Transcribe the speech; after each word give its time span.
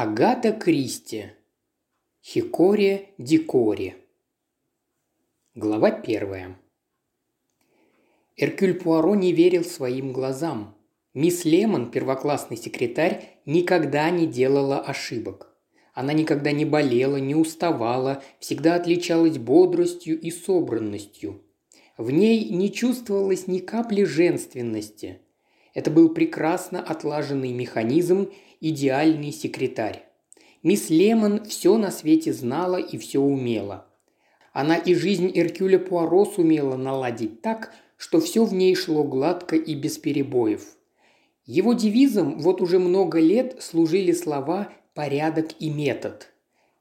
Агата 0.00 0.52
Кристи. 0.52 1.24
Хикори 2.22 3.08
Дикори. 3.18 3.96
Глава 5.56 5.90
первая. 5.90 6.56
Эркюль 8.36 8.74
Пуаро 8.74 9.16
не 9.16 9.32
верил 9.32 9.64
своим 9.64 10.12
глазам. 10.12 10.76
Мисс 11.14 11.44
Лемон, 11.44 11.90
первоклассный 11.90 12.56
секретарь, 12.56 13.40
никогда 13.44 14.08
не 14.10 14.28
делала 14.28 14.78
ошибок. 14.78 15.56
Она 15.94 16.12
никогда 16.12 16.52
не 16.52 16.64
болела, 16.64 17.16
не 17.16 17.34
уставала, 17.34 18.22
всегда 18.38 18.76
отличалась 18.76 19.36
бодростью 19.36 20.20
и 20.20 20.30
собранностью. 20.30 21.42
В 21.96 22.12
ней 22.12 22.50
не 22.50 22.72
чувствовалось 22.72 23.48
ни 23.48 23.58
капли 23.58 24.04
женственности. 24.04 25.22
Это 25.78 25.92
был 25.92 26.08
прекрасно 26.08 26.82
отлаженный 26.82 27.52
механизм, 27.52 28.32
идеальный 28.60 29.30
секретарь. 29.30 30.02
Мисс 30.64 30.90
Лемон 30.90 31.44
все 31.44 31.78
на 31.78 31.92
свете 31.92 32.32
знала 32.32 32.78
и 32.78 32.98
все 32.98 33.20
умела. 33.20 33.86
Она 34.52 34.74
и 34.74 34.92
жизнь 34.94 35.30
Эркюля 35.32 35.78
Пуаро 35.78 36.24
сумела 36.24 36.76
наладить 36.76 37.42
так, 37.42 37.72
что 37.96 38.20
все 38.20 38.44
в 38.44 38.52
ней 38.52 38.74
шло 38.74 39.04
гладко 39.04 39.54
и 39.54 39.76
без 39.76 39.98
перебоев. 39.98 40.66
Его 41.46 41.74
девизом 41.74 42.40
вот 42.40 42.60
уже 42.60 42.80
много 42.80 43.20
лет 43.20 43.62
служили 43.62 44.10
слова 44.10 44.72
«порядок 44.94 45.50
и 45.60 45.70
метод». 45.70 46.32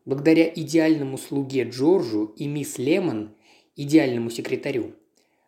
Благодаря 0.05 0.51
идеальному 0.51 1.19
слуге 1.19 1.65
Джорджу 1.69 2.33
и 2.35 2.47
мисс 2.47 2.79
Лемон, 2.79 3.35
идеальному 3.75 4.31
секретарю, 4.31 4.95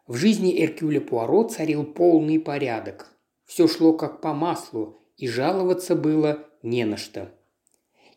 в 0.05 0.17
жизни 0.17 0.63
Эркюля 0.63 1.01
Пуаро 1.01 1.45
царил 1.45 1.83
полный 1.83 2.39
порядок. 2.39 3.15
Все 3.49 3.67
шло 3.67 3.93
как 3.93 4.21
по 4.21 4.35
маслу, 4.35 5.01
и 5.17 5.27
жаловаться 5.27 5.95
было 5.95 6.45
не 6.61 6.85
на 6.85 6.97
что. 6.97 7.31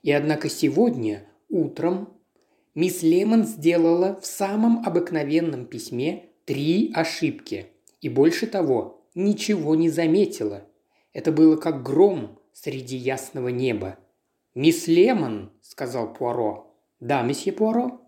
И 0.02 0.12
однако 0.12 0.50
сегодня, 0.50 1.26
утром, 1.48 2.10
мисс 2.74 3.02
Лемон 3.02 3.44
сделала 3.44 4.20
в 4.20 4.26
самом 4.26 4.84
обыкновенном 4.84 5.64
письме 5.64 6.26
три 6.44 6.92
ошибки. 6.94 7.68
И 8.02 8.10
больше 8.10 8.46
того, 8.46 9.06
ничего 9.14 9.74
не 9.74 9.88
заметила. 9.88 10.64
Это 11.14 11.32
было 11.32 11.56
как 11.56 11.82
гром 11.82 12.38
среди 12.52 12.98
ясного 12.98 13.48
неба. 13.48 13.96
«Мисс 14.54 14.86
Лемон»,– 14.86 15.50
сказал 15.62 16.12
Пуаро. 16.12 16.76
«Да, 17.00 17.22
месье 17.22 17.54
Пуаро?» 17.54 18.02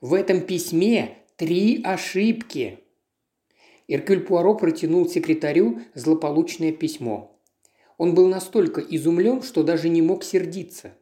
«В 0.00 0.14
этом 0.14 0.40
письме 0.40 1.18
три 1.36 1.82
ошибки». 1.84 2.79
Эркюль 3.90 4.20
Пуаро 4.20 4.54
протянул 4.54 5.08
секретарю 5.08 5.80
злополучное 5.94 6.70
письмо. 6.70 7.36
Он 7.98 8.14
был 8.14 8.28
настолько 8.28 8.80
изумлен, 8.80 9.42
что 9.42 9.64
даже 9.64 9.88
не 9.88 10.00
мог 10.00 10.22
сердиться. 10.22 10.92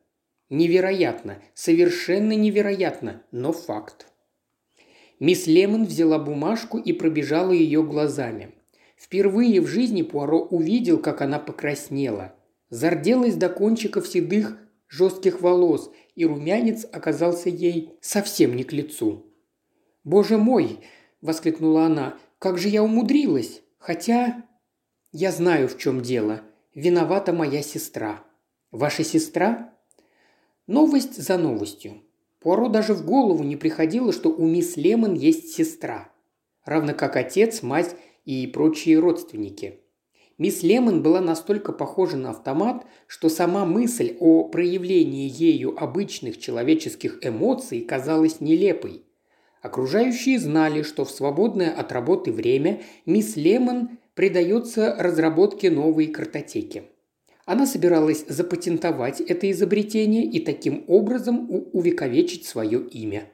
Невероятно, 0.48 1.42
совершенно 1.52 2.32
невероятно, 2.32 3.22
но 3.30 3.52
факт. 3.52 4.06
Мисс 5.20 5.46
Лемон 5.46 5.84
взяла 5.84 6.18
бумажку 6.18 6.78
и 6.78 6.94
пробежала 6.94 7.52
ее 7.52 7.82
глазами. 7.82 8.54
Впервые 8.96 9.60
в 9.60 9.66
жизни 9.66 10.00
Пуаро 10.00 10.40
увидел, 10.40 10.96
как 10.98 11.20
она 11.20 11.38
покраснела. 11.38 12.34
Зарделась 12.70 13.34
до 13.34 13.50
кончиков 13.50 14.08
седых 14.08 14.56
жестких 14.88 15.42
волос, 15.42 15.92
и 16.14 16.24
румянец 16.24 16.86
оказался 16.90 17.50
ей 17.50 17.92
совсем 18.00 18.56
не 18.56 18.64
к 18.64 18.72
лицу. 18.72 19.26
«Боже 20.04 20.38
мой!»– 20.38 20.78
воскликнула 21.20 21.84
она. 21.84 22.18
Как 22.38 22.58
же 22.58 22.68
я 22.68 22.82
умудрилась? 22.82 23.62
Хотя... 23.78 24.44
Я 25.10 25.32
знаю, 25.32 25.68
в 25.68 25.78
чем 25.78 26.02
дело. 26.02 26.42
Виновата 26.74 27.32
моя 27.32 27.62
сестра. 27.62 28.22
Ваша 28.70 29.02
сестра? 29.02 29.74
Новость 30.66 31.16
за 31.16 31.38
новостью. 31.38 32.02
Пуаро 32.40 32.68
даже 32.68 32.94
в 32.94 33.04
голову 33.04 33.42
не 33.42 33.56
приходило, 33.56 34.12
что 34.12 34.28
у 34.28 34.46
мисс 34.46 34.76
Лемон 34.76 35.14
есть 35.14 35.54
сестра. 35.54 36.12
Равно 36.64 36.94
как 36.94 37.16
отец, 37.16 37.62
мать 37.62 37.96
и 38.24 38.46
прочие 38.46 38.98
родственники. 38.98 39.80
Мисс 40.36 40.62
Лемон 40.62 41.02
была 41.02 41.20
настолько 41.20 41.72
похожа 41.72 42.16
на 42.16 42.30
автомат, 42.30 42.86
что 43.08 43.28
сама 43.28 43.64
мысль 43.64 44.16
о 44.20 44.44
проявлении 44.44 45.28
ею 45.28 45.74
обычных 45.82 46.38
человеческих 46.38 47.18
эмоций 47.22 47.80
казалась 47.80 48.40
нелепой. 48.40 49.07
Окружающие 49.62 50.38
знали, 50.38 50.82
что 50.82 51.04
в 51.04 51.10
свободное 51.10 51.70
от 51.70 51.90
работы 51.92 52.32
время 52.32 52.82
мисс 53.06 53.36
Лемон 53.36 53.98
предается 54.14 54.94
разработке 54.98 55.70
новой 55.70 56.06
картотеки. 56.06 56.84
Она 57.44 57.66
собиралась 57.66 58.24
запатентовать 58.28 59.20
это 59.20 59.50
изобретение 59.50 60.24
и 60.24 60.38
таким 60.38 60.84
образом 60.86 61.48
увековечить 61.72 62.46
свое 62.46 62.80
имя. 62.80 63.30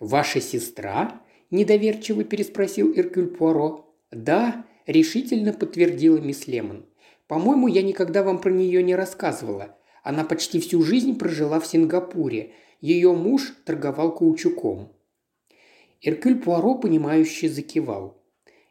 «Ваша 0.00 0.40
сестра?»– 0.40 1.20
недоверчиво 1.50 2.24
переспросил 2.24 2.92
Эркюль 2.96 3.28
Пуаро. 3.28 3.94
«Да»,– 4.10 4.64
решительно 4.86 5.52
подтвердила 5.52 6.18
мисс 6.18 6.46
Лемон. 6.46 6.86
«По-моему, 7.28 7.68
я 7.68 7.82
никогда 7.82 8.22
вам 8.22 8.40
про 8.40 8.50
нее 8.50 8.82
не 8.82 8.94
рассказывала. 8.94 9.76
Она 10.02 10.24
почти 10.24 10.58
всю 10.58 10.82
жизнь 10.82 11.18
прожила 11.18 11.60
в 11.60 11.66
Сингапуре. 11.66 12.52
Ее 12.80 13.12
муж 13.12 13.54
торговал 13.64 14.14
каучуком. 14.14 14.91
Эркюль 16.04 16.40
Пуаро, 16.40 16.74
понимающе 16.74 17.48
закивал. 17.48 18.20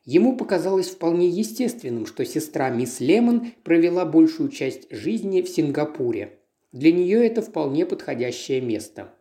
Ему 0.03 0.35
показалось 0.35 0.89
вполне 0.89 1.29
естественным, 1.29 2.05
что 2.05 2.25
сестра 2.25 2.69
мисс 2.69 2.99
Лемон 2.99 3.53
провела 3.63 4.03
большую 4.03 4.49
часть 4.49 4.91
жизни 4.93 5.41
в 5.41 5.47
Сингапуре. 5.47 6.39
Для 6.73 6.91
нее 6.91 7.25
это 7.25 7.41
вполне 7.41 7.85
подходящее 7.85 8.59
место. 8.59 9.13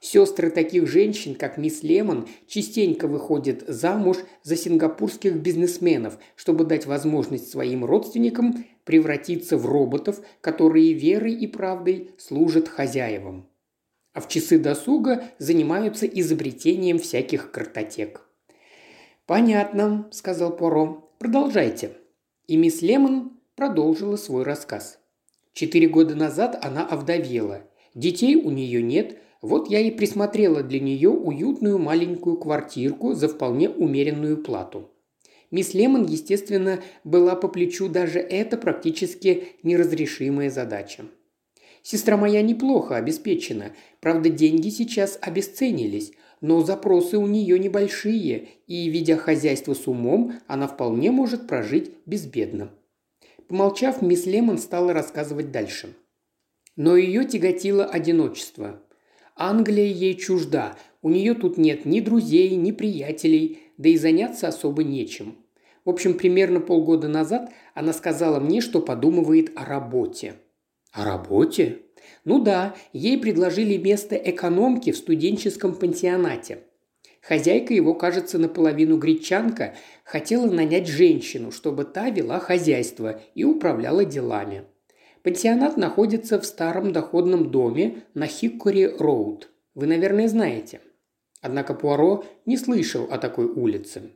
Сестры 0.00 0.50
таких 0.50 0.88
женщин, 0.88 1.36
как 1.36 1.56
мисс 1.56 1.84
Лемон, 1.84 2.26
частенько 2.48 3.06
выходят 3.06 3.62
замуж 3.68 4.16
за 4.42 4.56
сингапурских 4.56 5.36
бизнесменов, 5.36 6.18
чтобы 6.34 6.64
дать 6.64 6.86
возможность 6.86 7.48
своим 7.48 7.84
родственникам 7.84 8.64
превратиться 8.82 9.56
в 9.56 9.66
роботов, 9.66 10.20
которые 10.40 10.94
верой 10.94 11.34
и 11.34 11.46
правдой 11.46 12.10
служат 12.18 12.66
хозяевам 12.66 13.46
а 14.12 14.20
в 14.20 14.28
часы 14.28 14.58
досуга 14.58 15.24
занимаются 15.38 16.06
изобретением 16.06 16.98
всяких 16.98 17.50
картотек. 17.50 18.26
«Понятно»,– 19.26 20.08
сказал 20.10 20.56
Поро. 20.56 21.08
«Продолжайте». 21.18 21.92
И 22.46 22.56
мисс 22.56 22.82
Лемон 22.82 23.38
продолжила 23.54 24.16
свой 24.16 24.42
рассказ. 24.42 24.98
Четыре 25.52 25.88
года 25.88 26.14
назад 26.14 26.58
она 26.62 26.86
овдовела. 26.86 27.62
Детей 27.94 28.36
у 28.36 28.50
нее 28.50 28.82
нет, 28.82 29.18
вот 29.42 29.70
я 29.70 29.80
и 29.80 29.90
присмотрела 29.90 30.62
для 30.62 30.80
нее 30.80 31.10
уютную 31.10 31.78
маленькую 31.78 32.36
квартирку 32.36 33.14
за 33.14 33.28
вполне 33.28 33.68
умеренную 33.68 34.42
плату. 34.42 34.90
Мисс 35.50 35.74
Лемон, 35.74 36.06
естественно, 36.06 36.80
была 37.04 37.36
по 37.36 37.48
плечу 37.48 37.88
даже 37.88 38.18
эта 38.18 38.56
практически 38.56 39.48
неразрешимая 39.62 40.48
задача. 40.48 41.04
Сестра 41.82 42.16
моя 42.16 42.42
неплохо 42.42 42.96
обеспечена. 42.96 43.72
Правда, 44.00 44.30
деньги 44.30 44.68
сейчас 44.68 45.18
обесценились, 45.20 46.12
но 46.40 46.62
запросы 46.62 47.18
у 47.18 47.26
нее 47.26 47.58
небольшие, 47.58 48.48
и, 48.68 48.88
ведя 48.88 49.16
хозяйство 49.16 49.74
с 49.74 49.88
умом, 49.88 50.34
она 50.46 50.68
вполне 50.68 51.10
может 51.10 51.48
прожить 51.48 51.90
безбедно. 52.06 52.70
Помолчав, 53.48 54.00
мисс 54.00 54.26
Лемон 54.26 54.58
стала 54.58 54.92
рассказывать 54.92 55.50
дальше. 55.50 55.94
Но 56.76 56.96
ее 56.96 57.24
тяготило 57.24 57.84
одиночество. 57.84 58.80
Англия 59.34 59.86
ей 59.86 60.14
чужда, 60.14 60.76
у 61.02 61.10
нее 61.10 61.34
тут 61.34 61.58
нет 61.58 61.84
ни 61.84 62.00
друзей, 62.00 62.54
ни 62.54 62.70
приятелей, 62.70 63.58
да 63.76 63.88
и 63.88 63.96
заняться 63.96 64.46
особо 64.46 64.84
нечем. 64.84 65.36
В 65.84 65.90
общем, 65.90 66.14
примерно 66.14 66.60
полгода 66.60 67.08
назад 67.08 67.50
она 67.74 67.92
сказала 67.92 68.38
мне, 68.38 68.60
что 68.60 68.80
подумывает 68.80 69.50
о 69.56 69.64
работе– 69.64 70.34
о 70.92 71.04
работе? 71.04 71.82
Ну 72.24 72.40
да, 72.40 72.74
ей 72.92 73.18
предложили 73.18 73.76
место 73.76 74.14
экономки 74.14 74.92
в 74.92 74.96
студенческом 74.96 75.74
пансионате. 75.74 76.58
Хозяйка 77.20 77.72
его, 77.72 77.94
кажется, 77.94 78.38
наполовину 78.38 78.98
гречанка, 78.98 79.74
хотела 80.04 80.50
нанять 80.50 80.88
женщину, 80.88 81.50
чтобы 81.52 81.84
та 81.84 82.10
вела 82.10 82.40
хозяйство 82.40 83.20
и 83.34 83.44
управляла 83.44 84.04
делами. 84.04 84.64
Пансионат 85.22 85.76
находится 85.76 86.40
в 86.40 86.44
старом 86.44 86.92
доходном 86.92 87.50
доме 87.50 88.02
на 88.14 88.26
Хиккори-Роуд. 88.26 89.48
Вы, 89.74 89.86
наверное, 89.86 90.26
знаете. 90.26 90.80
Однако 91.40 91.74
Пуаро 91.74 92.24
не 92.44 92.56
слышал 92.56 93.06
о 93.10 93.18
такой 93.18 93.46
улице. 93.46 94.10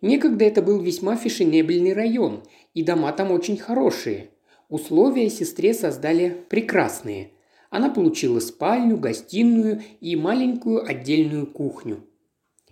Некогда 0.00 0.44
это 0.44 0.62
был 0.62 0.80
весьма 0.80 1.16
фешенебельный 1.16 1.92
район, 1.92 2.44
и 2.72 2.84
дома 2.84 3.12
там 3.12 3.32
очень 3.32 3.56
хорошие– 3.56 4.30
Условия 4.68 5.30
сестре 5.30 5.72
создали 5.72 6.44
прекрасные. 6.50 7.30
Она 7.70 7.88
получила 7.88 8.38
спальню, 8.38 8.98
гостиную 8.98 9.82
и 10.00 10.14
маленькую 10.14 10.86
отдельную 10.86 11.46
кухню. 11.46 12.04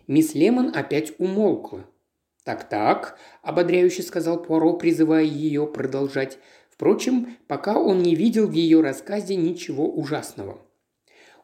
Мисс 0.06 0.34
Лемон 0.34 0.72
опять 0.74 1.14
умолкла. 1.18 1.86
«Так-так»,– 2.44 3.18
ободряюще 3.42 4.02
сказал 4.02 4.42
Пуаро, 4.42 4.74
призывая 4.74 5.24
ее 5.24 5.66
продолжать. 5.66 6.38
Впрочем, 6.70 7.36
пока 7.48 7.78
он 7.78 8.02
не 8.02 8.14
видел 8.14 8.46
в 8.46 8.52
ее 8.52 8.82
рассказе 8.82 9.34
ничего 9.34 9.90
ужасного. 9.90 10.60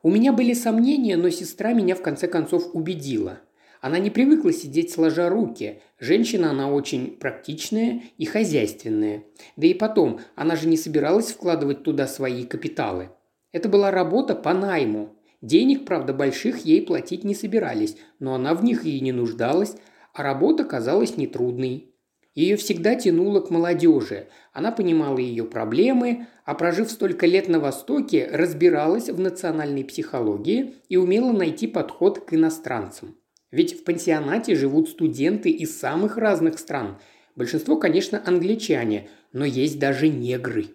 У 0.03 0.11
меня 0.11 0.33
были 0.33 0.53
сомнения, 0.53 1.17
но 1.17 1.31
сестра 1.31 1.73
меня 1.73 1.95
в 1.95 2.03
конце 2.03 2.29
концов 2.29 2.75
убедила. 2.75 3.41
Она 3.83 3.99
не 3.99 4.11
привыкла 4.11 4.53
сидеть 4.53 4.93
сложа 4.93 5.29
руки. 5.29 5.83
Женщина 5.99 6.51
она 6.51 6.71
очень 6.71 7.17
практичная 7.19 8.03
и 8.17 8.25
хозяйственная. 8.25 9.25
Да 9.57 9.67
и 9.67 9.75
потом, 9.75 10.21
она 10.37 10.55
же 10.55 10.69
не 10.69 10.77
собиралась 10.77 11.33
вкладывать 11.33 11.83
туда 11.83 12.07
свои 12.07 12.45
капиталы. 12.45 13.11
Это 13.51 13.69
была 13.69 13.91
работа 13.91 14.37
по 14.37 14.55
найму. 14.55 15.17
Денег, 15.41 15.85
правда, 15.85 16.15
больших 16.15 16.65
ей 16.65 16.87
платить 16.87 17.25
не 17.25 17.35
собирались, 17.35 17.97
но 18.21 18.35
она 18.35 18.55
в 18.55 18.63
них 18.63 18.87
и 18.87 19.01
не 19.01 19.11
нуждалась, 19.11 19.75
а 20.15 20.23
работа 20.23 20.63
казалась 20.63 21.17
нетрудной. 21.17 21.93
Ее 22.37 22.55
всегда 22.57 22.95
тянуло 22.95 23.41
к 23.41 23.51
молодежи. 23.51 24.29
Она 24.53 24.71
понимала 24.71 25.19
ее 25.19 25.45
проблемы, 25.45 26.29
а 26.45 26.55
прожив 26.55 26.89
столько 26.89 27.27
лет 27.27 27.49
на 27.49 27.59
Востоке, 27.59 28.31
разбиралась 28.33 29.11
в 29.11 29.19
национальной 29.19 29.83
психологии 29.83 30.77
и 30.89 30.97
умела 30.97 31.33
найти 31.33 31.67
подход 31.67 32.21
к 32.21 32.33
иностранцам. 32.33 33.17
Ведь 33.53 33.79
в 33.79 33.85
пансионате 33.85 34.57
живут 34.57 34.89
студенты 34.89 35.51
из 35.51 35.79
самых 35.79 36.17
разных 36.17 36.59
стран. 36.59 36.99
Большинство, 37.37 37.77
конечно, 37.77 38.21
англичане, 38.27 39.09
но 39.33 39.45
есть 39.45 39.79
даже 39.79 40.09
негры. 40.09 40.67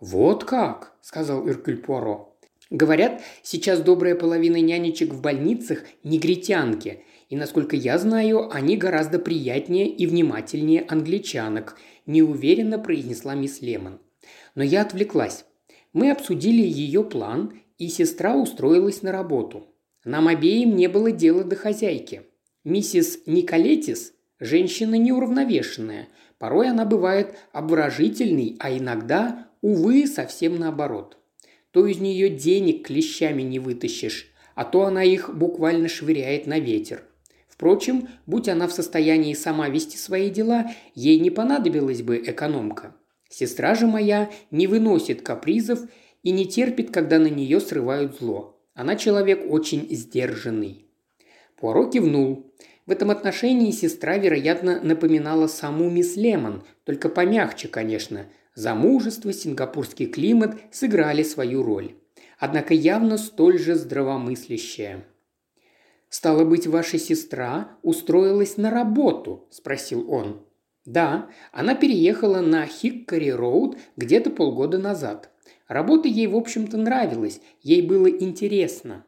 «Вот 0.00 0.44
как!»– 0.44 0.94
сказал 1.02 1.46
Иркюль 1.46 1.76
Пуаро. 1.76 2.34
«Говорят, 2.70 3.22
сейчас 3.42 3.80
добрая 3.80 4.14
половина 4.14 4.56
нянечек 4.56 5.12
в 5.12 5.20
больницах– 5.20 5.84
негритянки– 6.02 7.02
и, 7.28 7.36
насколько 7.36 7.74
я 7.74 7.98
знаю, 7.98 8.54
они 8.54 8.76
гораздо 8.76 9.18
приятнее 9.18 9.88
и 9.88 10.06
внимательнее 10.06 10.82
англичанок»,– 10.82 11.76
неуверенно 12.06 12.78
произнесла 12.78 13.34
мисс 13.34 13.60
Лемон. 13.62 14.00
Но 14.54 14.62
я 14.62 14.82
отвлеклась. 14.82 15.44
Мы 15.92 16.10
обсудили 16.12 16.62
ее 16.62 17.02
план, 17.02 17.60
и 17.78 17.88
сестра 17.88 18.36
устроилась 18.36 19.02
на 19.02 19.10
работу. 19.10 19.66
Нам 20.06 20.28
обеим 20.28 20.76
не 20.76 20.86
было 20.86 21.10
дела 21.10 21.42
до 21.42 21.56
хозяйки. 21.56 22.22
Миссис 22.62 23.18
Николетис– 23.26 24.12
женщина 24.40 24.94
неуравновешенная. 24.94 26.06
Порой 26.38 26.70
она 26.70 26.84
бывает 26.84 27.34
обворожительной, 27.52 28.54
а 28.60 28.70
иногда, 28.70 29.48
увы, 29.62 30.06
совсем 30.06 30.60
наоборот. 30.60 31.18
То 31.72 31.88
из 31.88 31.98
нее 31.98 32.28
денег 32.28 32.86
клещами 32.86 33.42
не 33.42 33.58
вытащишь, 33.58 34.32
а 34.54 34.64
то 34.64 34.84
она 34.84 35.02
их 35.02 35.36
буквально 35.36 35.88
швыряет 35.88 36.46
на 36.46 36.60
ветер. 36.60 37.02
Впрочем, 37.48 38.08
будь 38.26 38.48
она 38.48 38.68
в 38.68 38.72
состоянии 38.72 39.34
сама 39.34 39.68
вести 39.68 39.98
свои 39.98 40.30
дела, 40.30 40.70
ей 40.94 41.18
не 41.18 41.30
понадобилась 41.30 42.02
бы 42.02 42.18
экономка. 42.18 42.94
Сестра 43.28 43.74
же 43.74 43.88
моя 43.88 44.30
не 44.52 44.68
выносит 44.68 45.22
капризов 45.22 45.80
и 46.22 46.30
не 46.30 46.46
терпит, 46.46 46.92
когда 46.92 47.18
на 47.18 47.26
нее 47.26 47.58
срывают 47.58 48.20
зло. 48.20 48.55
Она 48.76 48.94
человек 48.96 49.50
очень 49.50 49.88
сдержанный. 49.90 50.84
Пуаро 51.56 51.90
кивнул. 51.90 52.52
В 52.84 52.90
этом 52.90 53.10
отношении 53.10 53.70
сестра, 53.72 54.18
вероятно, 54.18 54.80
напоминала 54.82 55.46
саму 55.46 55.88
мисс 55.88 56.14
Лемон, 56.14 56.62
только 56.84 57.08
помягче, 57.08 57.68
конечно. 57.68 58.26
Замужество, 58.54 59.32
сингапурский 59.32 60.06
климат 60.06 60.56
сыграли 60.70 61.22
свою 61.22 61.62
роль. 61.62 61.94
Однако 62.38 62.74
явно 62.74 63.16
столь 63.16 63.58
же 63.58 63.76
здравомыслящая. 63.76 65.06
«Стало 66.10 66.44
быть, 66.44 66.66
ваша 66.66 66.98
сестра 66.98 67.78
устроилась 67.82 68.58
на 68.58 68.70
работу?»– 68.70 69.48
спросил 69.50 70.12
он. 70.12 70.44
«Да, 70.84 71.30
она 71.50 71.74
переехала 71.74 72.40
на 72.40 72.66
Хиккори-Роуд 72.66 73.78
где-то 73.96 74.30
полгода 74.30 74.78
назад. 74.78 75.30
Работа 75.68 76.08
ей, 76.08 76.26
в 76.26 76.36
общем-то, 76.36 76.76
нравилась, 76.76 77.40
ей 77.62 77.82
было 77.82 78.08
интересно». 78.08 79.04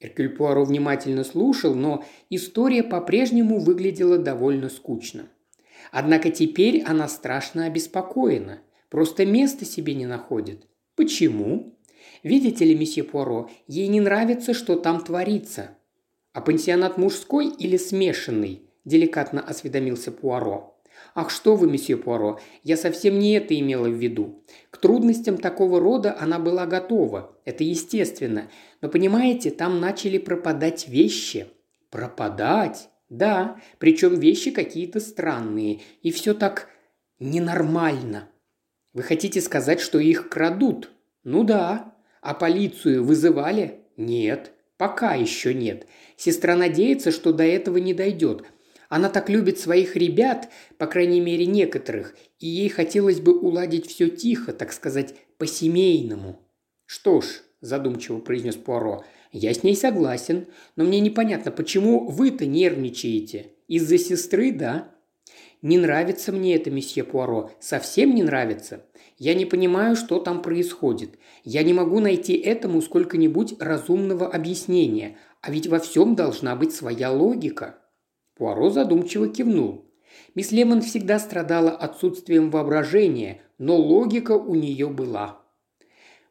Эркюль 0.00 0.28
Пуаро 0.28 0.64
внимательно 0.64 1.24
слушал, 1.24 1.74
но 1.74 2.04
история 2.28 2.82
по-прежнему 2.82 3.58
выглядела 3.58 4.18
довольно 4.18 4.68
скучно. 4.68 5.28
Однако 5.92 6.30
теперь 6.30 6.82
она 6.82 7.08
страшно 7.08 7.66
обеспокоена. 7.66 8.60
Просто 8.90 9.24
места 9.24 9.64
себе 9.64 9.94
не 9.94 10.06
находит. 10.06 10.66
Почему? 10.94 11.78
Видите 12.22 12.64
ли, 12.64 12.74
месье 12.74 13.02
Пуаро, 13.02 13.50
ей 13.66 13.88
не 13.88 14.00
нравится, 14.00 14.54
что 14.54 14.76
там 14.76 15.02
творится. 15.02 15.76
«А 16.34 16.40
пансионат 16.40 16.98
мужской 16.98 17.46
или 17.46 17.76
смешанный?»– 17.76 18.62
деликатно 18.84 19.40
осведомился 19.40 20.10
Пуаро. 20.10 20.76
«Ах, 21.14 21.30
что 21.30 21.54
вы, 21.54 21.70
месье 21.70 21.96
Пуаро, 21.96 22.40
я 22.64 22.76
совсем 22.76 23.20
не 23.20 23.34
это 23.34 23.58
имела 23.58 23.88
в 23.88 23.94
виду. 23.94 24.42
Трудностям 24.84 25.38
такого 25.38 25.80
рода 25.80 26.14
она 26.20 26.38
была 26.38 26.66
готова, 26.66 27.38
это 27.46 27.64
естественно. 27.64 28.50
Но 28.82 28.90
понимаете, 28.90 29.50
там 29.50 29.80
начали 29.80 30.18
пропадать 30.18 30.88
вещи». 30.88 31.46
«Пропадать?» 31.88 32.90
«Да, 33.08 33.58
причем 33.78 34.20
вещи 34.20 34.50
какие-то 34.50 35.00
странные, 35.00 35.80
и 36.02 36.10
все 36.10 36.34
так 36.34 36.68
ненормально». 37.18 38.28
«Вы 38.92 39.04
хотите 39.04 39.40
сказать, 39.40 39.80
что 39.80 39.98
их 39.98 40.28
крадут?» 40.28 40.90
«Ну 41.22 41.44
да. 41.44 41.94
А 42.20 42.34
полицию 42.34 43.04
вызывали?» 43.04 43.86
«Нет. 43.96 44.52
Пока 44.76 45.14
еще 45.14 45.54
нет. 45.54 45.86
Сестра 46.18 46.56
надеется, 46.56 47.10
что 47.10 47.32
до 47.32 47.44
этого 47.44 47.78
не 47.78 47.94
дойдет. 47.94 48.44
Она 48.94 49.08
так 49.08 49.28
любит 49.28 49.58
своих 49.58 49.96
ребят, 49.96 50.50
по 50.78 50.86
крайней 50.86 51.20
мере 51.20 51.46
некоторых, 51.46 52.14
и 52.38 52.46
ей 52.46 52.68
хотелось 52.68 53.18
бы 53.18 53.36
уладить 53.36 53.88
все 53.88 54.08
тихо, 54.08 54.52
так 54.52 54.72
сказать, 54.72 55.16
по-семейному. 55.36 56.38
«Что 56.86 57.20
ж»,– 57.20 57.26
задумчиво 57.60 58.20
произнес 58.20 58.54
Пуаро,– 58.54 59.04
«я 59.32 59.52
с 59.52 59.64
ней 59.64 59.74
согласен, 59.74 60.46
но 60.76 60.84
мне 60.84 61.00
непонятно, 61.00 61.50
почему 61.50 62.08
вы-то 62.08 62.46
нервничаете? 62.46 63.54
Из-за 63.66 63.98
сестры, 63.98 64.52
да?» 64.52 64.92
«Не 65.60 65.76
нравится 65.76 66.30
мне 66.30 66.54
это, 66.54 66.70
месье 66.70 67.02
Пуаро, 67.02 67.50
совсем 67.58 68.14
не 68.14 68.22
нравится. 68.22 68.86
Я 69.18 69.34
не 69.34 69.44
понимаю, 69.44 69.96
что 69.96 70.20
там 70.20 70.40
происходит. 70.40 71.18
Я 71.42 71.64
не 71.64 71.72
могу 71.72 71.98
найти 71.98 72.34
этому 72.34 72.80
сколько-нибудь 72.80 73.54
разумного 73.58 74.28
объяснения, 74.28 75.16
а 75.40 75.50
ведь 75.50 75.66
во 75.66 75.80
всем 75.80 76.14
должна 76.14 76.54
быть 76.54 76.72
своя 76.72 77.10
логика». 77.10 77.80
Пуаро 78.36 78.70
задумчиво 78.70 79.28
кивнул. 79.28 79.84
Мисс 80.34 80.52
Лемон 80.52 80.82
всегда 80.82 81.18
страдала 81.18 81.70
отсутствием 81.70 82.50
воображения, 82.50 83.40
но 83.58 83.76
логика 83.76 84.32
у 84.32 84.54
нее 84.54 84.88
была. 84.88 85.40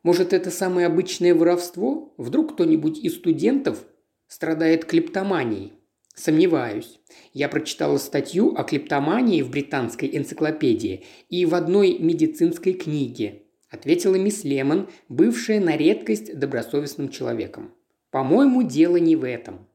Может, 0.03 0.33
это 0.33 0.51
самое 0.51 0.87
обычное 0.87 1.33
воровство? 1.33 2.13
Вдруг 2.17 2.53
кто-нибудь 2.53 2.99
из 2.99 3.15
студентов 3.15 3.85
страдает 4.27 4.83
клептоманией? 4.85 5.73
Сомневаюсь. 6.13 6.99
Я 7.33 7.49
прочитала 7.49 7.97
статью 7.97 8.53
о 8.55 8.63
клептомании 8.63 9.41
в 9.41 9.49
британской 9.49 10.15
энциклопедии 10.15 11.05
и 11.29 11.45
в 11.45 11.55
одной 11.55 11.97
медицинской 11.97 12.73
книге, 12.73 13.43
ответила 13.69 14.15
мисс 14.15 14.43
Лемон, 14.43 14.89
бывшая 15.09 15.59
на 15.59 15.75
редкость 15.75 16.37
добросовестным 16.37 17.09
человеком. 17.09 17.73
По-моему, 18.11 18.61
дело 18.61 18.97
не 18.97 19.15
в 19.15 19.25
этом. 19.25 19.67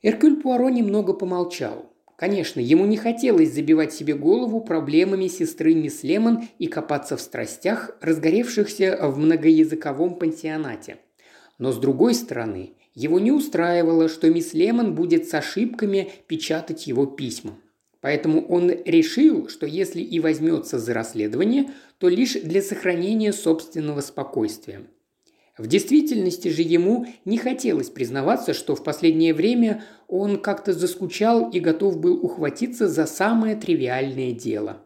Эркюль 0.00 0.40
Пуаро 0.40 0.68
немного 0.70 1.12
помолчал. 1.12 1.92
Конечно, 2.16 2.60
ему 2.60 2.86
не 2.86 2.96
хотелось 2.96 3.52
забивать 3.52 3.92
себе 3.92 4.14
голову 4.14 4.60
проблемами 4.60 5.26
сестры 5.26 5.74
мисс 5.74 6.04
Лемон 6.04 6.48
и 6.58 6.68
копаться 6.68 7.16
в 7.16 7.20
страстях, 7.20 7.96
разгоревшихся 8.00 8.98
в 9.02 9.18
многоязыковом 9.18 10.18
пансионате. 10.18 10.98
Но 11.58 11.72
с 11.72 11.78
другой 11.78 12.14
стороны, 12.14 12.74
его 12.94 13.18
не 13.18 13.32
устраивало, 13.32 14.08
что 14.08 14.30
мисс 14.30 14.52
Лемон 14.52 14.94
будет 14.94 15.28
с 15.28 15.34
ошибками 15.34 16.10
печатать 16.28 16.86
его 16.86 17.06
письма. 17.06 17.56
Поэтому 18.00 18.46
он 18.46 18.70
решил, 18.70 19.48
что 19.48 19.66
если 19.66 20.00
и 20.00 20.20
возьмется 20.20 20.78
за 20.78 20.94
расследование, 20.94 21.72
то 21.98 22.08
лишь 22.08 22.34
для 22.34 22.62
сохранения 22.62 23.32
собственного 23.32 24.00
спокойствия. 24.00 24.82
В 25.58 25.66
действительности 25.66 26.48
же 26.48 26.62
ему 26.62 27.06
не 27.24 27.36
хотелось 27.36 27.90
признаваться, 27.90 28.54
что 28.54 28.76
в 28.76 28.84
последнее 28.84 29.34
время 29.34 29.82
он 30.06 30.40
как-то 30.40 30.72
заскучал 30.72 31.50
и 31.50 31.58
готов 31.58 31.98
был 31.98 32.24
ухватиться 32.24 32.88
за 32.88 33.06
самое 33.06 33.56
тривиальное 33.56 34.30
дело. 34.32 34.84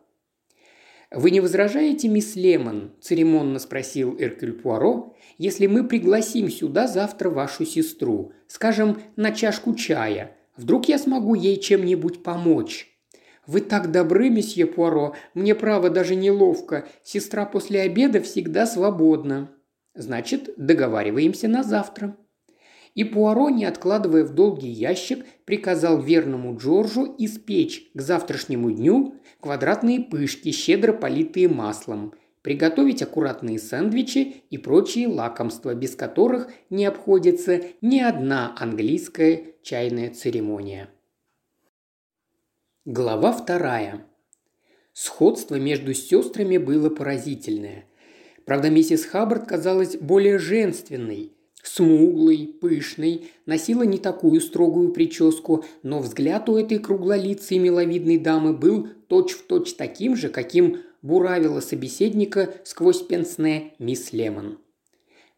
«Вы 1.15 1.31
не 1.31 1.41
возражаете, 1.41 2.09
мисс 2.09 2.37
Лемон?»– 2.37 2.93
церемонно 3.03 3.59
спросил 3.59 4.17
Эркюль 4.19 4.55
Пуаро,– 4.55 5.15
«если 5.39 5.67
мы 5.67 5.87
пригласим 5.87 6.49
сюда 6.49 6.89
завтра 6.89 7.29
вашу 7.29 7.67
сестру, 7.67 8.33
скажем, 8.47 8.99
на 9.17 9.33
чашку 9.33 9.75
чая. 9.75 10.35
Вдруг 10.57 10.89
я 10.89 10.99
смогу 10.99 11.35
ей 11.35 11.61
чем-нибудь 11.61 12.23
помочь?» 12.23 12.89
«Вы 13.47 13.61
так 13.61 13.91
добры, 13.91 14.31
месье 14.31 14.67
Пуаро, 14.67 15.15
мне 15.35 15.55
право 15.55 15.91
даже 15.91 16.15
неловко. 16.15 16.89
Сестра 17.03 17.45
после 17.45 17.83
обеда 17.83 18.23
всегда 18.23 18.65
свободна». 18.65 19.51
Значит, 19.95 20.55
договариваемся 20.57 21.49
на 21.49 21.63
завтра. 21.63 22.17
И 22.95 23.05
Пуаро, 23.05 23.49
не 23.49 23.65
откладывая 23.65 24.25
в 24.25 24.35
долгий 24.35 24.69
ящик, 24.69 25.25
приказал 25.45 26.01
верному 26.01 26.57
Джорджу 26.57 27.15
испечь 27.19 27.91
к 27.95 28.01
завтрашнему 28.01 28.71
дню 28.71 29.15
квадратные 29.41 30.01
пышки, 30.01 30.51
щедро 30.51 30.93
политые 30.93 31.49
маслом, 31.49 32.15
приготовить 32.43 33.03
аккуратные 33.03 33.59
сэндвичи 33.59 34.45
и 34.51 34.59
прочие 34.59 35.09
лакомства, 35.09 35.75
без 35.75 35.95
которых 35.95 36.49
не 36.69 36.85
обходится 36.85 37.63
ни 37.81 37.99
одна 37.99 38.55
английская 38.59 39.55
чайная 39.63 40.11
церемония. 40.11 40.91
Глава 42.85 43.33
вторая. 43.33 44.07
Сходство 44.93 45.55
между 45.55 45.95
сестрами 45.95 46.59
было 46.59 46.91
поразительное. 46.91 47.87
Правда, 48.45 48.71
миссис 48.71 49.05
Хаббард 49.05 49.47
казалась 49.47 49.97
более 49.97 50.39
женственной, 50.39 51.33
смуглой, 51.63 52.57
пышной, 52.61 53.29
носила 53.47 53.83
не 53.83 53.99
такую 53.99 54.41
строгую 54.41 54.93
прическу, 54.93 55.65
но 55.83 56.01
взгляд 56.01 56.49
у 56.49 56.57
этой 56.57 56.79
круглолицей 56.79 57.59
миловидной 57.59 58.19
дамы 58.19 58.53
был 58.53 58.89
точь-в-точь 59.09 59.71
точь 59.71 59.75
таким 59.75 60.17
же, 60.17 60.29
каким 60.29 60.79
буравила 61.03 61.61
собеседника 61.61 62.55
сквозь 62.65 63.03
пенсне 63.03 63.75
мисс 63.79 64.13
Лемон. 64.13 64.59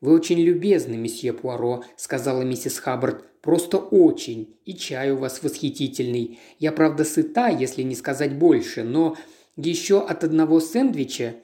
«Вы 0.00 0.12
очень 0.12 0.40
любезны, 0.40 0.96
месье 0.96 1.32
Пуаро»,– 1.32 1.82
сказала 1.96 2.42
миссис 2.42 2.78
Хаббард. 2.78 3.24
«Просто 3.40 3.78
очень. 3.78 4.56
И 4.64 4.74
чай 4.74 5.10
у 5.12 5.16
вас 5.16 5.42
восхитительный. 5.42 6.38
Я, 6.58 6.72
правда, 6.72 7.04
сыта, 7.04 7.48
если 7.48 7.82
не 7.82 7.94
сказать 7.94 8.38
больше, 8.38 8.82
но 8.82 9.16
еще 9.56 10.04
от 10.04 10.24
одного 10.24 10.60
сэндвича, 10.60 11.36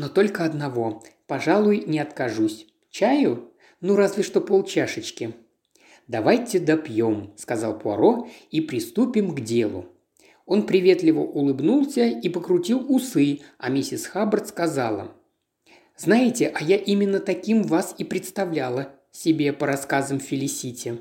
но 0.00 0.08
только 0.08 0.44
одного. 0.44 1.02
Пожалуй, 1.26 1.84
не 1.86 1.98
откажусь. 1.98 2.66
Чаю? 2.90 3.52
Ну, 3.82 3.96
разве 3.96 4.22
что 4.22 4.40
полчашечки». 4.40 5.34
«Давайте 6.08 6.58
допьем»,– 6.58 7.32
сказал 7.36 7.78
Пуаро,– 7.78 8.26
«и 8.50 8.62
приступим 8.62 9.32
к 9.32 9.40
делу». 9.42 9.84
Он 10.44 10.66
приветливо 10.66 11.20
улыбнулся 11.20 12.06
и 12.06 12.28
покрутил 12.28 12.84
усы, 12.88 13.40
а 13.58 13.68
миссис 13.68 14.06
Хаббард 14.06 14.48
сказала. 14.48 15.12
«Знаете, 15.96 16.50
а 16.52 16.64
я 16.64 16.76
именно 16.76 17.20
таким 17.20 17.62
вас 17.62 17.94
и 17.96 18.02
представляла 18.02 18.92
себе 19.12 19.52
по 19.52 19.66
рассказам 19.66 20.18
Фелисити». 20.18 20.98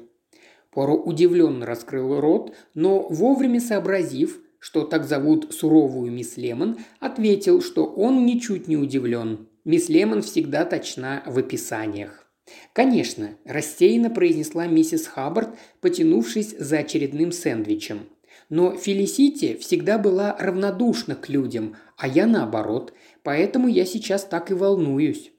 Пуаро 0.70 0.96
удивленно 0.96 1.66
раскрыл 1.66 2.20
рот, 2.20 2.54
но 2.76 3.08
вовремя 3.08 3.62
сообразив, 3.62 4.42
что 4.60 4.84
так 4.84 5.06
зовут 5.06 5.54
суровую 5.54 6.12
мисс 6.12 6.38
Лемон, 6.38 6.78
ответил, 7.00 7.62
что 7.62 7.86
он 7.86 8.26
ничуть 8.26 8.68
не 8.68 8.78
удивлен. 8.78 9.48
Мисс 9.66 9.90
Лемон 9.90 10.22
всегда 10.22 10.66
точна 10.66 11.24
в 11.26 11.38
описаниях. 11.38 12.26
«Конечно»,– 12.74 13.32
рассеянно 13.46 14.10
произнесла 14.10 14.68
миссис 14.68 15.08
Хаббард, 15.08 15.50
потянувшись 15.82 16.56
за 16.58 16.80
очередным 16.80 17.32
сэндвичем. 17.32 18.10
Но 18.50 18.76
Фелисити 18.76 19.58
всегда 19.58 19.98
была 20.00 20.36
равнодушна 20.38 21.16
к 21.16 21.30
людям, 21.30 21.76
а 21.98 22.08
я 22.08 22.26
наоборот, 22.26 22.94
поэтому 23.24 23.68
я 23.68 23.86
сейчас 23.86 24.24
так 24.24 24.50
и 24.50 24.56
волнуюсь. 24.56 25.32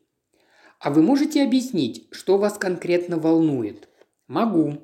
А 0.78 0.90
вы 0.90 1.02
можете 1.02 1.42
объяснить, 1.42 2.06
что 2.12 2.38
вас 2.38 2.56
конкретно 2.56 3.18
волнует? 3.18 3.88
Могу. 4.28 4.78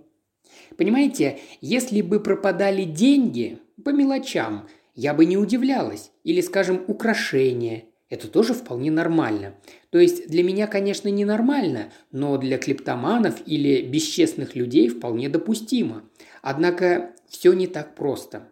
Понимаете, 0.77 1.39
если 1.61 2.01
бы 2.01 2.21
пропадали 2.21 2.83
деньги, 2.83 3.61
по 3.87 3.91
мелочам, 3.91 4.69
я 4.97 5.15
бы 5.15 5.27
не 5.27 5.37
удивлялась. 5.37 6.11
Или, 6.25 6.41
скажем, 6.41 6.83
украшения. 6.89 7.85
Это 8.09 8.27
тоже 8.27 8.53
вполне 8.53 8.91
нормально. 8.91 9.55
То 9.91 10.01
есть 10.01 10.27
для 10.27 10.43
меня, 10.43 10.67
конечно, 10.67 11.09
не 11.09 11.25
нормально, 11.25 11.93
но 12.11 12.37
для 12.37 12.59
клептоманов 12.59 13.37
или 13.47 13.83
бесчестных 13.83 14.57
людей 14.57 14.89
вполне 14.89 15.29
допустимо. 15.29 16.03
Однако 16.43 17.13
все 17.29 17.53
не 17.53 17.69
так 17.69 17.95
просто. 17.95 18.49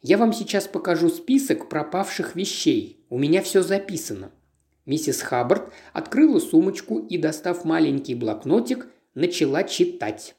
Я 0.00 0.16
вам 0.16 0.32
сейчас 0.32 0.66
покажу 0.68 1.10
список 1.10 1.68
пропавших 1.68 2.34
вещей. 2.34 3.04
У 3.10 3.18
меня 3.18 3.42
все 3.42 3.60
записано. 3.60 4.30
Миссис 4.86 5.20
Хаббард 5.20 5.70
открыла 5.92 6.38
сумочку 6.38 6.98
и, 6.98 7.18
достав 7.18 7.66
маленький 7.66 8.14
блокнотик, 8.14 8.88
начала 9.14 9.64
читать. 9.64 10.34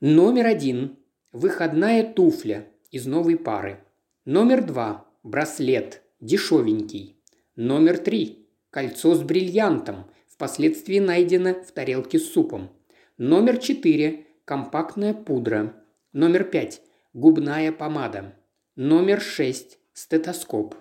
Номер 0.00 0.46
один. 0.46 0.96
Выходная 1.32 2.10
туфля 2.10 2.71
из 2.92 3.06
новой 3.06 3.36
пары. 3.36 3.80
Номер 4.24 4.64
два. 4.64 5.08
Браслет. 5.24 6.02
Дешевенький. 6.20 7.16
Номер 7.56 7.98
три. 7.98 8.46
Кольцо 8.70 9.14
с 9.14 9.22
бриллиантом. 9.22 10.04
Впоследствии 10.28 10.98
найдено 11.00 11.54
в 11.54 11.72
тарелке 11.72 12.18
с 12.18 12.30
супом. 12.30 12.70
Номер 13.16 13.56
четыре. 13.56 14.26
Компактная 14.44 15.14
пудра. 15.14 15.74
Номер 16.12 16.44
пять. 16.44 16.82
Губная 17.14 17.72
помада. 17.72 18.36
Номер 18.76 19.20
шесть. 19.20 19.78
Стетоскоп. 19.94 20.74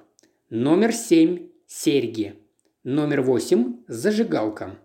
Номер 0.50 0.92
семь. 0.92 1.50
Серьги. 1.66 2.36
Номер 2.84 3.22
восемь. 3.22 3.84
Зажигалка. 3.88 4.78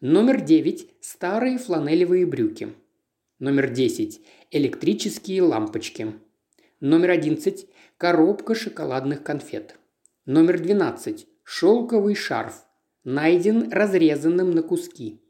Номер 0.00 0.40
девять. 0.40 0.88
Старые 1.00 1.58
фланелевые 1.58 2.26
брюки. 2.26 2.74
Номер 3.38 3.70
десять. 3.70 4.20
Электрические 4.50 5.42
лампочки. 5.42 6.14
Номер 6.84 7.10
11– 7.12 7.68
коробка 7.96 8.56
шоколадных 8.56 9.22
конфет. 9.22 9.76
Номер 10.26 10.58
12– 10.58 11.28
шелковый 11.44 12.16
шарф. 12.16 12.66
Найден 13.04 13.70
разрезанным 13.70 14.50
на 14.50 14.64
куски. 14.64 15.22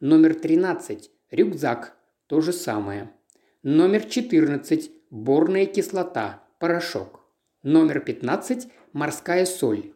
Номер 0.00 0.34
13– 0.34 1.08
рюкзак. 1.30 1.96
То 2.26 2.40
же 2.40 2.52
самое. 2.52 3.12
Номер 3.62 4.06
14– 4.06 4.90
борная 5.10 5.66
кислота, 5.66 6.42
порошок. 6.58 7.20
Номер 7.62 8.00
15– 8.00 8.66
морская 8.92 9.46
соль. 9.46 9.92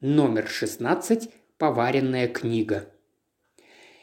Номер 0.00 0.48
16– 0.48 1.30
поваренная 1.56 2.28
книга. 2.28 2.90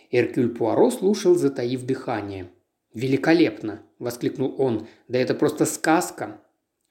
Эркюль 0.10 0.50
Пуаро 0.50 0.90
слушал, 0.90 1.36
затаив 1.36 1.84
дыхание– 1.86 2.50
«Великолепно!»– 2.94 3.84
воскликнул 4.00 4.56
он. 4.58 4.88
«Да 5.08 5.20
это 5.20 5.34
просто 5.34 5.66
сказка!» 5.66 6.42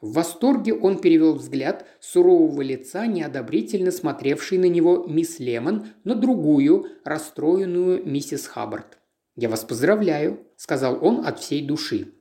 В 0.01 0.13
восторге 0.13 0.75
он 0.75 1.01
перевел 1.01 1.35
взгляд 1.35 1.85
сурового 1.99 2.63
лица, 2.63 3.07
неодобрительно 3.07 3.91
смотревшей 3.91 4.57
на 4.59 4.67
него 4.67 5.05
мисс 5.09 5.41
Лемон, 5.41 5.87
на 6.05 6.15
другую, 6.15 6.87
расстроенную 7.05 8.07
миссис 8.07 8.47
Хаббард. 8.47 8.99
«Я 9.35 9.49
вас 9.49 9.65
поздравляю»,– 9.65 10.47
сказал 10.57 11.05
он 11.05 11.27
от 11.27 11.41
всей 11.41 11.67
души. 11.67 12.13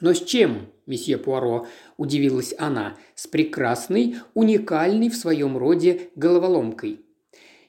«Но 0.00 0.14
с 0.14 0.22
чем, 0.22 0.68
месье 0.86 1.18
Пуаро?»– 1.18 1.66
удивилась 1.96 2.54
она. 2.58 2.96
«С 3.16 3.26
прекрасной, 3.26 4.16
уникальной 4.34 5.10
в 5.10 5.16
своем 5.16 5.58
роде 5.58 6.10
головоломкой». 6.14 7.00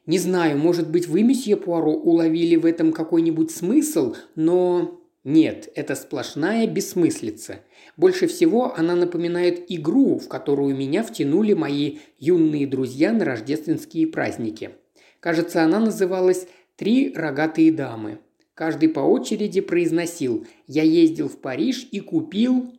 «Не 0.06 0.20
знаю, 0.20 0.58
может 0.58 0.90
быть, 0.90 1.08
вы, 1.08 1.24
месье 1.24 1.58
Пуаро, 1.58 1.94
уловили 1.94 2.56
в 2.56 2.66
этом 2.66 2.94
какой-нибудь 2.94 3.52
смысл, 3.52 4.16
но 4.36 5.01
нет, 5.24 5.70
это 5.76 5.94
сплошная 5.94 6.66
бессмыслица. 6.66 7.60
Больше 7.96 8.26
всего 8.26 8.74
она 8.76 8.96
напоминает 8.96 9.66
игру, 9.70 10.18
в 10.18 10.28
которую 10.28 10.76
меня 10.76 11.04
втянули 11.04 11.54
мои 11.54 12.00
юные 12.18 12.66
друзья 12.66 13.12
на 13.12 13.24
рождественские 13.24 14.08
праздники. 14.08 14.72
Кажется, 15.20 15.64
она 15.64 15.80
называлась 15.80 16.48
«Три 16.76 17.14
рогатые 17.14 17.72
дамы». 17.72 18.18
Каждый 18.56 18.90
по 18.90 19.02
очереди 19.02 19.62
произносил 19.62 20.48
«Я 20.66 20.82
ездил 20.82 21.30
в 21.30 21.38
Париж 21.38 21.88
и 21.92 22.00
купил...» 22.00 22.74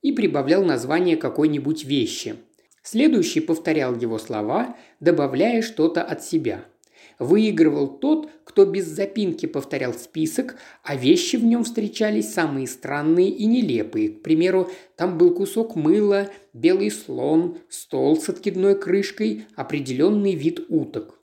и 0.00 0.12
прибавлял 0.12 0.64
название 0.64 1.16
какой-нибудь 1.16 1.84
вещи. 1.84 2.36
Следующий 2.82 3.40
повторял 3.40 3.96
его 3.96 4.18
слова, 4.18 4.76
добавляя 5.00 5.60
что-то 5.60 6.02
от 6.02 6.22
себя– 6.22 6.64
Выигрывал 7.18 7.98
тот, 7.98 8.30
кто 8.44 8.64
без 8.64 8.86
запинки 8.86 9.46
повторял 9.46 9.92
список, 9.92 10.56
а 10.84 10.94
вещи 10.94 11.36
в 11.36 11.44
нем 11.44 11.64
встречались 11.64 12.32
самые 12.32 12.68
странные 12.68 13.28
и 13.28 13.44
нелепые. 13.44 14.10
К 14.10 14.22
примеру, 14.22 14.70
там 14.96 15.18
был 15.18 15.34
кусок 15.34 15.74
мыла, 15.74 16.28
белый 16.52 16.92
слон, 16.92 17.58
стол 17.68 18.20
с 18.20 18.28
откидной 18.28 18.78
крышкой, 18.78 19.46
определенный 19.56 20.34
вид 20.34 20.66
уток. 20.68 21.18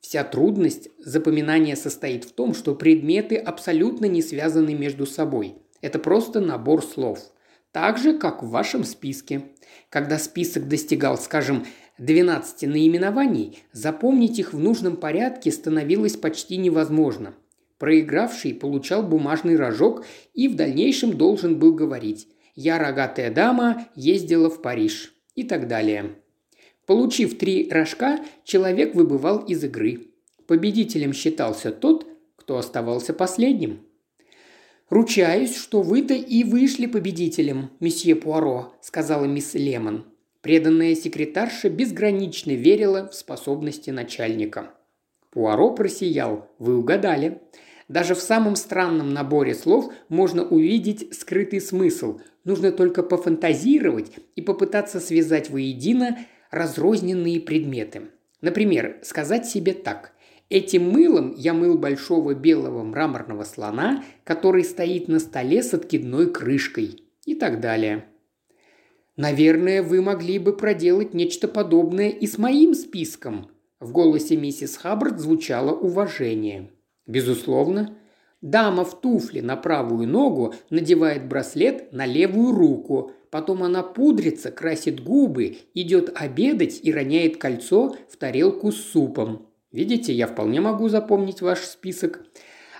Вся 0.00 0.24
трудность 0.24 0.88
запоминания 0.98 1.76
состоит 1.76 2.24
в 2.24 2.32
том, 2.32 2.54
что 2.54 2.74
предметы 2.74 3.36
абсолютно 3.36 4.06
не 4.06 4.22
связаны 4.22 4.74
между 4.74 5.06
собой. 5.06 5.56
Это 5.82 5.98
просто 5.98 6.40
набор 6.40 6.82
слов. 6.82 7.18
Так 7.72 7.98
же, 7.98 8.16
как 8.18 8.42
в 8.42 8.50
вашем 8.50 8.84
списке. 8.84 9.46
Когда 9.90 10.18
список 10.18 10.68
достигал, 10.68 11.18
скажем, 11.18 11.66
12 11.98 12.68
наименований, 12.68 13.62
запомнить 13.72 14.38
их 14.38 14.52
в 14.52 14.58
нужном 14.58 14.96
порядке 14.96 15.52
становилось 15.52 16.16
почти 16.16 16.56
невозможно. 16.56 17.34
Проигравший 17.78 18.54
получал 18.54 19.04
бумажный 19.04 19.56
рожок 19.56 20.04
и 20.32 20.48
в 20.48 20.56
дальнейшем 20.56 21.16
должен 21.16 21.58
был 21.58 21.72
говорить 21.72 22.28
«Я 22.56 22.78
рогатая 22.78 23.32
дама, 23.32 23.86
ездила 23.94 24.50
в 24.50 24.60
Париж» 24.60 25.14
и 25.36 25.44
так 25.44 25.68
далее. 25.68 26.16
Получив 26.86 27.38
три 27.38 27.68
рожка, 27.70 28.18
человек 28.44 28.94
выбывал 28.94 29.38
из 29.38 29.62
игры. 29.62 30.08
Победителем 30.46 31.12
считался 31.12 31.70
тот, 31.70 32.06
кто 32.36 32.58
оставался 32.58 33.14
последним. 33.14 33.80
«Ручаюсь, 34.90 35.56
что 35.56 35.80
вы-то 35.80 36.14
и 36.14 36.44
вышли 36.44 36.86
победителем, 36.86 37.70
месье 37.80 38.14
Пуаро»,– 38.16 38.74
сказала 38.82 39.24
мисс 39.24 39.54
Лемон. 39.54 40.04
Преданная 40.44 40.94
секретарша 40.94 41.70
безгранично 41.70 42.50
верила 42.50 43.08
в 43.08 43.14
способности 43.14 43.88
начальника. 43.88 44.74
Пуаро 45.30 45.70
просиял. 45.74 46.50
«Вы 46.58 46.76
угадали». 46.76 47.40
Даже 47.88 48.14
в 48.14 48.20
самом 48.20 48.54
странном 48.54 49.14
наборе 49.14 49.54
слов 49.54 49.90
можно 50.10 50.46
увидеть 50.46 51.14
скрытый 51.14 51.62
смысл. 51.62 52.20
Нужно 52.44 52.72
только 52.72 53.02
пофантазировать 53.02 54.12
и 54.36 54.42
попытаться 54.42 55.00
связать 55.00 55.48
воедино 55.48 56.18
разрозненные 56.50 57.40
предметы. 57.40 58.10
Например, 58.42 58.98
сказать 59.02 59.46
себе 59.46 59.72
так. 59.72 60.12
Этим 60.50 60.90
мылом 60.90 61.34
я 61.38 61.54
мыл 61.54 61.78
большого 61.78 62.34
белого 62.34 62.82
мраморного 62.82 63.44
слона, 63.44 64.04
который 64.24 64.64
стоит 64.64 65.08
на 65.08 65.20
столе 65.20 65.62
с 65.62 65.72
откидной 65.72 66.30
крышкой. 66.30 67.02
И 67.24 67.34
так 67.34 67.60
далее. 67.60 68.04
Наверное, 69.16 69.82
вы 69.82 70.02
могли 70.02 70.38
бы 70.38 70.56
проделать 70.56 71.14
нечто 71.14 71.46
подобное 71.46 72.08
и 72.08 72.26
с 72.26 72.36
моим 72.36 72.74
списком. 72.74 73.48
В 73.78 73.92
голосе 73.92 74.36
миссис 74.36 74.76
Хаббард 74.76 75.20
звучало 75.20 75.72
уважение. 75.72 76.72
Безусловно, 77.06 77.96
дама 78.40 78.84
в 78.84 79.00
туфле 79.00 79.40
на 79.40 79.56
правую 79.56 80.08
ногу 80.08 80.54
надевает 80.70 81.28
браслет 81.28 81.92
на 81.92 82.06
левую 82.06 82.52
руку, 82.56 83.12
потом 83.30 83.62
она 83.62 83.84
пудрится, 83.84 84.50
красит 84.50 85.00
губы, 85.04 85.58
идет 85.74 86.10
обедать 86.14 86.80
и 86.82 86.92
роняет 86.92 87.36
кольцо 87.36 87.96
в 88.08 88.16
тарелку 88.16 88.72
с 88.72 88.76
супом. 88.76 89.46
Видите, 89.70 90.12
я 90.12 90.26
вполне 90.26 90.60
могу 90.60 90.88
запомнить 90.88 91.40
ваш 91.40 91.60
список. 91.60 92.24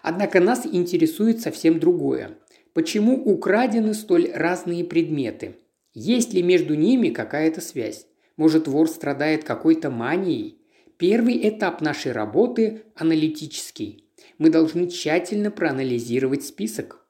Однако 0.03 0.41
нас 0.41 0.67
интересует 0.67 1.41
совсем 1.41 1.79
другое. 1.79 2.38
Почему 2.73 3.23
украдены 3.25 3.95
столь 3.95 4.31
разные 4.33 4.85
предметы? 4.85 5.57
Есть 5.95 6.35
ли 6.35 6.43
между 6.43 6.75
ними 6.75 7.09
какая-то 7.09 7.61
связь? 7.61 8.07
Может, 8.37 8.69
вор 8.69 8.89
страдает 8.89 9.45
какой-то 9.45 9.91
манией? 9.91 10.59
Первый 10.99 11.49
этап 11.49 11.81
нашей 11.81 12.13
работы– 12.13 12.83
аналитический 12.95 14.05
мы 14.39 14.51
должны 14.51 14.89
тщательно 14.89 15.51
проанализировать 15.51 16.45
список. 16.45 17.01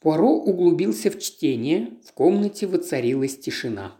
Пуаро 0.00 0.30
углубился 0.30 1.10
в 1.10 1.18
чтение, 1.18 1.90
в 2.04 2.12
комнате 2.12 2.66
воцарилась 2.66 3.38
тишина. 3.38 3.96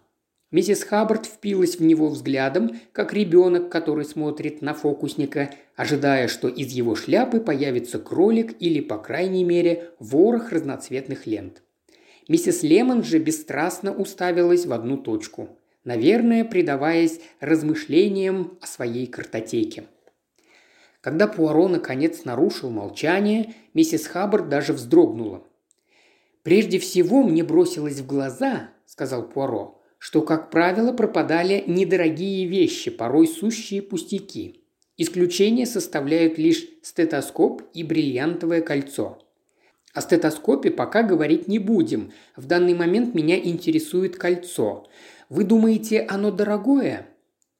Миссис 0.50 0.82
Хаббард 0.82 1.25
впилась 1.25 1.76
в 1.76 1.82
него 1.82 2.09
взглядом, 2.09 2.78
как 2.92 3.14
ребенок, 3.14 3.71
который 3.71 4.04
смотрит 4.04 4.61
на 4.61 4.75
фокусника, 4.75 5.50
ожидая, 5.76 6.28
что 6.28 6.49
из 6.49 6.73
его 6.73 6.94
шляпы 6.94 7.40
появится 7.40 7.99
кролик 7.99 8.54
или, 8.61 8.80
по 8.80 8.99
крайней 8.99 9.44
мере, 9.44 9.92
ворох 9.99 10.52
разноцветных 10.52 11.26
лент. 11.26 11.62
Миссис 12.28 12.62
Лемон 12.62 13.02
же 13.02 13.18
бесстрастно 13.18 13.94
уставилась 13.94 14.66
в 14.66 14.72
одну 14.72 14.96
точку, 14.96 15.48
наверное, 15.84 16.44
предаваясь 16.44 17.20
размышлениям 17.40 18.58
о 18.60 18.66
своей 18.66 19.06
картотеке. 19.06 19.84
Когда 21.00 21.26
Пуаро 21.26 21.66
наконец 21.68 22.24
нарушил 22.24 22.70
молчание, 22.70 23.54
миссис 23.74 24.06
Хаббард 24.06 24.48
даже 24.48 24.72
вздрогнула. 24.72 25.42
«Прежде 26.44 26.78
всего 26.78 27.22
мне 27.24 27.42
бросилось 27.42 28.00
в 28.00 28.06
глаза»,– 28.06 28.70
сказал 28.86 29.28
Пуаро,– 29.28 29.80
«что, 29.98 30.22
как 30.22 30.50
правило, 30.50 30.92
пропадали 30.92 31.64
недорогие 31.66 32.46
вещи, 32.46 32.90
порой 32.90 33.26
сущие 33.26 33.82
пустяки. 33.82 34.64
Исключение 34.96 35.66
составляют 35.66 36.38
лишь 36.38 36.64
стетоскоп 36.82 37.62
и 37.74 37.82
бриллиантовое 37.82 38.60
кольцо. 38.60 39.18
О 39.92 40.00
стетоскопе 40.00 40.70
пока 40.70 41.02
говорить 41.02 41.49
не 41.49 41.58
будем. 41.58 42.12
В 42.37 42.46
данный 42.46 42.75
момент 42.75 43.14
меня 43.14 43.38
интересует 43.38 44.16
кольцо. 44.16 44.87
Вы 45.28 45.44
думаете, 45.44 46.00
оно 46.00 46.30
дорогое?» 46.30 47.08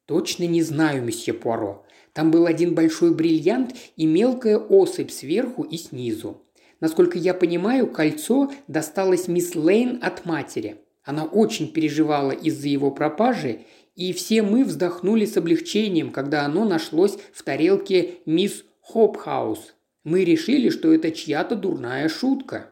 «Точно 0.05 0.43
не 0.45 0.61
знаю, 0.61 1.03
месье 1.03 1.33
Пуаро. 1.33 1.85
Там 2.11 2.31
был 2.31 2.45
один 2.45 2.75
большой 2.75 3.13
бриллиант 3.13 3.75
и 3.95 4.05
мелкая 4.05 4.57
особь 4.57 5.11
сверху 5.11 5.63
и 5.63 5.77
снизу. 5.77 6.41
Насколько 6.79 7.17
я 7.17 7.33
понимаю, 7.33 7.87
кольцо 7.87 8.51
досталось 8.67 9.27
мисс 9.27 9.55
Лейн 9.55 9.99
от 10.01 10.25
матери. 10.25 10.77
Она 11.03 11.23
очень 11.25 11.71
переживала 11.71 12.31
из-за 12.31 12.67
его 12.67 12.91
пропажи, 12.91 13.61
и 13.95 14.11
все 14.11 14.41
мы 14.41 14.63
вздохнули 14.63 15.25
с 15.25 15.37
облегчением, 15.37 16.11
когда 16.11 16.45
оно 16.45 16.65
нашлось 16.65 17.17
в 17.31 17.43
тарелке 17.43 18.15
мисс 18.25 18.65
Хопхаус. 18.81 19.73
Мы 20.03 20.25
решили, 20.25 20.69
что 20.69 20.93
это 20.93 21.11
чья-то 21.11 21.55
дурная 21.55 22.09
шутка. 22.09 22.71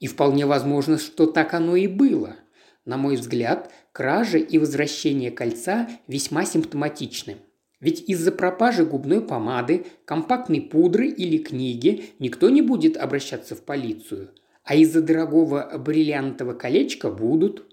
И 0.00 0.06
вполне 0.06 0.44
возможно, 0.44 0.98
что 0.98 1.26
так 1.26 1.54
оно 1.54 1.76
и 1.76 1.86
было. 1.86 2.36
На 2.84 2.96
мой 2.96 3.16
взгляд, 3.16 3.72
кража 3.92 4.38
и 4.38 4.58
возвращение 4.58 5.30
кольца 5.30 5.88
весьма 6.06 6.44
симптоматичны. 6.44 7.38
Ведь 7.80 8.08
из-за 8.08 8.32
пропажи 8.32 8.84
губной 8.84 9.20
помады, 9.20 9.86
компактной 10.04 10.60
пудры 10.60 11.08
или 11.08 11.38
книги 11.38 12.10
никто 12.18 12.50
не 12.50 12.62
будет 12.62 12.96
обращаться 12.96 13.54
в 13.54 13.62
полицию. 13.62 14.30
А 14.64 14.74
из-за 14.74 15.00
дорогого 15.00 15.78
бриллиантового 15.78 16.54
колечка 16.54 17.10
будут. 17.10 17.64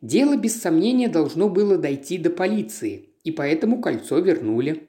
Дело 0.00 0.36
без 0.36 0.60
сомнения 0.60 1.08
должно 1.08 1.48
было 1.48 1.76
дойти 1.78 2.18
до 2.18 2.30
полиции, 2.30 3.10
и 3.24 3.30
поэтому 3.30 3.80
кольцо 3.80 4.18
вернули. 4.18 4.85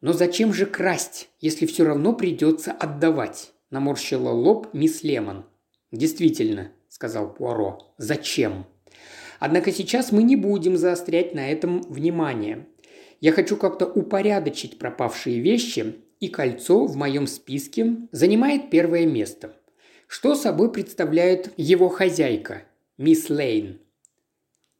Но 0.00 0.14
зачем 0.14 0.52
же 0.54 0.64
красть, 0.64 1.28
если 1.40 1.66
все 1.66 1.84
равно 1.84 2.14
придется 2.14 2.72
отдавать? 2.72 3.52
Наморщила 3.70 4.30
лоб 4.30 4.68
мисс 4.72 5.02
Лемон. 5.02 5.44
Действительно, 5.92 6.72
сказал 6.88 7.32
Пуаро, 7.32 7.94
зачем? 7.98 8.66
Однако 9.38 9.72
сейчас 9.72 10.10
мы 10.10 10.22
не 10.22 10.36
будем 10.36 10.76
заострять 10.76 11.34
на 11.34 11.50
этом 11.50 11.82
внимание. 11.82 12.66
Я 13.20 13.32
хочу 13.32 13.56
как-то 13.56 13.86
упорядочить 13.86 14.78
пропавшие 14.78 15.40
вещи, 15.40 15.96
и 16.18 16.28
кольцо 16.28 16.84
в 16.86 16.96
моем 16.96 17.26
списке 17.26 17.96
занимает 18.12 18.70
первое 18.70 19.06
место. 19.06 19.56
Что 20.06 20.34
собой 20.34 20.70
представляет 20.72 21.52
его 21.56 21.88
хозяйка, 21.88 22.64
мисс 22.98 23.30
Лейн? 23.30 23.80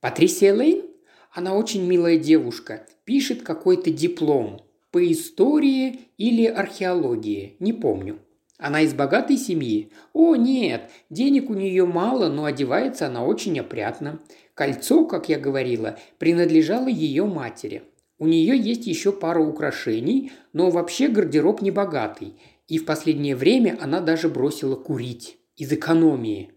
Патрисия 0.00 0.54
Лейн? 0.54 0.84
Она 1.32 1.54
очень 1.54 1.86
милая 1.86 2.18
девушка, 2.18 2.86
пишет 3.04 3.42
какой-то 3.42 3.90
диплом 3.90 4.69
по 4.90 5.10
истории 5.10 6.00
или 6.18 6.46
археологии, 6.46 7.56
не 7.60 7.72
помню. 7.72 8.18
Она 8.58 8.82
из 8.82 8.92
богатой 8.92 9.38
семьи? 9.38 9.90
О, 10.12 10.36
нет, 10.36 10.90
денег 11.08 11.48
у 11.48 11.54
нее 11.54 11.86
мало, 11.86 12.28
но 12.28 12.44
одевается 12.44 13.06
она 13.06 13.24
очень 13.24 13.58
опрятно. 13.58 14.20
Кольцо, 14.54 15.06
как 15.06 15.28
я 15.30 15.38
говорила, 15.38 15.98
принадлежало 16.18 16.88
ее 16.88 17.24
матери. 17.24 17.84
У 18.18 18.26
нее 18.26 18.58
есть 18.58 18.86
еще 18.86 19.12
пара 19.12 19.40
украшений, 19.40 20.32
но 20.52 20.70
вообще 20.70 21.08
гардероб 21.08 21.62
не 21.62 21.70
богатый, 21.70 22.34
и 22.68 22.76
в 22.76 22.84
последнее 22.84 23.34
время 23.34 23.78
она 23.80 24.00
даже 24.00 24.28
бросила 24.28 24.76
курить. 24.76 25.38
Из 25.56 25.72
экономии. 25.72 26.52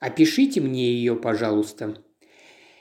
Опишите 0.00 0.60
мне 0.60 0.92
ее, 0.92 1.16
пожалуйста. 1.16 1.96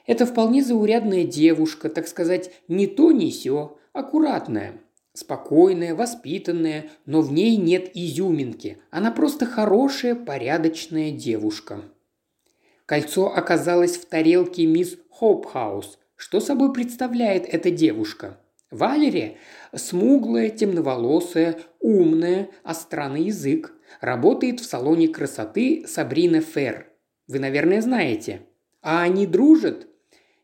Это 0.06 0.26
вполне 0.26 0.64
заурядная 0.64 1.24
девушка, 1.24 1.90
так 1.90 2.08
сказать, 2.08 2.52
не 2.68 2.88
то, 2.88 3.12
не 3.12 3.32
сё, 3.32 3.77
аккуратная. 3.98 4.82
Спокойная, 5.14 5.96
воспитанная, 5.96 6.92
но 7.06 7.22
в 7.22 7.32
ней 7.32 7.58
нет 7.58 7.90
изюминки. 7.96 8.78
Она 8.92 9.12
просто 9.12 9.46
хорошая, 9.46 10.14
порядочная 10.14 11.12
девушка. 11.12 11.82
Кольцо 12.86 13.28
оказалось 13.34 13.98
в 13.98 14.06
тарелке 14.06 14.66
мисс 14.66 14.96
Хопхаус, 15.10 15.98
что 16.16 16.40
собой 16.40 16.72
представляет 16.72 17.46
эта 17.46 17.72
девушка? 17.72 18.40
Валерия– 18.72 19.38
смуглая, 19.76 20.50
темноволосая, 20.50 21.60
умная, 21.80 22.50
остра 22.64 23.07
на 23.07 23.24
язык. 23.26 23.74
Работает 24.02 24.60
в 24.60 24.66
салоне 24.66 25.08
красоты 25.08 25.86
Сабрина 25.88 26.42
Фер. 26.42 26.92
Вы, 27.28 27.40
наверное, 27.40 27.82
знаете. 27.82 28.42
А 28.82 29.02
они 29.02 29.26
дружат? 29.26 29.88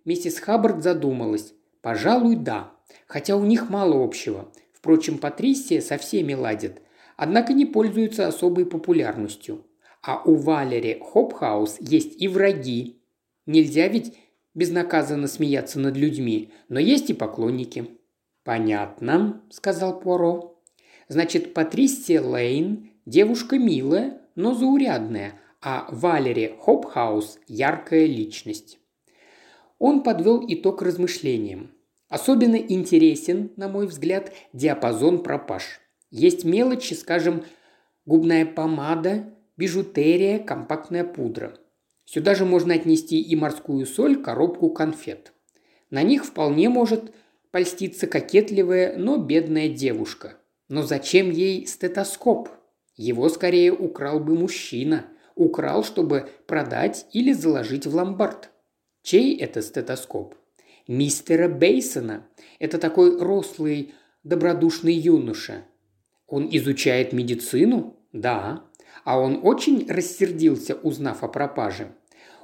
Миссис 0.06 0.40
Хаббард 0.40 0.84
задумалась. 0.84 1.54
Пожалуй, 1.82 2.36
да. 2.36 2.73
Хотя 3.14 3.38
у 3.38 3.46
них 3.46 3.70
мало 3.70 4.04
общего. 4.04 4.52
Впрочем, 4.74 5.20
Патрисия 5.20 5.82
со 5.82 6.00
всеми 6.00 6.34
ладит. 6.34 6.82
Однако 7.16 7.54
не 7.54 7.64
пользуется 7.64 8.28
особой 8.28 8.66
популярностью. 8.66 9.68
А 10.02 10.24
у 10.26 10.34
Валери 10.34 11.00
Хопхаус 11.00 11.78
есть 11.80 12.20
и 12.20 12.28
враги. 12.28 13.04
Нельзя 13.46 13.88
ведь 13.88 14.18
безнаказанно 14.56 15.28
смеяться 15.28 15.80
над 15.80 15.96
людьми, 15.96 16.52
но 16.70 16.80
есть 16.80 17.12
и 17.12 17.14
поклонники». 17.14 18.00
«Понятно»,– 18.44 19.44
сказал 19.52 20.00
Пуаро. 20.00 20.60
«Значит, 21.08 21.54
Патрисия 21.54 22.20
Лейн– 22.20 22.90
девушка 23.06 23.60
милая, 23.60 24.24
но 24.34 24.56
заурядная, 24.56 25.40
а 25.62 25.88
Валери 25.92 26.56
Хопхаус– 26.60 27.38
яркая 27.48 28.08
личность». 28.08 28.80
Он 29.78 30.02
подвел 30.02 30.44
итог 30.48 30.82
размышлениям. 30.82 31.70
Особенно 32.14 32.58
интересен, 32.58 33.50
на 33.56 33.68
мой 33.68 33.88
взгляд, 33.88 34.32
диапазон 34.54 35.24
пропаж. 35.24 35.80
Есть 36.12 36.46
мелочи, 36.46 36.94
скажем, 36.94 37.44
губная 38.06 38.46
помада, 38.46 39.34
бижутерия, 39.58 40.38
компактная 40.38 41.06
пудра. 41.06 41.58
Сюда 42.06 42.36
же 42.36 42.46
можно 42.46 42.76
отнести 42.76 43.20
и 43.20 43.36
морскую 43.36 43.88
соль, 43.88 44.22
коробку 44.22 44.70
конфет. 44.70 45.34
На 45.90 46.04
них 46.04 46.24
вполне 46.24 46.70
может 46.70 47.12
польститься 47.50 48.06
кокетливая, 48.06 48.96
но 48.96 49.18
бедная 49.18 49.68
девушка. 49.68 50.38
Но 50.70 50.84
зачем 50.84 51.32
ей 51.32 51.66
стетоскоп? 51.66 52.48
Его 52.96 53.28
скорее 53.28 53.74
украл 53.74 54.20
бы 54.20 54.36
мужчина. 54.36 55.08
Украл, 55.34 55.84
чтобы 55.84 56.30
продать 56.46 57.08
или 57.12 57.34
заложить 57.34 57.88
в 57.88 57.96
ломбард. 57.96 58.52
Чей 59.02 59.36
это 59.36 59.64
стетоскоп? 59.64 60.36
Мистера 60.88 61.48
Бейсона. 61.48 62.28
Это 62.60 62.78
такой 62.78 63.18
рослый, 63.18 63.94
добродушный 64.26 64.94
юноша. 64.94 65.64
Он 66.28 66.50
изучает 66.52 67.14
медицину? 67.14 67.96
Да. 68.12 68.66
А 69.06 69.18
он 69.18 69.40
очень 69.44 69.90
рассердился, 69.90 70.76
узнав 70.76 71.24
о 71.24 71.30
пропаже. 71.30 71.96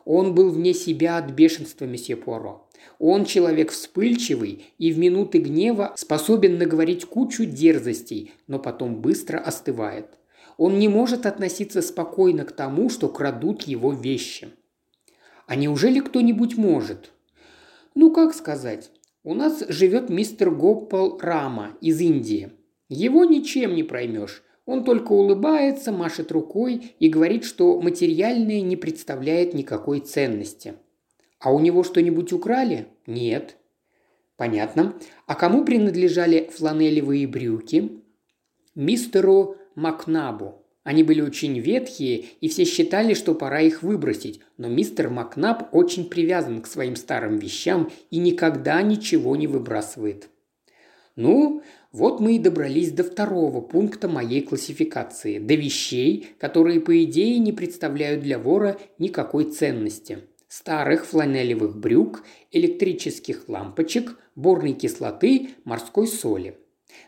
Он 0.06 0.34
был 0.34 0.52
вне 0.52 0.74
себя 0.74 1.18
от 1.18 1.32
бешенства 1.32 1.84
месье 1.84 2.16
Пуаро. 2.16 2.70
Он 2.98 3.26
человек 3.26 3.72
вспыльчивый 3.72 4.68
и 4.78 4.94
в 4.94 4.98
минуты 4.98 5.40
гнева 5.40 5.94
способен 5.98 6.58
наговорить 6.58 7.06
кучу 7.06 7.44
дерзостей, 7.44 8.32
но 8.48 8.58
потом 8.58 9.02
быстро 9.02 9.38
остывает. 9.38 10.18
Он 10.56 10.80
не 10.80 10.88
может 10.88 11.26
относиться 11.26 11.82
спокойно 11.82 12.46
к 12.46 12.54
тому, 12.54 12.90
что 12.90 13.10
крадут 13.10 13.64
его 13.64 13.92
вещи. 13.92 14.50
А 15.46 15.56
неужели 15.56 16.00
кто-нибудь 16.00 16.58
может? 16.58 17.12
Ну, 18.02 18.14
как 18.14 18.34
сказать? 18.34 18.92
У 19.26 19.34
нас 19.34 19.62
живет 19.68 20.10
мистер 20.10 20.52
Гоппал 20.52 21.20
Рама 21.20 21.78
из 21.82 22.00
Индии. 22.00 22.54
Его 22.88 23.26
ничем 23.26 23.76
не 23.76 23.84
проймешь. 23.84 24.42
Он 24.66 24.86
только 24.86 25.12
улыбается, 25.12 25.92
машет 25.92 26.32
рукой 26.32 26.96
и 26.98 27.10
говорит, 27.10 27.44
что 27.44 27.82
материальное 27.82 28.62
не 28.62 28.78
представляет 28.78 29.54
никакой 29.54 30.00
ценности. 30.00 30.76
А 31.42 31.52
у 31.52 31.60
него 31.60 31.84
что-нибудь 31.84 32.32
украли? 32.32 32.88
Нет. 33.06 33.58
Понятно. 34.38 34.96
А 35.26 35.36
кому 35.36 35.66
принадлежали 35.66 36.50
фланелевые 36.56 37.28
брюки? 37.28 38.02
Мистеру 38.76 39.58
Макнабу. 39.76 40.64
Они 40.84 41.04
были 41.04 41.22
очень 41.22 41.60
ветхие, 41.60 42.26
и 42.40 42.48
все 42.48 42.64
считали, 42.64 43.14
что 43.14 43.36
пора 43.36 43.62
их 43.62 43.84
выбросить, 43.84 44.40
но 44.58 44.70
мистер 44.70 45.10
Макнаб 45.10 45.74
очень 45.74 46.10
привязан 46.10 46.62
к 46.62 46.68
своим 46.68 46.96
старым 46.96 47.38
вещам 47.38 47.92
и 48.10 48.18
никогда 48.18 48.82
ничего 48.82 49.36
не 49.36 49.48
выбрасывает. 49.48 50.30
Ну, 51.16 51.64
вот 51.92 52.22
мы 52.22 52.38
и 52.38 52.40
добрались 52.40 52.92
до 52.92 53.04
второго 53.04 53.60
пункта 53.60 54.08
моей 54.08 54.42
классификации, 54.42 55.38
до 55.38 55.56
вещей, 55.56 56.28
которые, 56.40 56.80
по 56.80 57.04
идее, 57.04 57.40
не 57.40 57.52
представляют 57.52 58.22
для 58.22 58.40
вора 58.40 58.80
никакой 59.00 59.52
ценности. 59.52 60.20
Старых 60.48 61.06
фланелевых 61.06 61.78
брюк, 61.78 62.24
электрических 62.52 63.50
лампочек, 63.50 64.18
борной 64.36 64.74
кислоты, 64.74 65.50
морской 65.66 66.08
соли. 66.08 66.58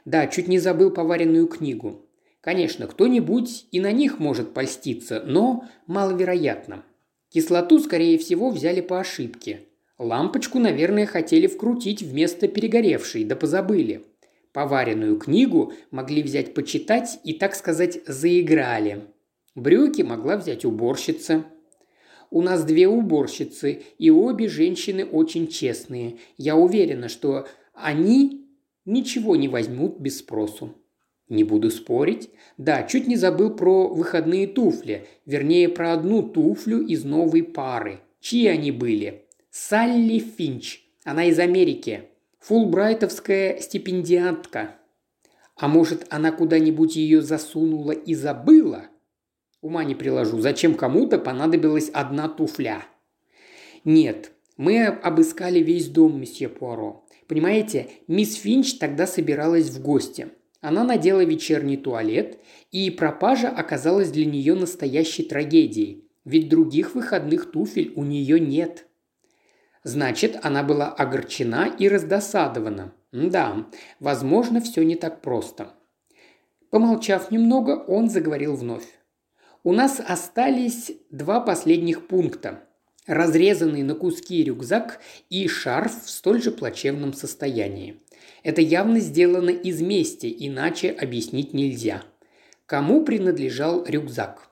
Да, 0.03 0.27
чуть 0.27 0.47
не 0.47 0.59
забыл 0.59 0.91
поваренную 0.91 1.47
книгу. 1.47 2.05
Конечно, 2.41 2.87
кто-нибудь 2.87 3.67
и 3.71 3.79
на 3.79 3.91
них 3.91 4.17
может 4.17 4.53
польститься, 4.53 5.23
но 5.23 5.65
маловероятно. 5.85 6.83
Кислоту, 7.29 7.79
скорее 7.79 8.17
всего, 8.17 8.49
взяли 8.49 8.81
по 8.81 8.99
ошибке. 8.99 9.61
Лампочку, 9.99 10.57
наверное, 10.57 11.05
хотели 11.05 11.45
вкрутить 11.45 12.01
вместо 12.01 12.47
перегоревшей, 12.47 13.23
да 13.23 13.35
позабыли. 13.35 14.03
Поваренную 14.51 15.17
книгу 15.17 15.73
могли 15.91 16.23
взять 16.23 16.55
почитать 16.55 17.19
и, 17.23 17.33
так 17.33 17.55
сказать, 17.55 17.99
заиграли. 18.07 19.03
Брюки 19.53 20.01
могла 20.01 20.37
взять 20.37 20.65
уборщица. 20.65 21.45
У 22.31 22.41
нас 22.41 22.63
две 22.63 22.87
уборщицы, 22.87 23.83
и 23.99 24.09
обе 24.09 24.47
женщины 24.47 25.05
очень 25.05 25.47
честные. 25.47 26.17
Я 26.37 26.55
уверена, 26.55 27.07
что 27.07 27.47
они 27.73 28.47
ничего 28.85 29.35
не 29.35 29.47
возьмут 29.47 29.99
без 29.99 30.19
спросу. 30.19 30.75
Не 31.31 31.45
буду 31.45 31.71
спорить. 31.71 32.29
Да, 32.57 32.83
чуть 32.83 33.07
не 33.07 33.15
забыл 33.15 33.55
про 33.55 33.87
выходные 33.87 34.47
туфли, 34.47 35.07
вернее, 35.25 35.69
про 35.69 35.93
одну 35.93 36.23
туфлю 36.23 36.85
из 36.85 37.05
новой 37.05 37.41
пары. 37.41 38.01
Чьи 38.19 38.47
они 38.47 38.71
были? 38.71 39.23
Салли 39.49 40.19
Финч. 40.19 40.81
Она 41.05 41.23
из 41.23 41.39
Америки. 41.39 42.09
Фулбрайтовская 42.39 43.61
стипендиатка. 43.61 44.75
А 45.55 45.69
может, 45.69 46.05
она 46.09 46.33
куда-нибудь 46.33 46.97
ее 46.97 47.21
засунула 47.21 47.91
и 47.93 48.13
забыла? 48.13 48.87
Ума 49.61 49.85
не 49.85 49.95
приложу, 49.95 50.41
зачем 50.41 50.75
кому-то 50.75 51.17
понадобилась 51.17 51.89
одна 51.93 52.27
туфля? 52.27 52.83
Нет, 53.85 54.33
мы 54.57 54.85
обыскали 54.85 55.59
весь 55.59 55.87
дом, 55.87 56.19
месье 56.19 56.49
Пуаро. 56.49 57.05
Понимаете, 57.29 57.87
мисс 58.07 58.35
Финч 58.35 58.73
тогда 58.79 59.07
собиралась 59.07 59.69
в 59.69 59.81
гости. 59.81 60.27
Она 60.61 60.83
надела 60.83 61.23
вечерний 61.23 61.77
туалет, 61.77 62.39
и 62.71 62.89
пропажа 62.89 63.49
оказалась 63.49 64.11
для 64.11 64.25
нее 64.25 64.55
настоящей 64.55 65.23
трагедией, 65.23 66.07
ведь 66.23 66.49
других 66.49 66.95
выходных 66.95 67.51
туфель 67.51 67.91
у 67.95 68.03
нее 68.03 68.39
нет– 68.39 68.87
Значит, 69.83 70.37
она 70.43 70.63
была 70.63 70.89
огорчена 70.89 71.67
и 71.77 71.87
раздосадована. 71.87 72.93
Да, 73.11 73.67
возможно, 73.99 74.61
все 74.61 74.83
не 74.83 74.95
так 74.95 75.21
просто. 75.21 75.73
Помолчав 76.69 77.31
немного, 77.31 77.83
он 77.87 78.09
заговорил 78.09 78.55
вновь. 78.55 78.85
У 79.63 79.73
нас 79.73 79.99
остались 79.99 80.91
два 81.09 81.39
последних 81.39 82.07
пункта. 82.07 82.63
Разрезанный 83.07 83.81
на 83.81 83.95
куски 83.95 84.43
рюкзак 84.43 84.99
и 85.29 85.47
шарф 85.47 86.05
в 86.05 86.09
столь 86.09 86.41
же 86.41 86.51
плачевном 86.51 87.13
состоянии. 87.13 87.99
Это 88.43 88.61
явно 88.61 88.99
сделано 88.99 89.51
из 89.51 89.81
мести, 89.81 90.33
иначе 90.39 90.89
объяснить 90.89 91.53
нельзя. 91.53 92.03
Кому 92.65 93.03
принадлежал 93.03 93.83
рюкзак? 93.85 94.49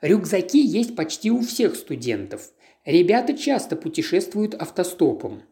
Рюкзаки 0.00 0.60
есть 0.60 0.94
почти 0.94 1.30
у 1.30 1.40
всех 1.40 1.74
студентов. 1.76 2.50
Ребята 2.84 3.34
часто 3.36 3.76
путешествуют 3.76 4.54
автостопом. 4.54 5.42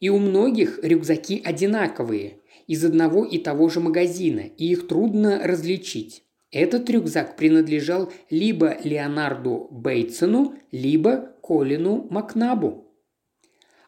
И 0.00 0.08
у 0.08 0.18
многих 0.18 0.80
рюкзаки 0.82 1.42
одинаковые, 1.44 2.38
из 2.66 2.84
одного 2.84 3.24
и 3.24 3.38
того 3.38 3.68
же 3.68 3.80
магазина, 3.80 4.40
и 4.40 4.72
их 4.72 4.88
трудно 4.88 5.40
различить. 5.44 6.22
Этот 6.50 6.88
рюкзак 6.88 7.36
принадлежал 7.36 8.10
либо 8.30 8.76
Леонарду 8.82 9.68
Бейтсону, 9.70 10.54
либо 10.72 11.32
Колину 11.42 12.06
Макнабу. 12.10 12.87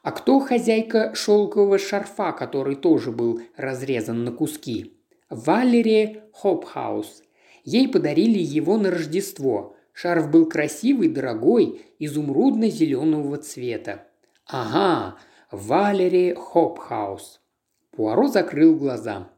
А 0.03 0.13
кто 0.13 0.41
хозяйка 0.41 1.15
шелкового 1.15 1.79
шарфа, 1.79 2.33
который 2.33 2.77
тоже 2.77 3.13
был 3.13 3.41
разрезан 3.57 4.25
на 4.25 4.33
куски? 4.33 4.97
Валерия 5.29 6.25
Хопхаус. 6.33 7.23
Ей 7.65 7.89
подарили 7.89 8.39
его 8.39 8.79
на 8.79 8.91
Рождество, 8.91 9.77
Шарф 9.93 10.31
был 10.31 10.47
красивый, 10.47 11.09
дорогой, 11.09 11.83
изумрудно-зеленого 11.99 13.37
цвета. 13.37 14.07
Ага, 14.47 15.19
Валери 15.51 16.35
Хопхаус. 16.35 17.41
Пуаро 17.91 18.29
закрыл 18.29 18.77
глаза. 18.77 19.29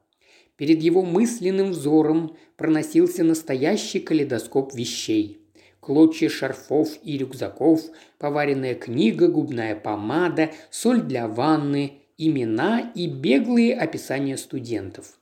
Перед 0.57 0.81
его 0.81 1.03
мысленным 1.03 1.71
взором 1.71 2.37
проносился 2.57 3.25
настоящий 3.25 3.99
калейдоскоп 3.99 4.73
вещей. 4.75 5.42
Клочья 5.83 6.31
шарфов 6.31 6.89
и 7.03 7.19
рюкзаков, 7.19 7.83
поваренная 8.19 8.75
книга, 8.75 9.29
губная 9.29 9.77
помада, 9.77 10.51
соль 10.71 11.03
для 11.03 11.29
ванны, 11.29 12.05
имена 12.17 12.93
и 12.95 13.07
беглые 13.07 13.77
описания 13.77 14.39
студентов. 14.39 15.19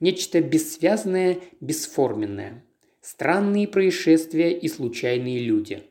Нечто 0.00 0.42
бессвязное, 0.42 1.38
бесформенное– 1.60 2.64
Странные 3.02 3.66
происшествия 3.66 4.52
и 4.52 4.68
случайные 4.68 5.38
люди. 5.38 5.84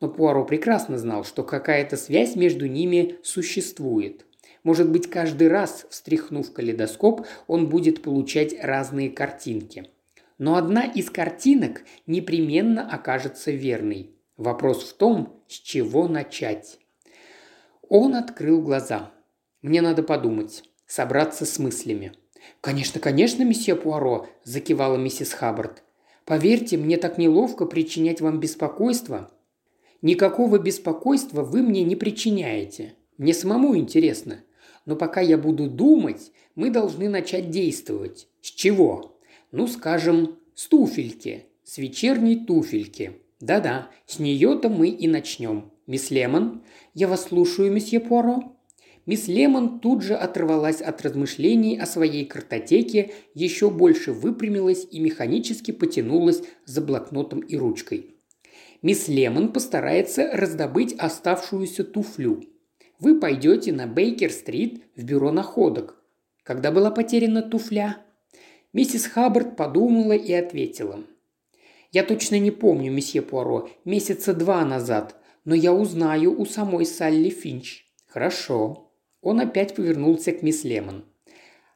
Но 0.00 0.08
Пуаро 0.08 0.46
прекрасно 0.46 0.96
знал, 0.96 1.22
что 1.24 1.42
какая-то 1.42 1.98
связь 1.98 2.36
между 2.36 2.66
ними 2.66 3.16
существует. 3.22 4.24
Может 4.62 4.90
быть, 4.90 5.10
каждый 5.10 5.48
раз, 5.48 5.86
встряхнув 5.90 6.50
калейдоскоп, 6.52 7.26
он 7.48 7.68
будет 7.68 8.00
получать 8.00 8.54
разные 8.62 9.10
картинки. 9.10 9.90
Но 10.38 10.56
одна 10.56 10.84
из 10.84 11.10
картинок 11.10 11.82
непременно 12.06 12.88
окажется 12.88 13.50
верной. 13.50 14.14
Вопрос 14.36 14.84
в 14.84 14.96
том, 14.96 15.42
с 15.48 15.54
чего 15.54 16.08
начать. 16.08 16.78
Он 17.88 18.14
открыл 18.14 18.62
глаза. 18.62 19.12
«Мне 19.60 19.82
надо 19.82 20.04
подумать, 20.04 20.62
собраться 20.86 21.44
с 21.44 21.58
мыслями». 21.58 22.12
«Конечно, 22.60 23.00
конечно, 23.00 23.42
месье 23.42 23.74
Пуаро»,– 23.74 24.28
закивала 24.44 24.96
миссис 24.96 25.32
Хаббард. 25.32 25.82
Поверьте, 26.28 26.76
мне 26.76 26.98
так 26.98 27.16
неловко 27.16 27.64
причинять 27.64 28.20
вам 28.20 28.38
беспокойство. 28.38 29.30
Никакого 30.02 30.58
беспокойства 30.58 31.42
вы 31.42 31.62
мне 31.62 31.82
не 31.84 31.96
причиняете. 31.96 32.96
Мне 33.16 33.32
самому 33.32 33.78
интересно. 33.78 34.44
Но 34.84 34.94
пока 34.94 35.22
я 35.22 35.38
буду 35.38 35.70
думать, 35.70 36.30
мы 36.54 36.68
должны 36.68 37.08
начать 37.08 37.48
действовать. 37.48 38.28
С 38.42 38.48
чего? 38.48 39.17
Ну, 39.50 39.66
скажем, 39.66 40.38
с 40.54 40.66
туфельки. 40.66 41.44
с 41.64 41.78
вечерней 41.78 42.44
туфельки. 42.46 43.12
Да-да, 43.40 43.90
с 44.06 44.18
нее-то 44.18 44.68
мы 44.68 44.88
и 44.88 45.06
начнем. 45.06 45.70
Мисс 45.86 46.10
Лемон, 46.10 46.62
я 46.94 47.08
вас 47.08 47.24
слушаю, 47.24 47.70
месье 47.70 48.00
Пуаро. 48.00 48.56
Мисс 49.06 49.26
Лемон 49.26 49.80
тут 49.80 50.02
же 50.02 50.14
оторвалась 50.14 50.82
от 50.82 51.00
размышлений 51.02 51.78
о 51.78 51.86
своей 51.86 52.26
картотеке, 52.26 53.12
еще 53.34 53.70
больше 53.70 54.12
выпрямилась 54.12 54.86
и 54.90 55.00
механически 55.00 55.70
потянулась 55.70 56.42
за 56.66 56.82
блокнотом 56.82 57.40
и 57.40 57.56
ручкой. 57.56 58.16
Мисс 58.82 59.08
Лемон 59.08 59.52
постарается 59.52 60.30
раздобыть 60.32 60.94
оставшуюся 60.98 61.84
туфлю. 61.84 62.44
Вы 62.98 63.18
пойдете 63.18 63.72
на 63.72 63.86
Бейкер-стрит 63.86 64.82
в 64.96 65.04
бюро 65.04 65.32
находок. 65.32 66.02
Когда 66.42 66.70
была 66.70 66.90
потеряна 66.90 67.42
туфля? 67.42 67.98
Миссис 68.72 69.06
Хаббард 69.06 69.56
подумала 69.56 70.12
и 70.12 70.32
ответила. 70.32 71.00
«Я 71.90 72.04
точно 72.04 72.38
не 72.38 72.50
помню, 72.50 72.92
месье 72.92 73.22
Пуаро, 73.22 73.70
месяца 73.84 74.34
два 74.34 74.64
назад, 74.64 75.16
но 75.44 75.54
я 75.54 75.72
узнаю 75.72 76.38
у 76.38 76.44
самой 76.44 76.84
Салли 76.84 77.30
Финч». 77.30 77.86
«Хорошо», 78.06 78.88
он 79.20 79.40
опять 79.40 79.74
повернулся 79.74 80.32
к 80.32 80.42
мисс 80.42 80.64
Лемон. 80.64 81.04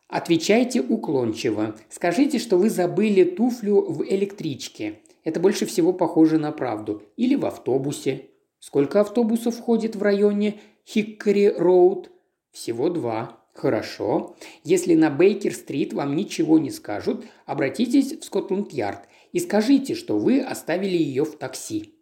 «Отвечайте 0.08 0.80
уклончиво. 0.80 1.76
Скажите, 1.88 2.38
что 2.38 2.58
вы 2.58 2.68
забыли 2.68 3.24
туфлю 3.24 3.80
в 3.80 4.04
электричке. 4.04 5.00
Это 5.24 5.40
больше 5.40 5.64
всего 5.66 5.92
похоже 5.92 6.38
на 6.38 6.52
правду. 6.52 7.02
Или 7.16 7.34
в 7.34 7.46
автобусе. 7.46 8.30
Сколько 8.58 9.00
автобусов 9.00 9.58
ходит 9.58 9.96
в 9.96 10.02
районе 10.02 10.60
Хиккори-Роуд? 10.86 12.10
Всего 12.50 12.90
два. 12.90 13.41
Хорошо. 13.52 14.36
Если 14.64 14.94
на 14.94 15.10
Бейкер-стрит 15.10 15.92
вам 15.92 16.16
ничего 16.16 16.58
не 16.58 16.70
скажут, 16.70 17.24
обратитесь 17.46 18.18
в 18.18 18.24
Скотланд-Ярд 18.24 19.08
и 19.32 19.40
скажите, 19.40 19.94
что 19.94 20.18
вы 20.18 20.40
оставили 20.40 20.96
ее 20.96 21.24
в 21.24 21.36
такси. 21.36 21.94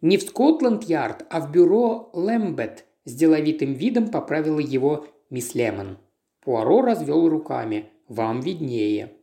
Не 0.00 0.18
в 0.18 0.22
Скотланд-Ярд, 0.22 1.26
а 1.30 1.40
в 1.40 1.50
бюро 1.50 2.10
Лэмбет– 2.12 2.86
с 3.04 3.14
деловитым 3.14 3.74
видом 3.74 4.08
поправила 4.08 4.60
его 4.60 5.06
мисс 5.30 5.54
Лемон. 5.54 5.98
Пуаро 6.40 6.82
развел 6.82 7.28
руками. 7.28 7.90
«Вам 8.08 8.40
виднее». 8.40 9.14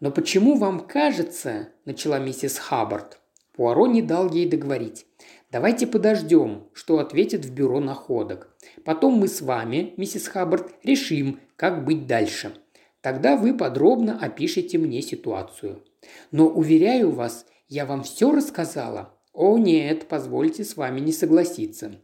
«Но 0.00 0.10
почему 0.10 0.56
вам 0.56 0.80
кажется?»– 0.80 1.68
начала 1.84 2.18
миссис 2.18 2.58
Хаббард. 2.58 3.20
Пуаро 3.54 3.86
не 3.86 4.02
дал 4.02 4.30
ей 4.30 4.48
договорить. 4.48 5.06
«Давайте 5.50 5.86
подождем, 5.86 6.68
что 6.72 6.98
ответят 6.98 7.44
в 7.44 7.52
бюро 7.52 7.80
находок. 7.80 8.54
Потом 8.84 9.14
мы 9.14 9.28
с 9.28 9.40
вами, 9.40 9.94
миссис 9.96 10.28
Хаббард, 10.28 10.72
решим, 10.82 11.40
как 11.56 11.84
быть 11.84 12.06
дальше. 12.06 12.52
Тогда 13.00 13.36
вы 13.36 13.56
подробно 13.56 14.18
опишите 14.20 14.78
мне 14.78 15.00
ситуацию. 15.02 15.82
Но, 16.30 16.48
уверяю 16.48 17.10
вас, 17.10 17.46
я 17.68 17.86
вам 17.86 18.02
все 18.02 18.32
рассказала. 18.32 19.14
О 19.32 19.56
нет, 19.56 20.08
позвольте 20.08 20.64
с 20.64 20.76
вами 20.76 21.00
не 21.00 21.12
согласиться. 21.12 22.00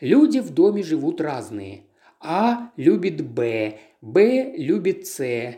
Люди 0.00 0.40
в 0.40 0.50
доме 0.50 0.82
живут 0.82 1.20
разные. 1.20 1.84
А 2.20 2.70
любит 2.76 3.22
Б, 3.22 3.78
Б 4.00 4.54
любит 4.56 5.06
С, 5.06 5.56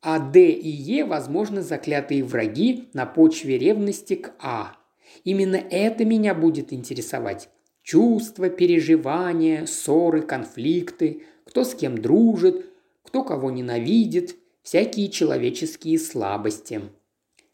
а 0.00 0.18
Д 0.18 0.50
и 0.50 0.68
Е, 0.68 1.04
возможно, 1.04 1.62
заклятые 1.62 2.24
враги 2.24 2.88
на 2.94 3.06
почве 3.06 3.58
ревности 3.58 4.14
к 4.14 4.32
А. 4.38 4.76
Именно 5.24 5.56
это 5.56 6.04
меня 6.04 6.34
будет 6.34 6.72
интересовать. 6.72 7.48
Чувства, 7.82 8.48
переживания, 8.48 9.66
ссоры, 9.66 10.22
конфликты, 10.22 11.22
кто 11.44 11.64
с 11.64 11.74
кем 11.74 11.98
дружит, 11.98 12.66
кто 13.02 13.24
кого 13.24 13.50
ненавидит, 13.50 14.36
всякие 14.62 15.08
человеческие 15.08 15.98
слабости. 15.98 16.82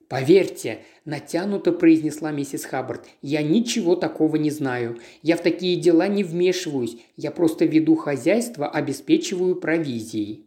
«Поверьте»,– 0.08 0.84
натянуто 1.04 1.72
произнесла 1.72 2.30
миссис 2.30 2.64
Хаббард,– 2.64 3.06
«я 3.22 3.42
ничего 3.42 3.96
такого 3.96 4.36
не 4.36 4.50
знаю. 4.50 4.98
Я 5.22 5.36
в 5.36 5.42
такие 5.42 5.80
дела 5.80 6.06
не 6.06 6.22
вмешиваюсь. 6.22 6.98
Я 7.16 7.32
просто 7.32 7.64
веду 7.64 7.96
хозяйство, 7.96 8.68
обеспечиваю 8.68 9.56
провизией». 9.56 10.45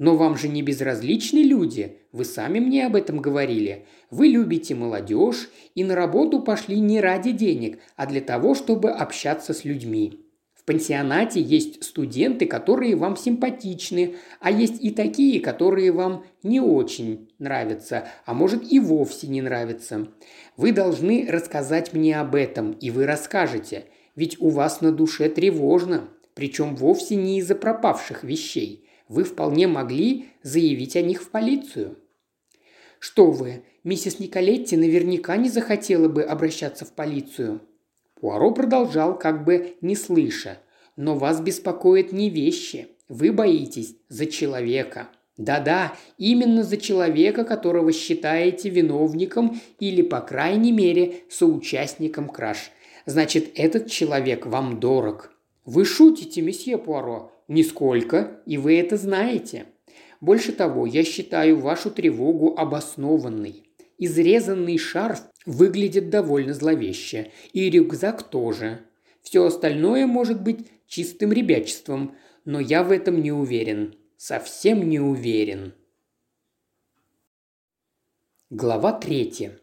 «Но 0.00 0.16
вам 0.16 0.36
же 0.36 0.48
не 0.48 0.62
безразличны 0.62 1.38
люди. 1.38 1.98
Вы 2.10 2.24
сами 2.24 2.58
мне 2.58 2.84
об 2.86 2.96
этом 2.96 3.20
говорили. 3.20 3.86
Вы 4.10 4.26
любите 4.26 4.74
молодежь 4.74 5.48
и 5.76 5.84
на 5.84 5.94
работу 5.94 6.42
пошли 6.42 6.80
не 6.80 7.00
ради 7.00 7.30
денег, 7.30 7.78
а 7.94 8.06
для 8.06 8.20
того, 8.20 8.56
чтобы 8.56 8.90
общаться 8.90 9.54
с 9.54 9.64
людьми 9.64 10.26
пансионате 10.70 11.40
есть 11.40 11.82
студенты, 11.82 12.46
которые 12.46 12.94
вам 12.94 13.16
симпатичны, 13.16 14.14
а 14.38 14.52
есть 14.52 14.80
и 14.80 14.92
такие, 14.92 15.40
которые 15.40 15.90
вам 15.90 16.24
не 16.44 16.60
очень 16.60 17.28
нравятся, 17.40 18.06
а 18.24 18.34
может 18.34 18.70
и 18.70 18.78
вовсе 18.78 19.26
не 19.26 19.42
нравятся. 19.42 20.06
Вы 20.56 20.70
должны 20.70 21.26
рассказать 21.28 21.92
мне 21.92 22.20
об 22.20 22.36
этом, 22.36 22.70
и 22.70 22.90
вы 22.90 23.04
расскажете, 23.04 23.86
ведь 24.14 24.40
у 24.40 24.50
вас 24.50 24.80
на 24.80 24.92
душе 24.92 25.28
тревожно, 25.28 26.08
причем 26.34 26.76
вовсе 26.76 27.16
не 27.16 27.40
из-за 27.40 27.56
пропавших 27.56 28.22
вещей. 28.22 28.88
Вы 29.10 29.24
вполне 29.24 29.66
могли 29.66 30.28
заявить 30.44 30.94
о 30.94 31.02
них 31.02 31.20
в 31.20 31.30
полицию. 31.30 31.98
Что 33.00 33.32
вы, 33.32 33.64
миссис 33.82 34.20
Николетти 34.20 34.76
наверняка 34.76 35.36
не 35.36 35.48
захотела 35.48 36.06
бы 36.06 36.22
обращаться 36.22 36.84
в 36.84 36.92
полицию. 36.92 37.60
Пуаро 38.20 38.52
продолжал, 38.52 39.18
как 39.18 39.44
бы 39.44 39.74
не 39.80 39.96
слыша. 39.96 40.58
«Но 40.94 41.16
вас 41.16 41.40
беспокоят 41.40 42.12
не 42.12 42.30
вещи. 42.30 42.86
Вы 43.08 43.32
боитесь 43.32 43.96
за 44.08 44.26
человека. 44.26 45.08
Да-да, 45.36 45.96
именно 46.16 46.62
за 46.62 46.76
человека, 46.76 47.44
которого 47.44 47.92
считаете 47.92 48.68
виновником 48.68 49.60
или, 49.80 50.02
по 50.02 50.20
крайней 50.20 50.70
мере, 50.70 51.22
соучастником 51.28 52.28
краж. 52.28 52.70
Значит, 53.06 53.50
этот 53.56 53.90
человек 53.90 54.46
вам 54.46 54.78
дорог. 54.78 55.32
Вы 55.64 55.84
шутите, 55.84 56.42
месье 56.42 56.78
Пуаро? 56.78 57.32
Нисколько, 57.50 58.40
и 58.46 58.58
вы 58.58 58.78
это 58.78 58.96
знаете. 58.96 59.66
Больше 60.20 60.52
того, 60.52 60.86
я 60.86 61.02
считаю 61.02 61.58
вашу 61.58 61.90
тревогу 61.90 62.54
обоснованной. 62.56 63.64
Изрезанный 63.98 64.78
шарф 64.78 65.22
выглядит 65.46 66.10
довольно 66.10 66.54
зловеще. 66.54 67.32
И 67.52 67.68
рюкзак 67.68 68.22
тоже. 68.22 68.82
Все 69.22 69.44
остальное 69.44 70.06
может 70.06 70.40
быть 70.44 70.68
чистым 70.86 71.32
ребячеством, 71.32 72.14
но 72.44 72.60
я 72.60 72.84
в 72.84 72.92
этом 72.92 73.20
не 73.20 73.32
уверен. 73.32 73.96
Совсем 74.16 74.88
не 74.88 75.00
уверен. 75.00 75.74
Глава 78.48 78.92
третья. 78.92 79.58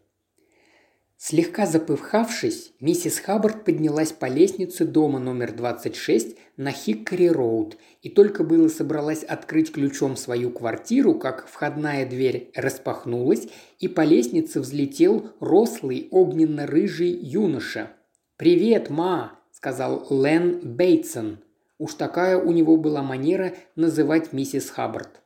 Слегка 1.19 1.65
запыхавшись, 1.65 2.73
миссис 2.79 3.17
Хаббард 3.17 3.65
поднялась 3.65 4.11
по 4.11 4.27
лестнице 4.27 4.85
дома 4.85 5.17
номер 5.17 5.51
26 5.51 6.37
на 6.57 6.69
Хиккори-Роуд 6.69 7.75
и 8.03 8.09
только 8.09 8.43
было 8.43 8.67
собралась 8.67 9.23
открыть 9.23 9.71
ключом 9.71 10.15
свою 10.15 10.51
квартиру, 10.51 11.15
как 11.15 11.47
входная 11.47 12.07
дверь 12.07 12.51
распахнулась, 12.55 13.47
и 13.79 13.87
по 13.87 14.01
лестнице 14.01 14.59
взлетел 14.59 15.31
рослый 15.39 16.07
огненно-рыжий 16.11 17.09
юноша. 17.09 17.93
«Привет, 18.37 18.91
ма!»– 18.91 19.39
сказал 19.51 20.05
Лен 20.11 20.59
Бейтсон. 20.61 21.39
Уж 21.79 21.95
такая 21.95 22.37
у 22.37 22.51
него 22.51 22.77
была 22.77 23.01
манера 23.01 23.55
называть 23.75 24.33
миссис 24.33 24.69
Хаббард. 24.69 25.19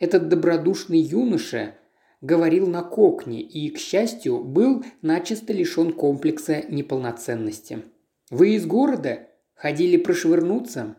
Этот 0.00 0.28
добродушный 0.28 0.98
юноша– 0.98 1.76
говорил 2.20 2.66
на 2.66 2.82
кокне 2.82 3.42
и, 3.42 3.70
к 3.70 3.78
счастью, 3.78 4.42
был 4.42 4.84
начисто 5.02 5.52
лишен 5.52 5.92
комплекса 5.92 6.62
неполноценности. 6.68 7.82
«Вы 8.30 8.54
из 8.54 8.66
города? 8.66 9.28
Ходили 9.54 9.96
прошвырнуться?» 9.96 10.96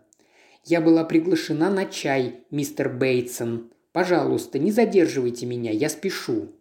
«Я 0.63 0.81
была 0.81 1.03
приглашена 1.03 1.69
на 1.69 1.85
чай, 1.85 2.45
мистер 2.49 2.89
Бейтсон. 2.89 3.71
Пожалуйста, 3.91 4.59
не 4.59 4.71
задерживайте 4.71 5.45
меня, 5.45 5.71
я 5.71 5.89
спешу». 5.89 6.55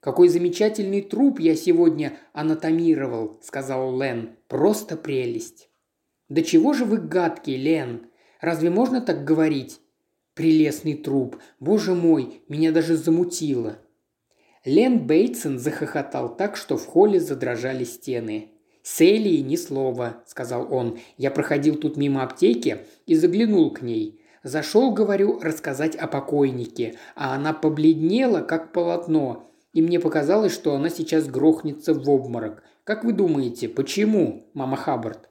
«Какой 0.00 0.28
замечательный 0.28 1.02
труп 1.02 1.40
я 1.40 1.54
сегодня 1.54 2.16
анатомировал»,– 2.32 3.38
сказал 3.42 4.00
Лен. 4.00 4.36
«Просто 4.48 4.96
прелесть». 4.96 5.68
«Да 6.30 6.42
чего 6.42 6.72
же 6.72 6.86
вы 6.86 6.96
гадкий, 6.96 7.56
Лен? 7.56 8.06
Разве 8.40 8.70
можно 8.70 9.02
так 9.02 9.24
говорить?» 9.24 9.80
«Прелестный 10.34 10.94
труп. 10.94 11.36
Боже 11.58 11.94
мой, 11.94 12.42
меня 12.48 12.72
даже 12.72 12.96
замутило. 12.96 13.78
Лен 14.64 15.06
Бейтсон 15.06 15.58
захохотал 15.58 16.36
так, 16.36 16.56
что 16.56 16.76
в 16.76 16.86
холле 16.86 17.18
задрожали 17.18 17.84
стены. 17.84 18.50
«С 18.82 19.00
Элией 19.00 19.42
ни 19.42 19.56
слова»,– 19.56 20.22
сказал 20.26 20.72
он. 20.72 20.98
«Я 21.16 21.30
проходил 21.30 21.76
тут 21.76 21.96
мимо 21.96 22.22
аптеки 22.22 22.78
и 23.06 23.14
заглянул 23.14 23.72
к 23.72 23.80
ней. 23.80 24.20
Зашел, 24.42 24.92
говорю, 24.92 25.38
рассказать 25.40 25.96
о 25.96 26.06
покойнике, 26.06 26.96
а 27.14 27.34
она 27.34 27.52
побледнела, 27.52 28.40
как 28.40 28.72
полотно, 28.72 29.50
и 29.72 29.82
мне 29.82 30.00
показалось, 30.00 30.52
что 30.52 30.74
она 30.74 30.88
сейчас 30.88 31.26
грохнется 31.26 31.94
в 31.94 32.08
обморок. 32.08 32.62
Как 32.84 33.04
вы 33.04 33.12
думаете, 33.12 33.68
почему, 33.68 34.50
мама 34.54 34.76
Хаббард?» 34.76 35.28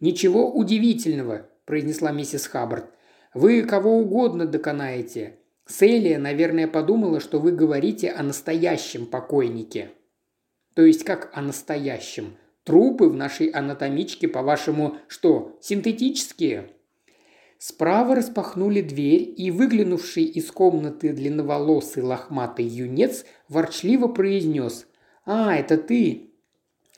«Ничего 0.00 0.52
удивительного»,– 0.52 1.48
произнесла 1.64 2.12
миссис 2.12 2.46
Хаббард. 2.46 2.90
«Вы 3.32 3.62
кого 3.62 3.98
угодно 3.98 4.46
доконаете. 4.46 5.38
Селия, 5.66 6.18
наверное, 6.18 6.68
подумала, 6.68 7.20
что 7.20 7.38
вы 7.40 7.52
говорите 7.52 8.10
о 8.10 8.22
настоящем 8.22 9.06
покойнике». 9.06 9.90
То 10.76 10.84
есть 10.84 11.04
как 11.04 11.30
о 11.32 11.40
настоящем. 11.40 12.36
Трупы 12.62 13.08
в 13.08 13.14
нашей 13.14 13.46
анатомичке, 13.46 14.28
по-вашему, 14.28 14.98
что, 15.08 15.56
синтетические?» 15.62 16.70
Справа 17.58 18.14
распахнули 18.14 18.82
дверь, 18.82 19.32
и 19.34 19.50
выглянувший 19.50 20.24
из 20.24 20.50
комнаты 20.50 21.14
длинноволосый 21.14 22.02
лохматый 22.02 22.66
юнец 22.66 23.24
ворчливо 23.48 24.08
произнес 24.08 24.86
«А, 25.24 25.56
это 25.56 25.78
ты!» 25.78 26.30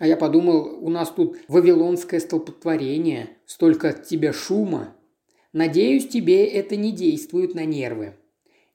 А 0.00 0.08
я 0.08 0.16
подумал, 0.16 0.84
у 0.84 0.90
нас 0.90 1.10
тут 1.10 1.38
вавилонское 1.46 2.18
столпотворение, 2.18 3.30
столько 3.46 3.90
от 3.90 4.04
тебя 4.08 4.32
шума. 4.32 4.96
Надеюсь, 5.52 6.08
тебе 6.08 6.44
это 6.46 6.74
не 6.74 6.90
действует 6.90 7.54
на 7.54 7.64
нервы. 7.64 8.14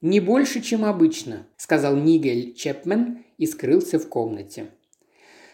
«Не 0.03 0.19
больше, 0.19 0.59
чем 0.59 0.83
обычно»,– 0.83 1.47
сказал 1.55 1.95
Нигель 1.95 2.53
Чепмен 2.55 3.23
и 3.37 3.45
скрылся 3.45 3.97
в 3.99 4.09
комнате. 4.09 4.65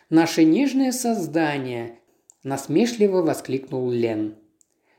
«Наше 0.09 0.43
нежное 0.43 0.91
создание!»– 0.91 1.99
насмешливо 2.43 3.21
воскликнул 3.21 3.91
Лен. 3.91 4.37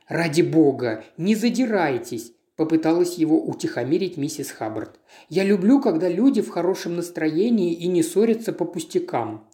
«Ради 0.07 0.43
бога, 0.43 1.03
не 1.17 1.35
задирайтесь!»– 1.35 2.33
попыталась 2.57 3.19
его 3.19 3.43
утихомирить 3.43 4.17
миссис 4.17 4.53
Хаббард. 4.53 5.01
«Я 5.29 5.43
люблю, 5.43 5.81
когда 5.81 6.09
люди 6.09 6.43
в 6.43 6.51
хорошем 6.51 6.95
настроении 6.95 7.75
и 7.75 7.89
не 7.89 8.05
ссорятся 8.05 8.53
по 8.53 8.65
пустякам». 8.65 9.49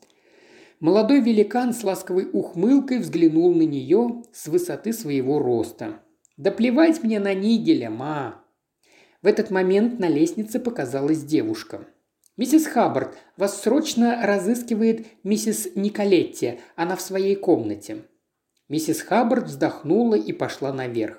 Молодой 0.78 1.22
великан 1.22 1.72
с 1.72 1.82
ласковой 1.82 2.28
ухмылкой 2.30 2.98
взглянул 2.98 3.54
на 3.54 3.62
нее 3.62 4.24
с 4.34 4.46
высоты 4.46 4.92
своего 4.92 5.38
роста. 5.38 6.02
«Да 6.36 6.50
плевать 6.50 7.02
мне 7.02 7.18
на 7.18 7.32
Нигеля, 7.32 7.88
ма!» 7.88 8.42
В 9.26 9.28
этот 9.28 9.50
момент 9.50 9.98
на 9.98 10.06
лестнице 10.08 10.60
показалась 10.60 11.24
девушка. 11.24 11.84
«Миссис 12.36 12.68
Хаббард, 12.68 13.18
вас 13.36 13.60
срочно 13.60 14.24
разыскивает 14.24 15.04
миссис 15.24 15.66
Николетти. 15.74 16.60
Она 16.76 16.94
в 16.94 17.00
своей 17.00 17.34
комнате». 17.34 18.04
Миссис 18.68 19.02
Хаббард 19.02 19.46
вздохнула 19.46 20.14
и 20.14 20.32
пошла 20.32 20.72
наверх. 20.72 21.18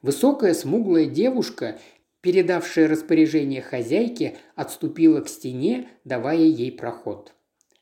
Высокая 0.00 0.54
смуглая 0.54 1.04
девушка, 1.04 1.78
передавшая 2.22 2.88
распоряжение 2.88 3.60
хозяйке, 3.60 4.38
отступила 4.56 5.20
к 5.20 5.28
стене, 5.28 5.88
давая 6.04 6.38
ей 6.38 6.72
проход. 6.72 7.34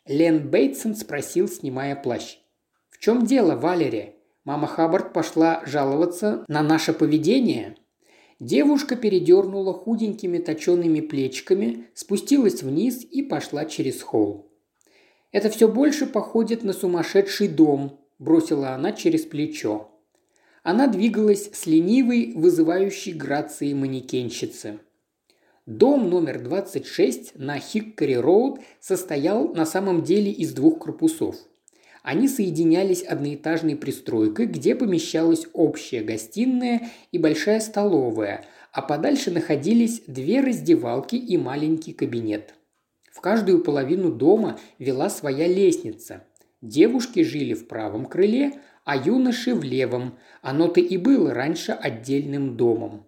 Лен 0.07 0.51
Бейтсон 0.51 0.97
спросил, 0.97 1.47
снимая 1.47 1.95
плащ. 1.95 2.39
«В 2.91 2.99
чем 2.99 3.25
дело, 3.25 3.55
Валерия? 3.55 4.17
Мама 4.43 4.67
Хаббард 4.67 5.13
пошла 5.13 5.63
жаловаться 5.65 6.45
на 6.49 6.65
наше 6.65 6.93
поведение?» 6.93 7.77
Девушка 8.43 8.97
передернула 8.97 9.73
худенькими 9.73 10.39
точеными 10.39 10.99
плечиками, 10.99 11.87
спустилась 11.95 12.65
вниз 12.65 13.07
и 13.09 13.23
пошла 13.23 13.67
через 13.67 14.03
холл. 14.03 14.51
«Это 15.31 15.49
все 15.49 15.69
больше 15.69 16.07
походит 16.07 16.65
на 16.65 16.73
сумасшедший 16.73 17.47
дом»,– 17.47 18.01
бросила 18.19 18.71
она 18.71 18.91
через 18.91 19.27
плечо. 19.27 19.93
Она 20.65 20.89
двигалась 20.89 21.51
с 21.53 21.67
ленивой, 21.67 22.33
вызывающей 22.35 23.13
грацией 23.13 23.75
манекенщицы. 23.75 24.81
Дом 25.67 26.11
номер 26.11 26.43
26 26.43 27.39
на 27.39 27.59
Хиккори-Роуд 27.59 28.59
состоял 28.81 29.55
на 29.55 29.65
самом 29.65 30.03
деле 30.03 30.33
из 30.33 30.53
двух 30.53 30.81
корпусов– 30.81 31.37
они 32.03 32.29
соединялись 32.29 33.03
одноэтажной 33.03 33.77
пристройкой, 33.77 34.47
где 34.47 34.75
помещалась 34.75 35.47
общая 35.53 36.03
гостиная 36.03 36.91
и 37.13 37.19
большая 37.19 37.61
столовая, 37.61 38.45
а 38.73 38.83
подальше 38.83 39.31
находились 39.31 40.03
две 40.07 40.41
раздевалки 40.41 41.17
и 41.17 41.37
маленький 41.37 41.93
кабинет. 41.93 42.55
В 43.13 43.21
каждую 43.21 43.63
половину 43.63 44.11
дома 44.11 44.59
вела 44.79 45.11
своя 45.11 45.47
лестница. 45.47 46.25
Девушки 46.61 47.23
жили 47.23 47.55
в 47.55 47.69
правом 47.69 48.07
крыле, 48.07 48.61
а 48.85 48.97
юноши 48.97 49.55
в 49.55 49.63
левом. 49.63 50.19
Оно-то 50.41 50.81
и 50.81 50.97
было 50.97 51.33
раньше 51.33 51.73
отдельным 51.73 52.57
домом. 52.57 53.07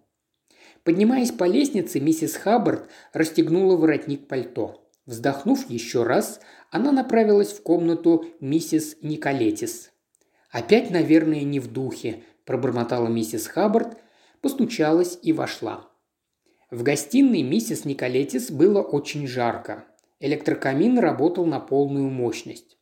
Поднимаясь 0.83 1.31
по 1.31 1.45
лестнице, 1.45 1.99
миссис 1.99 2.35
Хаббард 2.35 2.87
расстегнула 3.11 3.75
воротник 3.75 4.27
пальто. 4.27 4.84
Вздохнув 5.05 5.69
еще 5.69 6.03
раз, 6.03 6.39
она 6.71 6.91
направилась 6.91 7.53
в 7.53 7.61
комнату 7.61 8.25
миссис 8.39 8.97
Николетис. 9.01 9.91
«Опять, 10.49 10.89
наверное, 10.89 11.43
не 11.43 11.59
в 11.59 11.71
духе»,– 11.71 12.23
пробормотала 12.45 13.07
миссис 13.07 13.47
Хаббард, 13.47 13.97
постучалась 14.41 15.19
и 15.21 15.31
вошла. 15.31 15.89
В 16.71 16.81
гостиной 16.81 17.43
миссис 17.43 17.85
Николетис 17.85 18.49
было 18.49 18.81
очень 18.81 19.27
жарко. 19.27 19.85
Электрокамин 20.19 20.97
работал 20.97 21.45
на 21.45 21.59
полную 21.59 22.09
мощность. 22.09 22.77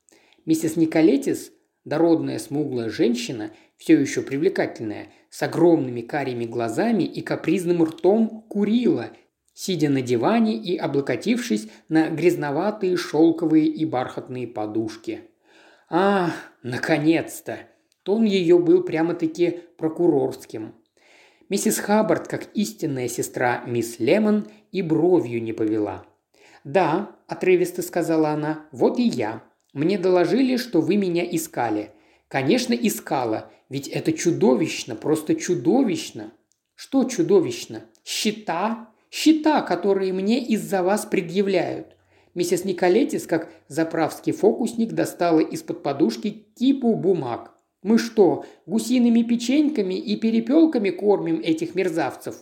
Миссис 0.46 0.78
Николетис, 0.78 1.52
дородная 1.84 2.40
смуглая 2.40 2.90
женщина, 2.90 3.52
все 3.76 4.00
еще 4.00 4.22
привлекательная, 4.22 5.10
с 5.30 5.42
огромными 5.44 6.02
карими 6.02 6.46
глазами 6.46 7.04
и 7.04 7.22
капризным 7.22 7.84
ртом 7.84 8.46
курила– 8.48 9.10
сидя 9.54 9.90
на 9.90 10.02
диване 10.02 10.56
и 10.56 10.78
облокотившись 10.78 11.68
на 11.90 12.10
грязноватые 12.10 12.98
шелковые 12.98 13.68
и 13.68 13.86
бархатные 13.86 14.48
подушки. 14.48 15.22
А, 15.90 16.32
наконец-то! 16.64 17.60
Тон 18.04 18.26
ее 18.26 18.60
был 18.60 18.84
прямо-таки 18.84 19.62
прокурорским. 19.78 20.76
Миссис 21.50 21.78
Хаббард, 21.78 22.28
как 22.28 22.48
истинная 22.54 23.08
сестра 23.08 23.64
мисс 23.66 24.00
Лемон, 24.00 24.48
и 24.72 24.82
бровью 24.82 25.42
не 25.42 25.54
повела. 25.54 26.06
«Да»,– 26.64 27.16
отрывисто 27.28 27.82
сказала 27.82 28.30
она,– 28.30 28.66
«вот 28.72 28.98
и 28.98 29.04
я. 29.04 29.44
Мне 29.74 29.98
доложили, 29.98 30.58
что 30.58 30.82
вы 30.82 30.98
меня 30.98 31.24
искали. 31.24 31.92
Конечно, 32.28 32.74
искала, 32.74 33.52
ведь 33.70 33.88
это 33.88 34.14
чудовищно, 34.14 34.96
просто 34.96 35.36
чудовищно». 35.36 36.34
«Что 36.76 37.04
чудовищно? 37.04 37.84
Счета? 38.04 38.90
Счета, 39.14 39.62
которые 39.62 40.12
мне 40.12 40.44
из-за 40.44 40.82
вас 40.82 41.06
предъявляют. 41.06 41.96
Миссис 42.34 42.66
Николетис, 42.66 43.28
как 43.28 43.52
заправский 43.68 44.34
фокусник, 44.34 44.94
достала 44.94 45.40
из-под 45.40 45.84
подушки 45.84 46.48
кипу 46.58 46.96
бумаг. 46.96 47.52
Мы 47.84 48.00
что, 48.00 48.44
гусиными 48.66 49.22
печеньками 49.22 49.94
и 49.94 50.16
перепелками 50.16 50.90
кормим 50.90 51.42
этих 51.42 51.76
мерзавцев? 51.76 52.38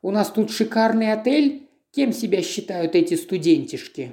У 0.00 0.10
нас 0.10 0.30
тут 0.30 0.50
шикарный 0.50 1.12
отель. 1.12 1.68
Кем 1.90 2.14
себя 2.14 2.40
считают 2.40 2.94
эти 2.94 3.12
студентишки?» 3.12 4.12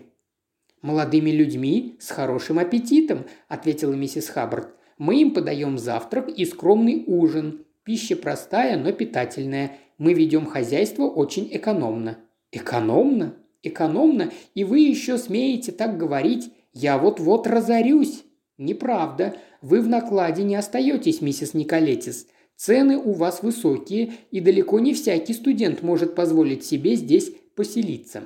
«Молодыми 0.82 1.30
людьми 1.30 1.96
с 2.02 2.10
хорошим 2.10 2.60
аппетитом»,– 2.60 3.24
ответила 3.48 3.94
миссис 3.94 4.28
Хаббард. 4.28 4.68
«Мы 4.98 5.22
им 5.22 5.34
подаем 5.34 5.78
завтрак 5.78 6.28
и 6.28 6.44
скромный 6.44 7.06
ужин. 7.08 7.65
Пища 7.86 8.16
простая, 8.16 8.78
но 8.78 8.92
питательная 8.92 9.78
мы 9.98 10.14
ведем 10.14 10.46
хозяйство 10.46 11.04
очень 11.04 11.48
экономно». 11.52 12.18
«Экономно? 12.52 13.36
Экономно? 13.64 14.32
И 14.54 14.64
вы 14.64 14.80
еще 14.80 15.18
смеете 15.18 15.72
так 15.72 15.98
говорить? 15.98 16.52
Я 16.74 16.98
вот-вот 16.98 17.48
разорюсь». 17.48 18.24
«Неправда. 18.58 19.36
Вы 19.62 19.82
в 19.82 19.88
накладе 19.88 20.44
не 20.44 20.56
остаетесь, 20.56 21.22
миссис 21.22 21.54
Николетис. 21.54 22.28
Цены 22.56 22.98
у 22.98 23.12
вас 23.12 23.44
высокие, 23.44 24.14
и 24.32 24.40
далеко 24.40 24.80
не 24.80 24.94
всякий 24.94 25.34
студент 25.34 25.84
может 25.84 26.16
позволить 26.16 26.64
себе 26.64 26.96
здесь 26.96 27.32
поселиться. 27.56 28.24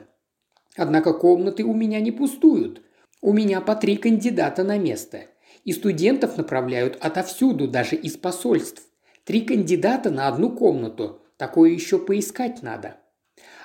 Однако 0.76 1.14
комнаты 1.14 1.64
у 1.64 1.74
меня 1.74 2.00
не 2.00 2.12
пустуют. 2.12 2.82
У 3.22 3.34
меня 3.34 3.60
по 3.60 3.76
три 3.76 3.98
кандидата 3.98 4.64
на 4.64 4.78
место. 4.78 5.22
И 5.66 5.74
студентов 5.74 6.38
направляют 6.38 6.98
отовсюду, 7.02 7.68
даже 7.68 7.96
из 7.96 8.16
посольств. 8.16 8.89
Три 9.30 9.42
кандидата 9.42 10.10
на 10.10 10.28
одну 10.28 10.50
комнату. 10.50 11.22
Такое 11.38 11.70
еще 11.70 12.00
поискать 12.00 12.64
надо. 12.64 12.98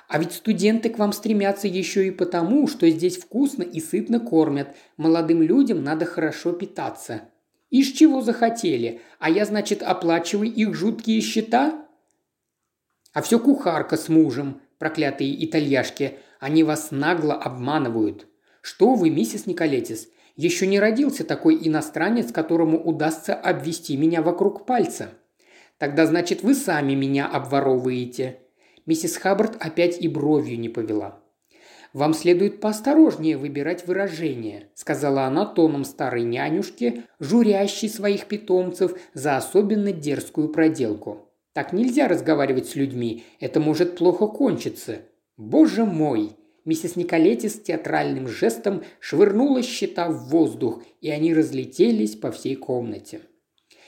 А 0.07 0.19
ведь 0.19 0.33
студенты 0.33 0.91
к 0.91 0.99
вам 0.99 1.11
стремятся 1.11 1.67
еще 1.67 2.05
и 2.05 2.11
потому, 2.11 2.67
что 2.67 2.87
здесь 2.87 3.17
вкусно 3.17 3.63
и 3.63 3.79
сытно 3.79 4.19
кормят. 4.19 4.75
Молодым 4.95 5.41
людям 5.41 5.83
надо 5.83 6.05
хорошо 6.05 6.51
питаться. 6.51 7.21
Из 7.71 7.91
чего 7.93 8.21
захотели? 8.21 9.01
А 9.17 9.31
я, 9.31 9.43
значит, 9.43 9.81
оплачиваю 9.81 10.53
их 10.53 10.75
жуткие 10.75 11.19
счета? 11.21 11.87
А 13.11 13.23
все 13.23 13.39
кухарка 13.39 13.97
с 13.97 14.07
мужем, 14.07 14.61
проклятые 14.77 15.43
итальяшки. 15.43 16.19
Они 16.39 16.63
вас 16.63 16.91
нагло 16.91 17.33
обманывают. 17.33 18.27
Что 18.61 18.93
вы, 18.93 19.09
миссис 19.09 19.47
Николетис, 19.47 20.09
еще 20.35 20.67
не 20.67 20.79
родился 20.79 21.23
такой 21.23 21.57
иностранец, 21.67 22.31
которому 22.31 22.79
удастся 22.79 23.33
обвести 23.33 23.97
меня 23.97 24.21
вокруг 24.21 24.67
пальца. 24.67 25.09
Тогда, 25.77 26.05
значит, 26.05 26.43
вы 26.43 26.55
сами 26.55 26.93
меня 26.93 27.27
обворовываете». 27.27 28.39
Миссис 28.85 29.17
Хаббард 29.17 29.57
опять 29.59 29.99
и 29.99 30.07
бровью 30.07 30.59
не 30.59 30.69
повела. 30.69 31.19
«Вам 31.95 32.13
следует 32.13 32.59
поосторожнее 32.59 33.37
выбирать 33.37 33.87
выражения»,– 33.87 34.69
сказала 34.75 35.23
она 35.23 35.45
тоном 35.45 35.85
старой 35.85 36.23
нянюшки, 36.23 37.03
журящей 37.19 37.89
своих 37.89 38.25
питомцев 38.25 38.99
за 39.13 39.37
особенно 39.37 39.93
дерзкую 39.93 40.49
проделку. 40.49 41.29
«Так 41.53 41.71
нельзя 41.71 42.09
разговаривать 42.09 42.67
с 42.67 42.75
людьми, 42.75 43.23
это 43.39 43.61
может 43.61 43.97
плохо 43.97 44.27
кончиться». 44.27 45.03
«Боже 45.37 45.85
мой!» 45.85 46.31
Миссис 46.65 46.95
Николетти 46.95 47.47
с 47.47 47.61
театральным 47.61 48.27
жестом 48.27 48.83
швырнула 48.99 49.61
счета 49.61 50.09
в 50.09 50.29
воздух, 50.29 50.83
и 50.99 51.09
они 51.09 51.33
разлетелись 51.33 52.15
по 52.15 52.31
всей 52.31 52.55
комнате. 52.55 53.21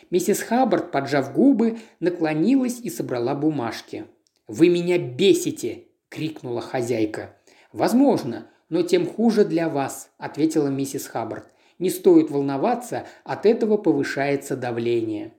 Миссис 0.10 0.42
Хаббард, 0.42 0.92
поджав 0.92 1.34
губы, 1.34 1.78
наклонилась 2.00 2.80
и 2.80 2.90
собрала 2.90 3.36
бумажки. 3.36 4.06
«Вы 4.48 4.70
меня 4.70 4.98
бесите!»– 4.98 5.86
крикнула 6.10 6.62
хозяйка. 6.62 7.36
«Возможно, 7.74 8.50
но 8.70 8.82
тем 8.82 9.06
хуже 9.06 9.44
для 9.44 9.68
вас»,– 9.70 10.10
ответила 10.18 10.68
миссис 10.68 11.08
Хаббард. 11.08 11.46
«Не 11.80 11.90
стоит 11.90 12.32
волноваться, 12.32 13.06
от 13.24 13.46
этого 13.46 13.78
повышается 13.78 14.56
давление». 14.56 15.34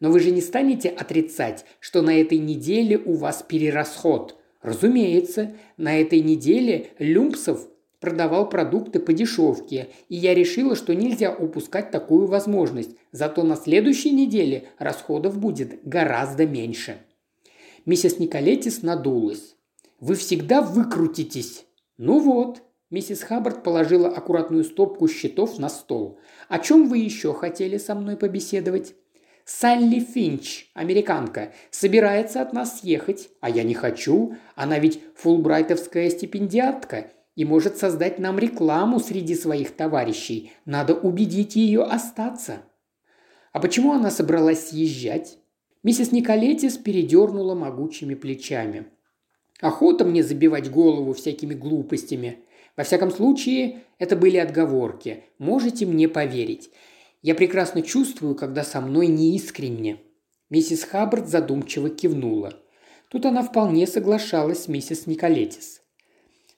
«Но 0.00 0.10
вы 0.10 0.20
же 0.20 0.32
не 0.32 0.40
станете 0.40 0.88
отрицать, 0.88 1.64
что 1.78 2.02
на 2.02 2.20
этой 2.20 2.38
неделе 2.38 2.98
у 2.98 3.14
вас 3.14 3.42
перерасход», 3.42 4.38
Разумеется, 4.64 5.54
на 5.76 6.00
этой 6.00 6.20
неделе 6.20 6.88
Люмпсов 6.98 7.68
продавал 8.04 8.50
продукты 8.50 9.00
по 9.00 9.14
дешевке, 9.14 9.88
и 10.10 10.16
я 10.16 10.34
решила, 10.34 10.76
что 10.76 10.94
нельзя 10.94 11.34
упускать 11.34 11.90
такую 11.90 12.26
возможность, 12.26 12.90
зато 13.12 13.42
на 13.42 13.56
следующей 13.56 14.10
неделе 14.10 14.68
расходов 14.78 15.38
будет 15.38 15.80
гораздо 15.88 16.46
меньше. 16.46 16.98
Миссис 17.86 18.18
Николетис 18.18 18.82
надулась. 18.82 19.56
«Вы 20.00 20.16
всегда 20.16 20.60
выкрутитесь!» 20.60 21.64
«Ну 21.96 22.18
вот», 22.18 22.62
Миссис 22.90 23.22
Хаббард 23.22 23.62
положила 23.62 24.08
аккуратную 24.08 24.64
стопку 24.64 25.08
счетов 25.08 25.58
на 25.58 25.70
стол. 25.70 26.18
«О 26.48 26.58
чем 26.58 26.86
вы 26.86 26.98
еще 26.98 27.32
хотели 27.32 27.78
со 27.78 27.94
мной 27.94 28.18
побеседовать?» 28.18 28.94
Салли 29.46 30.00
Финч, 30.00 30.70
американка, 30.72 31.52
собирается 31.70 32.40
от 32.40 32.54
нас 32.54 32.80
съехать, 32.80 33.28
а 33.40 33.50
я 33.50 33.62
не 33.62 33.74
хочу. 33.74 34.36
Она 34.54 34.78
ведь 34.78 35.02
фулбрайтовская 35.16 36.08
стипендиатка 36.08 37.10
и 37.36 37.44
может 37.44 37.76
создать 37.76 38.18
нам 38.18 38.38
рекламу 38.38 39.00
среди 39.00 39.34
своих 39.34 39.74
товарищей. 39.76 40.52
Надо 40.64 40.94
убедить 40.94 41.56
ее 41.56 41.82
остаться». 41.82 42.62
«А 43.52 43.60
почему 43.60 43.92
она 43.92 44.10
собралась 44.10 44.68
съезжать?» 44.68 45.38
Миссис 45.84 46.12
Николетис 46.12 46.76
передернула 46.78 47.54
могучими 47.54 48.14
плечами. 48.14 48.86
«Охота 49.60 50.04
мне 50.04 50.22
забивать 50.22 50.70
голову 50.70 51.12
всякими 51.12 51.54
глупостями. 51.54 52.40
Во 52.76 52.82
всяком 52.82 53.10
случае, 53.10 53.82
это 53.98 54.16
были 54.16 54.38
отговорки. 54.38 55.24
Можете 55.38 55.86
мне 55.86 56.08
поверить. 56.08 56.70
Я 57.22 57.34
прекрасно 57.34 57.82
чувствую, 57.82 58.34
когда 58.34 58.64
со 58.64 58.80
мной 58.80 59.06
неискренне». 59.06 60.00
Миссис 60.50 60.84
Хаббард 60.84 61.28
задумчиво 61.28 61.90
кивнула. 61.90 62.54
Тут 63.10 63.26
она 63.26 63.42
вполне 63.42 63.86
соглашалась 63.86 64.64
с 64.64 64.68
миссис 64.68 65.06
Николетис. 65.06 65.83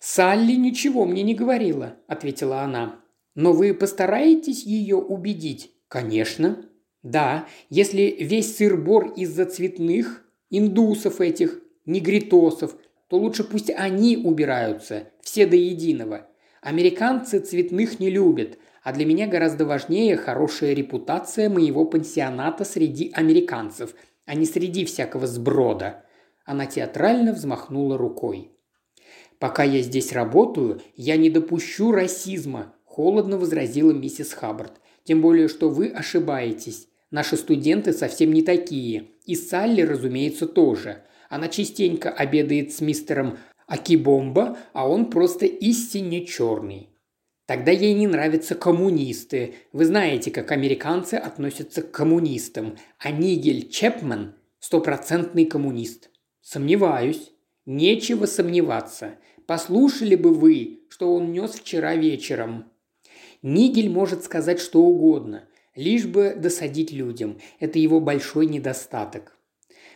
«Салли 0.09 0.53
ничего 0.53 1.05
мне 1.05 1.25
не 1.25 1.35
говорила»,– 1.35 1.97
ответила 2.07 2.61
она. 2.61 3.01
«Но 3.35 3.53
вы 3.53 3.75
постараетесь 3.75 4.63
ее 4.63 4.95
убедить?» 4.95 5.73
«Конечно». 5.89 6.65
«Да, 7.03 7.49
если 7.71 8.17
весь 8.21 8.57
сыр-бор 8.57 9.15
из-за 9.17 9.47
цветных, 9.47 10.25
индусов 10.49 11.21
этих, 11.21 11.61
негритосов, 11.87 12.77
то 13.09 13.19
лучше 13.19 13.43
пусть 13.43 13.69
они 13.69 14.17
убираются, 14.17 15.09
все 15.23 15.45
до 15.45 15.57
единого. 15.57 16.29
Американцы 16.61 17.41
цветных 17.41 17.99
не 17.99 18.09
любят, 18.09 18.59
а 18.85 18.93
для 18.93 19.07
меня 19.07 19.27
гораздо 19.27 19.67
важнее 19.67 20.17
хорошая 20.17 20.73
репутация 20.73 21.51
моего 21.51 21.85
пансионата 21.85 22.65
среди 22.65 23.11
американцев, 23.13 23.97
а 24.25 24.37
не 24.37 24.47
среди 24.47 24.85
всякого 24.85 25.27
сброда». 25.27 26.05
Она 26.45 26.67
театрально 26.67 27.33
взмахнула 27.33 27.99
рукой. 27.99 28.56
«Пока 29.39 29.65
я 29.65 29.83
здесь 29.83 30.13
работаю, 30.13 30.81
я 30.97 31.17
не 31.17 31.31
допущу 31.31 31.93
расизма»,– 31.93 32.75
холодно 32.85 33.37
возразила 33.37 33.93
миссис 33.93 34.33
Хаббард. 34.33 34.81
«Тем 35.05 35.21
более, 35.21 35.49
что 35.49 35.69
вы 35.69 35.89
ошибаетесь. 35.89 36.89
Наши 37.11 37.37
студенты 37.37 37.93
совсем 37.93 38.33
не 38.33 38.43
такие. 38.43 39.09
И 39.25 39.35
Салли, 39.35 39.83
разумеется, 39.83 40.47
тоже. 40.47 41.05
Она 41.29 41.49
частенько 41.49 42.11
обедает 42.11 42.73
с 42.73 42.81
мистером 42.81 43.39
Акибомба, 43.67 44.59
а 44.73 44.89
он 44.89 45.11
просто 45.11 45.45
истинно 45.47 46.25
черный. 46.25 46.91
Тогда 47.47 47.71
ей 47.71 47.95
не 47.95 48.07
нравятся 48.07 48.55
коммунисты. 48.55 49.55
Вы 49.73 49.85
знаете, 49.85 50.31
как 50.31 50.51
американцы 50.51 51.15
относятся 51.15 51.83
к 51.83 51.91
коммунистам. 51.91 52.77
А 52.99 53.11
Нигель 53.11 53.69
Чепман– 53.69 54.35
стопроцентный 54.59 55.45
коммунист. 55.45 56.11
Сомневаюсь. 56.41 57.33
Нечего 57.65 58.27
сомневаться. 58.27 59.17
Послушали 59.47 60.17
бы 60.17 60.35
вы, 60.35 60.81
что 60.89 61.15
он 61.15 61.33
нес 61.33 61.53
вчера 61.53 61.95
вечером. 61.95 62.65
Нигель 63.43 63.89
может 63.89 64.25
сказать 64.25 64.61
что 64.61 64.83
угодно, 64.83 65.49
лишь 65.77 66.07
бы 66.07 66.35
досадить 66.37 66.91
людям. 66.91 67.39
Это 67.61 67.79
его 67.79 68.01
большой 68.01 68.47
недостаток. 68.47 69.37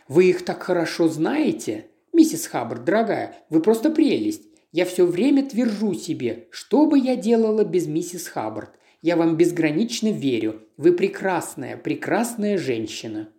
Вы 0.07 0.29
их 0.29 0.45
так 0.45 0.63
хорошо 0.63 1.09
знаете? 1.09 1.87
Миссис 2.13 2.47
Хаббард, 2.47 2.85
дорогая, 2.85 3.43
вы 3.49 3.61
просто 3.61 3.89
прелесть. 3.89 4.43
Я 4.71 4.85
все 4.85 5.05
время 5.05 5.47
твержу 5.47 5.93
себе, 5.93 6.47
что 6.49 6.85
бы 6.85 6.97
я 6.97 7.17
делала 7.17 7.65
без 7.65 7.87
миссис 7.87 8.27
Хаббард. 8.27 8.71
Я 9.01 9.17
вам 9.17 9.35
безгранично 9.35 10.11
верю. 10.11 10.61
Вы 10.77 10.93
прекрасная, 10.93 11.75
прекрасная 11.75 12.57
женщина». 12.57 13.29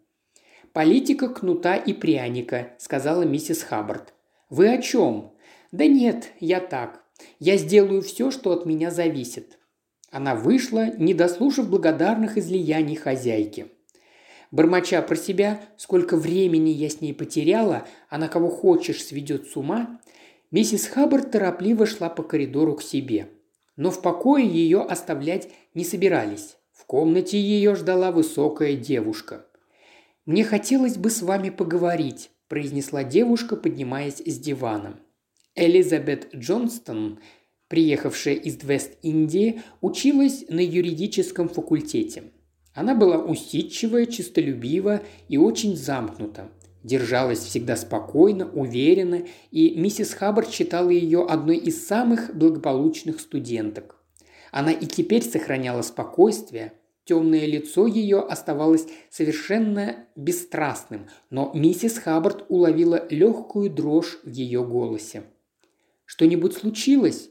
«Политика 0.72 1.28
кнута 1.28 1.76
и 1.76 1.92
пряника»,– 1.92 2.70
сказала 2.78 3.24
миссис 3.24 3.62
Хаббард. 3.62 4.14
«Вы 4.48 4.72
о 4.72 4.80
чем?» 4.80 5.32
«Да 5.72 5.86
нет, 5.86 6.30
я 6.38 6.60
так. 6.60 7.02
Я 7.38 7.56
сделаю 7.56 8.02
все, 8.02 8.30
что 8.30 8.52
от 8.52 8.66
меня 8.66 8.90
зависит». 8.90 9.58
Она 10.10 10.34
вышла, 10.34 10.94
не 10.96 11.14
дослушав 11.14 11.68
благодарных 11.68 12.36
излияний 12.36 12.96
хозяйки. 12.96 13.72
Бормоча 14.50 15.00
про 15.00 15.16
себя, 15.16 15.62
сколько 15.78 16.16
времени 16.16 16.68
я 16.68 16.90
с 16.90 17.00
ней 17.00 17.14
потеряла, 17.14 17.88
она 18.10 18.28
кого 18.28 18.50
хочешь 18.50 19.02
сведет 19.02 19.46
с 19.46 19.56
ума, 19.56 19.98
Миссис 20.52 20.86
Хаббард 20.86 21.30
торопливо 21.30 21.86
шла 21.86 22.10
по 22.10 22.22
коридору 22.22 22.76
к 22.76 22.82
себе. 22.82 23.30
Но 23.76 23.90
в 23.90 24.02
покое 24.02 24.46
ее 24.46 24.82
оставлять 24.82 25.48
не 25.72 25.82
собирались. 25.82 26.58
В 26.72 26.84
комнате 26.84 27.40
ее 27.40 27.74
ждала 27.74 28.12
высокая 28.12 28.76
девушка. 28.76 29.46
«Мне 30.26 30.44
хотелось 30.44 30.98
бы 30.98 31.08
с 31.08 31.22
вами 31.22 31.48
поговорить»,– 31.48 32.30
произнесла 32.48 33.02
девушка, 33.02 33.56
поднимаясь 33.56 34.18
с 34.18 34.38
дивана. 34.38 35.00
Элизабет 35.54 36.34
Джонстон, 36.34 37.20
приехавшая 37.68 38.34
из 38.34 38.62
Вест-Индии, 38.62 39.62
училась 39.80 40.44
на 40.48 40.60
юридическом 40.60 41.48
факультете. 41.48 42.24
Она 42.74 42.94
была 42.94 43.18
усидчивая, 43.18 44.06
чистолюбива 44.06 45.02
и 45.28 45.36
очень 45.36 45.76
замкнута 45.76 46.50
держалась 46.82 47.40
всегда 47.40 47.76
спокойно, 47.76 48.50
уверенно, 48.52 49.22
и 49.50 49.74
миссис 49.78 50.14
Хаббард 50.14 50.50
считала 50.50 50.90
ее 50.90 51.24
одной 51.24 51.56
из 51.56 51.86
самых 51.86 52.34
благополучных 52.34 53.20
студенток. 53.20 53.96
Она 54.50 54.72
и 54.72 54.86
теперь 54.86 55.22
сохраняла 55.22 55.82
спокойствие, 55.82 56.74
темное 57.04 57.46
лицо 57.46 57.86
ее 57.86 58.20
оставалось 58.20 58.86
совершенно 59.10 60.06
бесстрастным, 60.16 61.08
но 61.30 61.50
миссис 61.54 61.98
Хаббард 61.98 62.46
уловила 62.48 63.06
легкую 63.08 63.70
дрожь 63.70 64.18
в 64.24 64.30
ее 64.30 64.64
голосе. 64.64 65.22
«Что-нибудь 66.12 66.52
случилось?» 66.52 67.30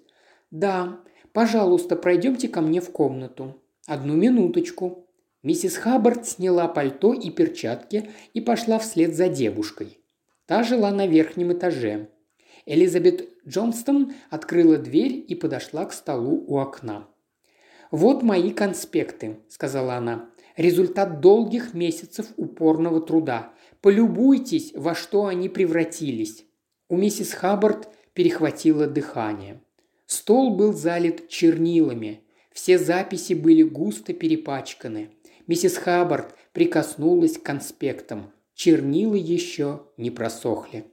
«Да. 0.49 1.01
Пожалуйста, 1.33 1.95
пройдемте 1.95 2.47
ко 2.47 2.61
мне 2.61 2.81
в 2.81 2.91
комнату». 2.91 3.61
«Одну 3.85 4.15
минуточку», 4.15 5.07
Миссис 5.43 5.77
Хаббард 5.77 6.27
сняла 6.27 6.67
пальто 6.67 7.13
и 7.13 7.29
перчатки 7.29 8.09
и 8.33 8.41
пошла 8.41 8.79
вслед 8.79 9.15
за 9.15 9.29
девушкой. 9.29 9.99
Та 10.47 10.63
жила 10.63 10.89
на 10.89 11.05
верхнем 11.05 11.53
этаже. 11.53 12.09
Элизабет 12.65 13.29
Джонстон 13.47 14.13
открыла 14.31 14.79
дверь 14.79 15.23
и 15.27 15.35
подошла 15.35 15.85
к 15.85 15.93
столу 15.93 16.43
у 16.47 16.57
окна. 16.57 17.07
«Вот 17.91 18.23
мои 18.23 18.49
конспекты»,– 18.49 19.41
сказала 19.47 19.93
она. 19.93 20.27
«Результат 20.57 21.19
долгих 21.19 21.75
месяцев 21.75 22.25
упорного 22.35 22.99
труда. 22.99 23.53
Полюбуйтесь, 23.81 24.73
во 24.75 24.95
что 24.95 25.27
они 25.27 25.49
превратились». 25.49 26.45
У 26.89 26.97
миссис 26.97 27.33
Хаббард 27.33 27.87
перехватило 28.13 28.87
дыхание. 28.87 29.61
Стол 30.05 30.55
был 30.55 30.73
залит 30.73 31.29
чернилами. 31.29 32.21
Все 32.51 32.77
записи 32.77 33.33
были 33.33 33.63
густо 33.63 34.13
перепачканы– 34.13 35.11
Миссис 35.51 35.75
Хаббард 35.75 36.33
прикоснулась 36.53 37.37
к 37.37 37.43
конспектам. 37.43 38.31
Чернила 38.53 39.15
еще 39.15 39.81
не 39.97 40.09
просохли. 40.09 40.85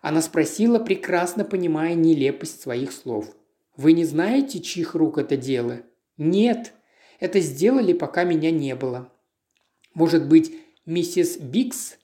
Она 0.00 0.20
спросила, 0.20 0.78
прекрасно 0.80 1.44
понимая 1.44 1.94
нелепость 1.94 2.60
своих 2.60 2.92
слов. 2.92 3.36
«Вы 3.76 3.92
не 3.92 4.04
знаете, 4.04 4.60
чьих 4.60 4.96
рук 4.96 5.18
это 5.18 5.36
дело?» 5.36 5.82
«Нет. 6.16 6.72
Это 7.20 7.38
сделали, 7.38 7.92
пока 7.92 8.24
меня 8.24 8.50
не 8.50 8.74
было». 8.74 9.12
«Может 9.94 10.28
быть, 10.28 10.52
миссис 10.86 11.36
Бикс?» 11.36 11.96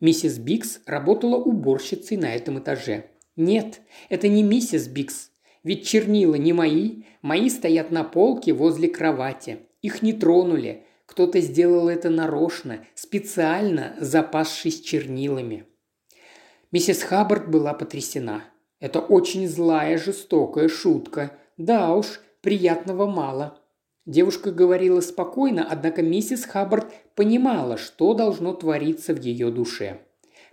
Миссис 0.00 0.38
Бикс 0.38 0.80
работала 0.86 1.36
уборщицей 1.36 2.16
на 2.16 2.34
этом 2.34 2.58
этаже. 2.58 3.10
«Нет, 3.38 3.82
это 4.08 4.26
не 4.26 4.42
миссис 4.42 4.88
Бикс. 4.88 5.30
Ведь 5.62 5.86
чернила 5.86 6.34
не 6.34 6.52
мои. 6.52 7.04
Мои 7.22 7.48
стоят 7.50 7.92
на 7.92 8.02
полке 8.02 8.52
возле 8.52 8.88
кровати. 8.88 9.60
Их 9.80 10.02
не 10.02 10.12
тронули. 10.12 10.82
Кто-то 11.06 11.40
сделал 11.40 11.88
это 11.88 12.10
нарочно, 12.10 12.84
специально 12.96 13.94
запасшись 14.00 14.80
чернилами». 14.80 15.66
Миссис 16.72 17.04
Хаббард 17.04 17.48
была 17.48 17.74
потрясена. 17.74 18.42
Это 18.80 18.98
очень 18.98 19.46
злая, 19.46 19.98
жестокая 19.98 20.68
шутка. 20.68 21.32
Да 21.56 21.94
уж, 21.94 22.20
приятного 22.40 23.06
мало. 23.06 23.56
Девушка 24.04 24.50
говорила 24.50 25.00
спокойно, 25.00 25.64
однако 25.70 26.02
миссис 26.02 26.44
Хаббард 26.44 26.92
понимала, 27.14 27.76
что 27.76 28.14
должно 28.14 28.52
твориться 28.52 29.14
в 29.14 29.20
ее 29.20 29.52
душе. 29.52 30.00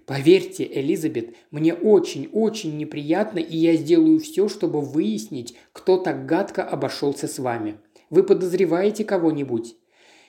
«Поверьте, 0.05 0.69
Элизабет, 0.71 1.35
мне 1.49 1.73
очень-очень 1.73 2.77
неприятно, 2.77 3.39
и 3.39 3.57
я 3.57 3.75
сделаю 3.75 4.19
все, 4.19 4.47
чтобы 4.47 4.81
выяснить, 4.81 5.55
кто 5.73 5.97
так 5.97 6.27
гадко 6.27 6.63
обошелся 6.63 7.27
с 7.27 7.39
вами. 7.39 7.79
Вы 8.11 8.23
подозреваете 8.23 9.03
кого-нибудь?» 9.03 9.75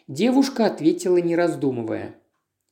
Девушка 0.08 0.66
ответила, 0.66 1.18
не 1.18 1.36
раздумывая. 1.36 2.14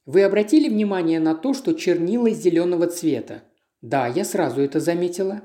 «Вы 0.07 0.23
обратили 0.23 0.69
внимание 0.69 1.21
на 1.21 1.35
то, 1.35 1.53
что 1.53 1.75
чернила 1.75 2.31
зеленого 2.31 2.87
цвета?» 2.87 3.43
«Да, 3.83 4.07
я 4.07 4.25
сразу 4.25 4.63
это 4.63 4.81
заметила. 4.81 5.43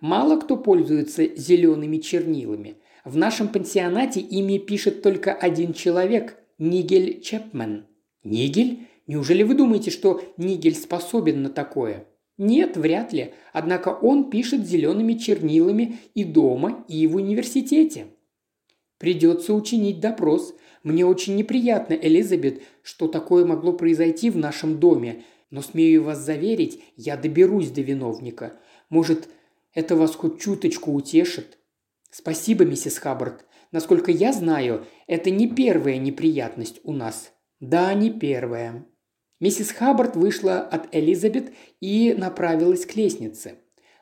Мало 0.00 0.40
кто 0.40 0.56
пользуется 0.56 1.26
зелеными 1.36 1.98
чернилами. 1.98 2.78
В 3.04 3.16
нашем 3.16 3.48
пансионате 3.48 4.20
ими 4.20 4.56
пишет 4.58 5.02
только 5.02 5.32
один 5.34 5.74
человек– 5.74 6.38
Нигель 6.58 7.20
Чепмен». 7.20 7.86
«Нигель? 8.24 8.86
Неужели 9.06 9.42
вы 9.42 9.54
думаете, 9.54 9.90
что 9.90 10.22
Нигель 10.36 10.74
способен 10.74 11.42
на 11.42 11.50
такое?» 11.50 12.06
Нет, 12.38 12.76
вряд 12.76 13.12
ли. 13.12 13.34
Однако 13.52 13.90
он 13.90 14.30
пишет 14.30 14.66
зелеными 14.66 15.14
чернилами 15.14 15.98
и 16.14 16.24
дома, 16.24 16.84
и 16.88 17.06
в 17.06 17.16
университете. 17.16 18.06
Придется 18.98 19.54
учинить 19.54 20.00
допрос. 20.00 20.54
Мне 20.82 21.04
очень 21.04 21.36
неприятно, 21.36 21.94
Элизабет, 21.94 22.62
что 22.82 23.06
такое 23.08 23.44
могло 23.44 23.72
произойти 23.72 24.30
в 24.30 24.36
нашем 24.36 24.80
доме. 24.80 25.24
Но 25.50 25.60
смею 25.60 26.02
вас 26.02 26.18
заверить, 26.18 26.82
я 26.96 27.16
доберусь 27.16 27.70
до 27.70 27.82
виновника. 27.82 28.58
Может, 28.88 29.28
это 29.74 29.96
вас 29.96 30.16
хоть 30.16 30.40
чуточку 30.40 30.92
утешит? 30.92 31.58
Спасибо, 32.10 32.64
миссис 32.64 32.98
Хаббард. 32.98 33.44
Насколько 33.70 34.10
я 34.10 34.32
знаю, 34.32 34.86
это 35.06 35.30
не 35.30 35.48
первая 35.48 35.98
неприятность 35.98 36.80
у 36.82 36.92
нас. 36.92 37.32
Да, 37.60 37.92
не 37.94 38.10
первая. 38.10 38.86
Миссис 39.42 39.72
Хаббард 39.72 40.14
вышла 40.14 40.60
от 40.60 40.94
Элизабет 40.94 41.52
и 41.80 42.14
направилась 42.16 42.86
к 42.86 42.94
лестнице. 42.94 43.56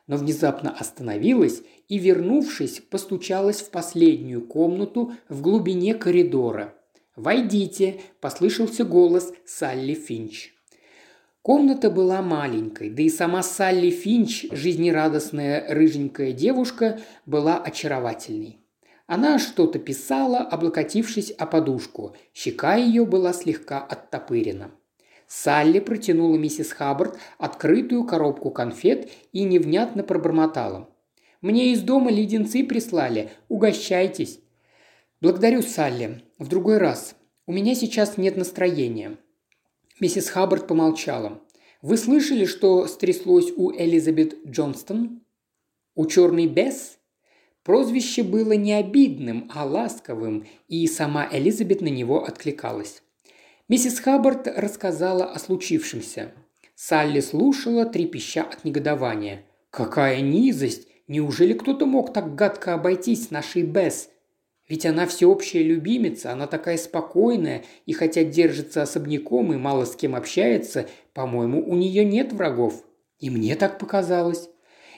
Но 0.05 0.17
внезапно 0.17 0.69
остановилась 0.69 1.63
и, 1.87 1.97
вернувшись, 1.97 2.79
постучалась 2.79 3.61
в 3.61 3.71
последнюю 3.71 4.45
комнату 4.45 5.13
в 5.29 5.41
глубине 5.41 5.95
коридора. 5.95 6.75
«Войдите!»– 7.15 8.01
послышался 8.21 8.83
голос 8.85 9.33
Салли 9.43 9.95
Финч. 9.95 10.53
Комната 11.41 11.89
была 11.89 12.21
маленькой, 12.21 12.91
да 12.91 13.01
и 13.01 13.09
сама 13.09 13.41
Салли 13.41 13.89
Финч, 13.89 14.45
жизнерадостная 14.51 15.73
рыженькая 15.73 16.33
девушка, 16.33 16.99
была 17.25 17.57
очаровательной. 17.57 18.59
Она 19.07 19.39
что-то 19.39 19.79
писала, 19.79 20.37
облокотившись 20.37 21.31
о 21.31 21.47
подушку. 21.47 22.15
Щека 22.31 22.75
ее 22.75 23.07
была 23.07 23.33
слегка 23.33 23.83
оттопырена. 23.83 24.69
Салли 25.33 25.79
протянула 25.79 26.35
миссис 26.35 26.73
Хаббард 26.73 27.17
открытую 27.37 28.03
коробку 28.03 28.51
конфет 28.51 29.09
и 29.31 29.43
невнятно 29.43 30.03
пробормотала. 30.03 30.89
«Мне 31.39 31.71
из 31.71 31.79
дома 31.83 32.11
леденцы 32.11 32.65
прислали. 32.65 33.31
Угощайтесь». 33.47 34.41
«Благодарю, 35.21 35.61
Салли. 35.61 36.21
В 36.37 36.49
другой 36.49 36.79
раз. 36.79 37.15
У 37.47 37.53
меня 37.53 37.75
сейчас 37.75 38.17
нет 38.17 38.35
настроения». 38.35 39.17
Миссис 40.01 40.27
Хаббард 40.27 40.67
помолчала. 40.67 41.39
«Вы 41.81 41.95
слышали, 41.95 42.43
что 42.43 42.85
стряслось 42.87 43.53
у 43.55 43.71
Элизабет 43.71 44.45
Джонстон? 44.45 45.21
У 45.95 46.07
черный 46.07 46.47
бес?» 46.47 46.97
Прозвище 47.63 48.23
было 48.23 48.51
не 48.51 48.73
обидным, 48.73 49.49
а 49.55 49.63
ласковым, 49.63 50.45
и 50.67 50.85
сама 50.87 51.25
Элизабет 51.31 51.79
на 51.79 51.87
него 51.87 52.25
откликалась. 52.25 53.01
Миссис 53.71 54.01
Хаббард 54.01 54.49
рассказала 54.57 55.23
о 55.23 55.39
случившемся. 55.39 56.33
Салли 56.75 57.21
слушала, 57.21 57.85
трепеща 57.85 58.41
от 58.41 58.65
негодования. 58.65 59.45
«Какая 59.69 60.19
низость! 60.19 60.89
Неужели 61.07 61.53
кто-то 61.53 61.85
мог 61.85 62.11
так 62.11 62.35
гадко 62.35 62.73
обойтись 62.73 63.27
с 63.27 63.31
нашей 63.31 63.63
Бесс? 63.63 64.09
Ведь 64.67 64.85
она 64.85 65.07
всеобщая 65.07 65.63
любимица, 65.63 66.33
она 66.33 66.47
такая 66.47 66.75
спокойная, 66.75 67.63
и 67.85 67.93
хотя 67.93 68.25
держится 68.25 68.81
особняком 68.81 69.53
и 69.53 69.57
мало 69.57 69.85
с 69.85 69.95
кем 69.95 70.15
общается, 70.15 70.89
по-моему, 71.13 71.63
у 71.65 71.73
нее 71.77 72.03
нет 72.03 72.33
врагов. 72.33 72.83
И 73.19 73.29
мне 73.29 73.55
так 73.55 73.79
показалось. 73.79 74.49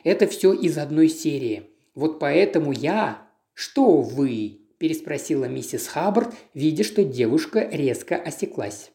Это 0.03 0.26
все 0.26 0.51
из 0.51 0.80
одной 0.80 1.09
серии. 1.09 1.69
Вот 1.93 2.17
поэтому 2.17 2.71
я... 2.71 3.21
Что 3.53 4.01
вы? 4.01 4.62
Переспросила 4.84 5.45
миссис 5.45 5.88
Хаббард, 5.88 6.36
видя, 6.53 6.84
что 6.84 7.05
девушка 7.05 7.65
резко 7.71 8.17
осеклась. 8.17 8.91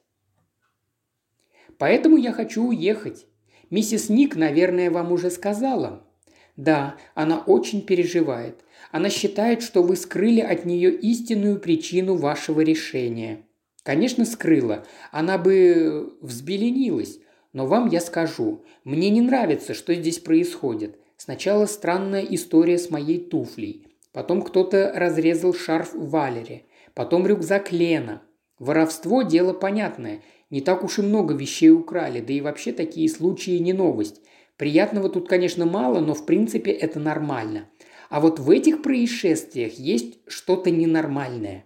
«Поэтому 1.78 2.18
я 2.18 2.32
хочу 2.32 2.62
уехать. 2.68 3.24
Миссис 3.70 4.10
Ник, 4.10 4.36
наверное, 4.36 4.90
вам 4.90 5.12
уже 5.12 5.30
сказала». 5.30 6.06
«Да, 6.56 6.96
она 7.14 7.38
очень 7.38 7.80
переживает. 7.80 8.60
Она 8.92 9.08
считает, 9.08 9.62
что 9.62 9.82
вы 9.82 9.96
скрыли 9.96 10.40
от 10.40 10.66
нее 10.66 10.94
истинную 10.94 11.58
причину 11.58 12.16
вашего 12.16 12.60
решения». 12.60 13.46
«Конечно, 13.82 14.26
скрыла. 14.26 14.84
Она 15.10 15.38
бы 15.38 16.18
взбеленилась. 16.20 17.18
Но 17.54 17.66
вам 17.66 17.88
я 17.88 18.02
скажу. 18.02 18.62
Мне 18.84 19.08
не 19.08 19.22
нравится, 19.22 19.72
что 19.72 19.94
здесь 19.94 20.18
происходит. 20.18 20.98
Сначала 21.16 21.64
странная 21.64 22.26
история 22.28 22.76
с 22.76 22.90
моей 22.90 23.18
туфлей. 23.18 23.87
Потом 24.18 24.42
кто-то 24.42 24.92
разрезал 24.96 25.54
шарф 25.54 25.92
Валере. 25.94 26.64
Потом 26.92 27.24
рюкзак 27.24 27.70
Лена. 27.70 28.20
Воровство– 28.58 29.22
дело 29.22 29.52
понятное. 29.52 30.22
Не 30.50 30.60
так 30.60 30.82
уж 30.82 30.98
и 30.98 31.02
много 31.02 31.34
вещей 31.34 31.70
украли, 31.70 32.18
да 32.18 32.32
и 32.32 32.40
вообще 32.40 32.72
такие 32.72 33.08
случаи 33.08 33.58
не 33.58 33.72
новость. 33.72 34.20
Приятного 34.56 35.08
тут, 35.08 35.28
конечно, 35.28 35.66
мало, 35.66 36.00
но 36.00 36.14
в 36.14 36.26
принципе 36.26 36.72
это 36.72 36.98
нормально. 36.98 37.68
А 38.10 38.18
вот 38.18 38.40
в 38.40 38.50
этих 38.50 38.82
происшествиях 38.82 39.74
есть 39.74 40.18
что-то 40.26 40.72
ненормальное. 40.72 41.64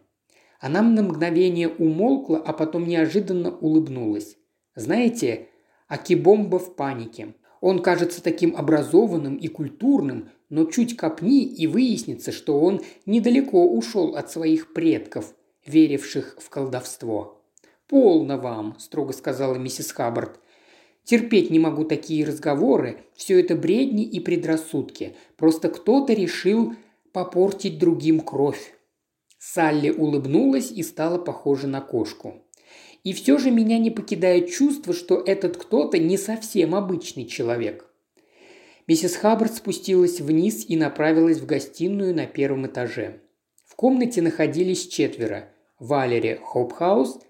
Она 0.61 0.83
на 0.83 1.03
мгновение 1.03 1.69
умолкла, 1.69 2.37
а 2.37 2.53
потом 2.53 2.87
неожиданно 2.87 3.57
улыбнулась. 3.57 4.37
Знаете, 4.75 5.49
Акибомба 5.89 6.59
в 6.59 6.77
панике. 6.77 7.35
Он 7.63 7.79
кажется 7.81 8.23
таким 8.23 8.57
образованным 8.57 9.37
и 9.37 9.49
культурным, 9.49 10.29
но 10.53 10.67
чуть 10.67 10.99
копни 10.99 11.45
и 11.45 11.67
выяснится, 11.67 12.31
что 12.31 12.61
он 12.61 12.83
недалеко 13.07 13.67
ушел 13.67 14.17
от 14.17 14.31
своих 14.31 14.75
предков, 14.75 15.35
веривших 15.65 16.37
в 16.39 16.51
колдовство. 16.51 17.43
«Полно 17.89 18.37
вам»,– 18.37 18.77
строго 18.79 19.15
сказала 19.15 19.55
миссис 19.55 19.93
Хаббард. 19.93 20.39
«Терпеть 21.05 21.49
не 21.49 21.59
могу 21.59 21.85
такие 21.85 22.27
разговоры, 22.27 22.99
все 23.15 23.41
это 23.41 23.57
бредни 23.57 24.05
и 24.05 24.21
предрассудки. 24.21 25.17
Просто 25.39 25.71
кто-то 25.71 26.13
решил 26.13 26.75
попортить 27.13 27.79
другим 27.79 28.21
кровь». 28.21 28.75
Салли 29.39 29.89
улыбнулась 29.89 30.71
и 30.71 30.83
стала 30.83 31.17
похожа 31.17 31.67
на 31.67 31.81
кошку. 31.81 32.45
И 33.05 33.15
все 33.15 33.39
же 33.39 33.51
меня 33.51 33.79
не 33.79 33.91
покидает 33.91 34.51
чувство, 34.51 34.93
что 34.93 35.17
этот 35.17 35.57
кто-то 35.57 35.97
не 35.97 36.19
совсем 36.19 36.75
обычный 36.75 37.25
человек. 37.25 37.92
Миссис 38.89 39.15
Хаббард 39.15 39.55
спустилась 39.55 40.21
вниз 40.21 40.65
и 40.69 40.77
направилась 40.77 41.39
в 41.39 41.47
гостиную 41.47 42.15
на 42.15 42.27
первом 42.27 42.67
этаже. 42.67 43.21
В 43.65 43.77
комнате 43.77 44.23
находились 44.23 44.89
четверо. 44.89 45.49
Валери 45.79 46.41
Хопхаус 46.43 47.21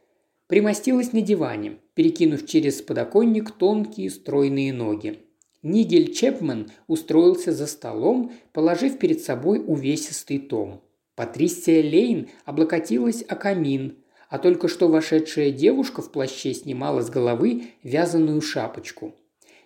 примостилась 0.47 1.13
на 1.13 1.21
диване, 1.21 1.79
перекинув 1.95 2.47
через 2.47 2.81
подоконник 2.81 3.51
тонкие 3.51 4.11
стройные 4.11 4.73
ноги. 4.73 5.21
Нигель 5.63 6.13
Чепмен 6.13 6.71
устроился 6.87 7.53
за 7.53 7.67
столом, 7.67 8.33
положив 8.53 8.99
перед 8.99 9.21
собой 9.21 9.63
увесистый 9.65 10.39
том. 10.39 10.83
Патрисия 11.15 11.83
Лейн 11.83 12.29
облокотилась 12.47 13.23
о 13.29 13.37
камин, 13.37 13.99
а 14.31 14.39
только 14.39 14.69
что 14.69 14.89
вошедшая 14.89 15.51
девушка 15.51 16.01
в 16.01 16.11
плаще 16.11 16.55
снимала 16.55 17.03
с 17.03 17.11
головы 17.11 17.65
вязаную 17.83 18.41
шапочку– 18.41 19.15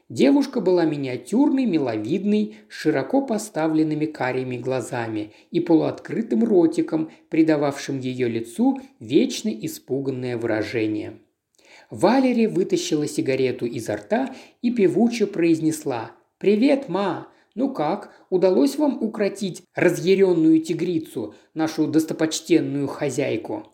Девушка 0.09 0.61
была 0.61 0.85
миниатюрной, 0.85 1.65
миловидной, 1.67 2.59
с 2.69 2.75
широко 2.75 3.23
поставленными 3.23 4.07
карими 4.07 4.57
глазами 4.57 5.33
и 5.51 5.59
полуоткрытым 5.59 6.45
ротиком, 6.45 7.11
придававшим 7.29 7.99
ее 7.99 8.29
лицу 8.29 8.79
вечно 9.01 9.49
испуганное 9.49 10.37
выражение. 10.37 11.19
Валери 11.91 12.47
вытащила 12.47 13.09
сигарету 13.09 13.67
изо 13.67 13.97
рта 13.97 14.35
и 14.63 14.71
певуче 14.71 15.27
произнесла 15.27 16.13
«Привет, 16.39 16.89
ма! 16.89 17.29
Ну 17.57 17.73
как, 17.73 18.13
удалось 18.31 18.77
вам 18.77 19.03
укротить 19.03 19.65
разъяренную 19.75 20.61
тигрицу, 20.61 21.35
нашу 21.53 21.89
достопочтенную 21.89 22.87
хозяйку?» 22.87 23.73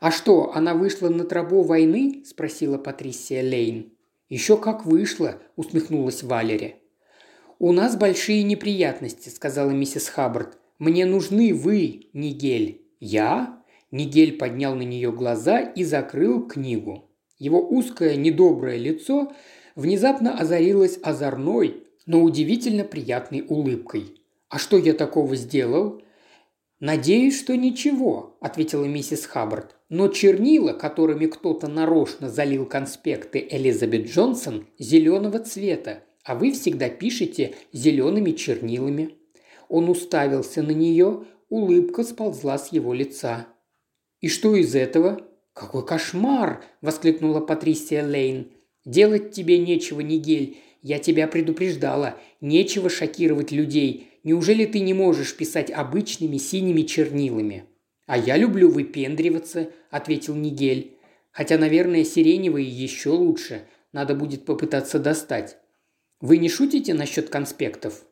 «А 0.00 0.10
что, 0.10 0.52
она 0.54 0.74
вышла 0.74 1.10
на 1.10 1.24
тропу 1.24 1.62
войны?»– 1.62 2.22
спросила 2.26 2.78
Патрисия 2.78 3.42
Лейн. 3.42 3.95
«Еще 4.28 4.56
как 4.56 4.84
вышла»,– 4.84 5.38
усмехнулась 5.56 6.22
Валери. 6.22 6.76
«У 7.58 7.72
нас 7.72 7.96
большие 7.96 8.42
неприятности»,– 8.42 9.28
сказала 9.30 9.70
миссис 9.70 10.08
Хаббард. 10.08 10.58
«Мне 10.78 11.06
нужны 11.06 11.54
вы, 11.54 12.08
Нигель». 12.12 12.82
«Я?» 13.00 13.62
Нигель 13.90 14.36
поднял 14.36 14.74
на 14.74 14.82
нее 14.82 15.12
глаза 15.12 15.60
и 15.60 15.84
закрыл 15.84 16.46
книгу. 16.46 17.08
Его 17.38 17.60
узкое 17.66 18.16
недоброе 18.16 18.76
лицо 18.76 19.32
внезапно 19.74 20.36
озарилось 20.36 20.98
озорной, 21.02 21.84
но 22.04 22.22
удивительно 22.22 22.84
приятной 22.84 23.44
улыбкой. 23.48 24.20
«А 24.48 24.58
что 24.58 24.76
я 24.76 24.92
такого 24.92 25.36
сделал?» 25.36 26.02
«Надеюсь, 26.80 27.38
что 27.40 27.56
ничего»,– 27.56 28.36
ответила 28.40 28.84
миссис 28.84 29.24
Хаббард. 29.24 29.76
«Но 29.88 30.08
чернила, 30.08 30.74
которыми 30.74 31.26
кто-то 31.26 31.68
нарочно 31.68 32.28
залил 32.28 32.66
конспекты 32.66 33.46
Элизабет 33.50 34.08
Джонсон, 34.08 34.66
зеленого 34.78 35.38
цвета, 35.38 36.02
а 36.22 36.34
вы 36.34 36.52
всегда 36.52 36.90
пишете 36.90 37.54
зелеными 37.72 38.32
чернилами». 38.32 39.14
Он 39.68 39.88
уставился 39.88 40.62
на 40.62 40.72
нее, 40.72 41.24
улыбка 41.48 42.04
сползла 42.04 42.58
с 42.58 42.70
его 42.72 42.92
лица. 42.92 43.46
«И 44.20 44.28
что 44.28 44.54
из 44.54 44.74
этого?» 44.74 45.22
«Какой 45.54 45.86
кошмар!»– 45.86 46.62
воскликнула 46.82 47.40
Патрисия 47.40 48.06
Лейн. 48.06 48.52
«Делать 48.84 49.32
тебе 49.32 49.56
нечего, 49.56 50.00
Нигель. 50.00 50.58
Я 50.82 50.98
тебя 50.98 51.26
предупреждала. 51.26 52.16
Нечего 52.42 52.90
шокировать 52.90 53.52
людей. 53.52 54.10
Неужели 54.26 54.64
ты 54.64 54.80
не 54.80 54.92
можешь 54.92 55.36
писать 55.36 55.70
обычными 55.70 56.36
синими 56.36 56.82
чернилами?» 56.82 57.62
«А 58.06 58.18
я 58.18 58.36
люблю 58.36 58.68
выпендриваться»,– 58.68 59.70
ответил 59.92 60.34
Нигель. 60.34 60.96
«Хотя, 61.30 61.58
наверное, 61.58 62.02
сиреневые 62.02 62.68
еще 62.68 63.10
лучше. 63.10 63.68
Надо 63.92 64.16
будет 64.16 64.44
попытаться 64.44 64.98
достать». 64.98 65.58
«Вы 66.20 66.38
не 66.38 66.48
шутите 66.48 66.92
насчет 66.92 67.28
конспектов?» 67.28 68.04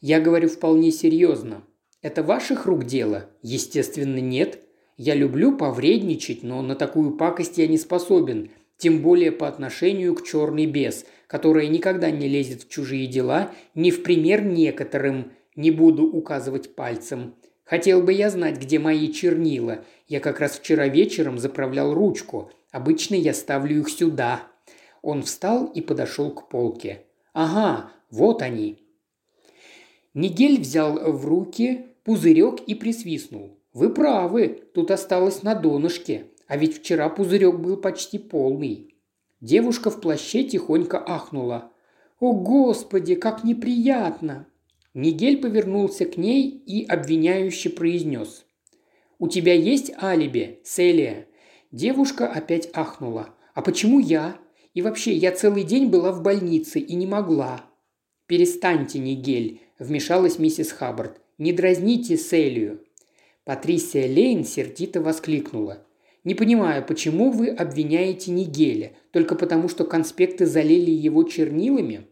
«Я 0.00 0.20
говорю 0.20 0.48
вполне 0.48 0.90
серьезно. 0.90 1.62
Это 2.02 2.24
ваших 2.24 2.66
рук 2.66 2.84
дело?» 2.84 3.30
«Естественно, 3.40 4.18
нет. 4.18 4.58
Я 4.96 5.14
люблю 5.14 5.56
повредничать, 5.56 6.42
но 6.42 6.62
на 6.62 6.74
такую 6.74 7.16
пакость 7.16 7.58
я 7.58 7.68
не 7.68 7.78
способен, 7.78 8.50
тем 8.76 9.02
более 9.02 9.30
по 9.30 9.46
отношению 9.46 10.16
к 10.16 10.26
черный 10.26 10.66
бес, 10.66 11.06
которая 11.28 11.68
никогда 11.68 12.10
не 12.10 12.26
лезет 12.26 12.64
в 12.64 12.68
чужие 12.68 13.06
дела, 13.06 13.52
не 13.76 13.92
в 13.92 14.02
пример 14.02 14.42
некоторым, 14.42 15.30
не 15.56 15.70
буду 15.70 16.04
указывать 16.06 16.74
пальцем. 16.74 17.34
Хотел 17.64 18.02
бы 18.02 18.12
я 18.12 18.30
знать, 18.30 18.58
где 18.58 18.78
мои 18.78 19.12
чернила. 19.12 19.84
Я 20.08 20.20
как 20.20 20.40
раз 20.40 20.58
вчера 20.58 20.88
вечером 20.88 21.38
заправлял 21.38 21.94
ручку. 21.94 22.50
Обычно 22.72 23.14
я 23.14 23.32
ставлю 23.32 23.80
их 23.80 23.88
сюда. 23.88 24.42
Он 25.02 25.22
встал 25.22 25.66
и 25.66 25.80
подошел 25.80 26.30
к 26.32 26.48
полке. 26.48 27.04
Ага, 27.32 27.92
вот 28.10 28.42
они. 28.42 28.78
Нигель 30.14 30.60
взял 30.60 31.12
в 31.12 31.24
руки 31.24 31.86
пузырек 32.04 32.60
и 32.66 32.74
присвистнул. 32.74 33.56
«Вы 33.72 33.90
правы, 33.90 34.64
тут 34.74 34.90
осталось 34.90 35.44
на 35.44 35.54
донышке, 35.54 36.26
а 36.48 36.56
ведь 36.56 36.78
вчера 36.78 37.08
пузырек 37.08 37.56
был 37.56 37.76
почти 37.76 38.18
полный». 38.18 38.96
Девушка 39.40 39.90
в 39.90 40.00
плаще 40.00 40.42
тихонько 40.42 40.98
ахнула. 40.98 41.72
«О, 42.18 42.32
Господи, 42.32 43.14
как 43.14 43.44
неприятно!» 43.44 44.46
Нигель 44.94 45.38
повернулся 45.38 46.04
к 46.04 46.16
ней 46.16 46.48
и 46.48 46.84
обвиняюще 46.84 47.70
произнес. 47.70 48.44
«У 49.18 49.28
тебя 49.28 49.54
есть 49.54 49.92
алиби, 50.02 50.60
Селия?» 50.64 51.26
Девушка 51.70 52.26
опять 52.26 52.68
ахнула. 52.72 53.34
«А 53.54 53.62
почему 53.62 54.00
я? 54.00 54.36
И 54.74 54.82
вообще, 54.82 55.14
я 55.14 55.30
целый 55.30 55.62
день 55.62 55.88
была 55.88 56.10
в 56.10 56.22
больнице 56.22 56.80
и 56.80 56.94
не 56.94 57.06
могла». 57.06 57.64
«Перестаньте, 58.26 58.98
Нигель»,– 58.98 59.60
вмешалась 59.78 60.38
миссис 60.38 60.72
Хаббард. 60.72 61.20
«Не 61.38 61.52
дразните 61.52 62.16
Селию». 62.16 62.84
Патрисия 63.44 64.06
Лейн 64.08 64.44
сердито 64.44 65.00
воскликнула. 65.00 65.86
«Не 66.24 66.34
понимаю, 66.34 66.84
почему 66.84 67.30
вы 67.30 67.48
обвиняете 67.48 68.30
Нигеля? 68.32 68.92
Только 69.12 69.36
потому, 69.36 69.68
что 69.68 69.84
конспекты 69.84 70.46
залили 70.46 70.90
его 70.90 71.22
чернилами?» 71.22 72.06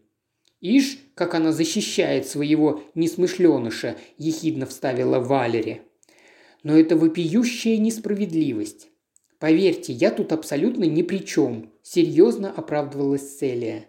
«Ишь, 0.61 0.99
как 1.19 1.35
она 1.35 1.51
защищает 1.51 2.25
своего 2.25 2.81
несмышленыша»,– 2.95 3.97
ехидно 4.17 4.65
вставила 4.65 5.19
Валери. 5.19 5.81
«Но 6.63 6.79
это 6.79 6.95
вопиющая 6.95 7.77
несправедливость. 7.77 8.87
Поверьте, 9.37 9.91
я 9.91 10.11
тут 10.11 10.31
абсолютно 10.31 10.85
ни 10.85 11.01
при 11.01 11.17
чем»,– 11.17 11.73
серьезно 11.83 12.49
оправдывалась 12.49 13.37
Селия. 13.37 13.87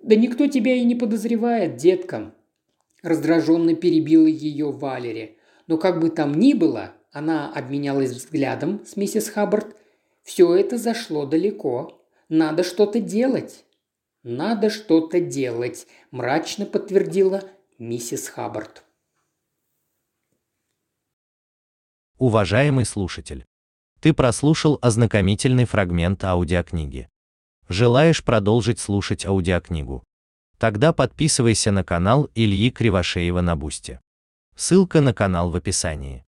«Да 0.00 0.14
никто 0.14 0.46
тебя 0.46 0.76
и 0.76 0.84
не 0.84 0.94
подозревает, 0.94 1.78
детка»,– 1.78 2.32
раздраженно 3.02 3.74
перебила 3.74 4.28
ее 4.28 4.70
Валери. 4.70 5.38
Но 5.66 5.78
как 5.78 5.98
бы 5.98 6.10
там 6.10 6.32
ни 6.32 6.54
было, 6.54 6.92
она 7.10 7.52
обменялась 7.52 8.12
взглядом 8.12 8.82
с 8.86 8.94
миссис 8.96 9.28
Хаббард. 9.28 9.74
Все 10.22 10.54
это 10.54 10.78
зашло 10.78 11.26
далеко. 11.26 12.00
Надо 12.28 12.62
что-то 12.62 13.00
делать. 13.00 13.64
Надо 14.22 14.70
что-то 14.70 15.20
делать, 15.20 15.88
мрачно 16.12 16.64
подтвердила 16.64 17.42
миссис 17.78 18.28
Хаббард. 18.28 18.84
Уважаемый 22.18 22.84
слушатель, 22.84 23.44
ты 24.00 24.14
прослушал 24.14 24.78
ознакомительный 24.80 25.64
фрагмент 25.64 26.22
аудиокниги. 26.22 27.08
Желаешь 27.68 28.22
продолжить 28.22 28.78
слушать 28.78 29.26
аудиокнигу? 29.26 30.04
Тогда 30.56 30.92
подписывайся 30.92 31.72
на 31.72 31.82
канал 31.82 32.30
Ильи 32.36 32.70
Кривошеева 32.70 33.40
на 33.40 33.56
Бусте. 33.56 34.00
Ссылка 34.54 35.00
на 35.00 35.12
канал 35.12 35.50
в 35.50 35.56
описании. 35.56 36.24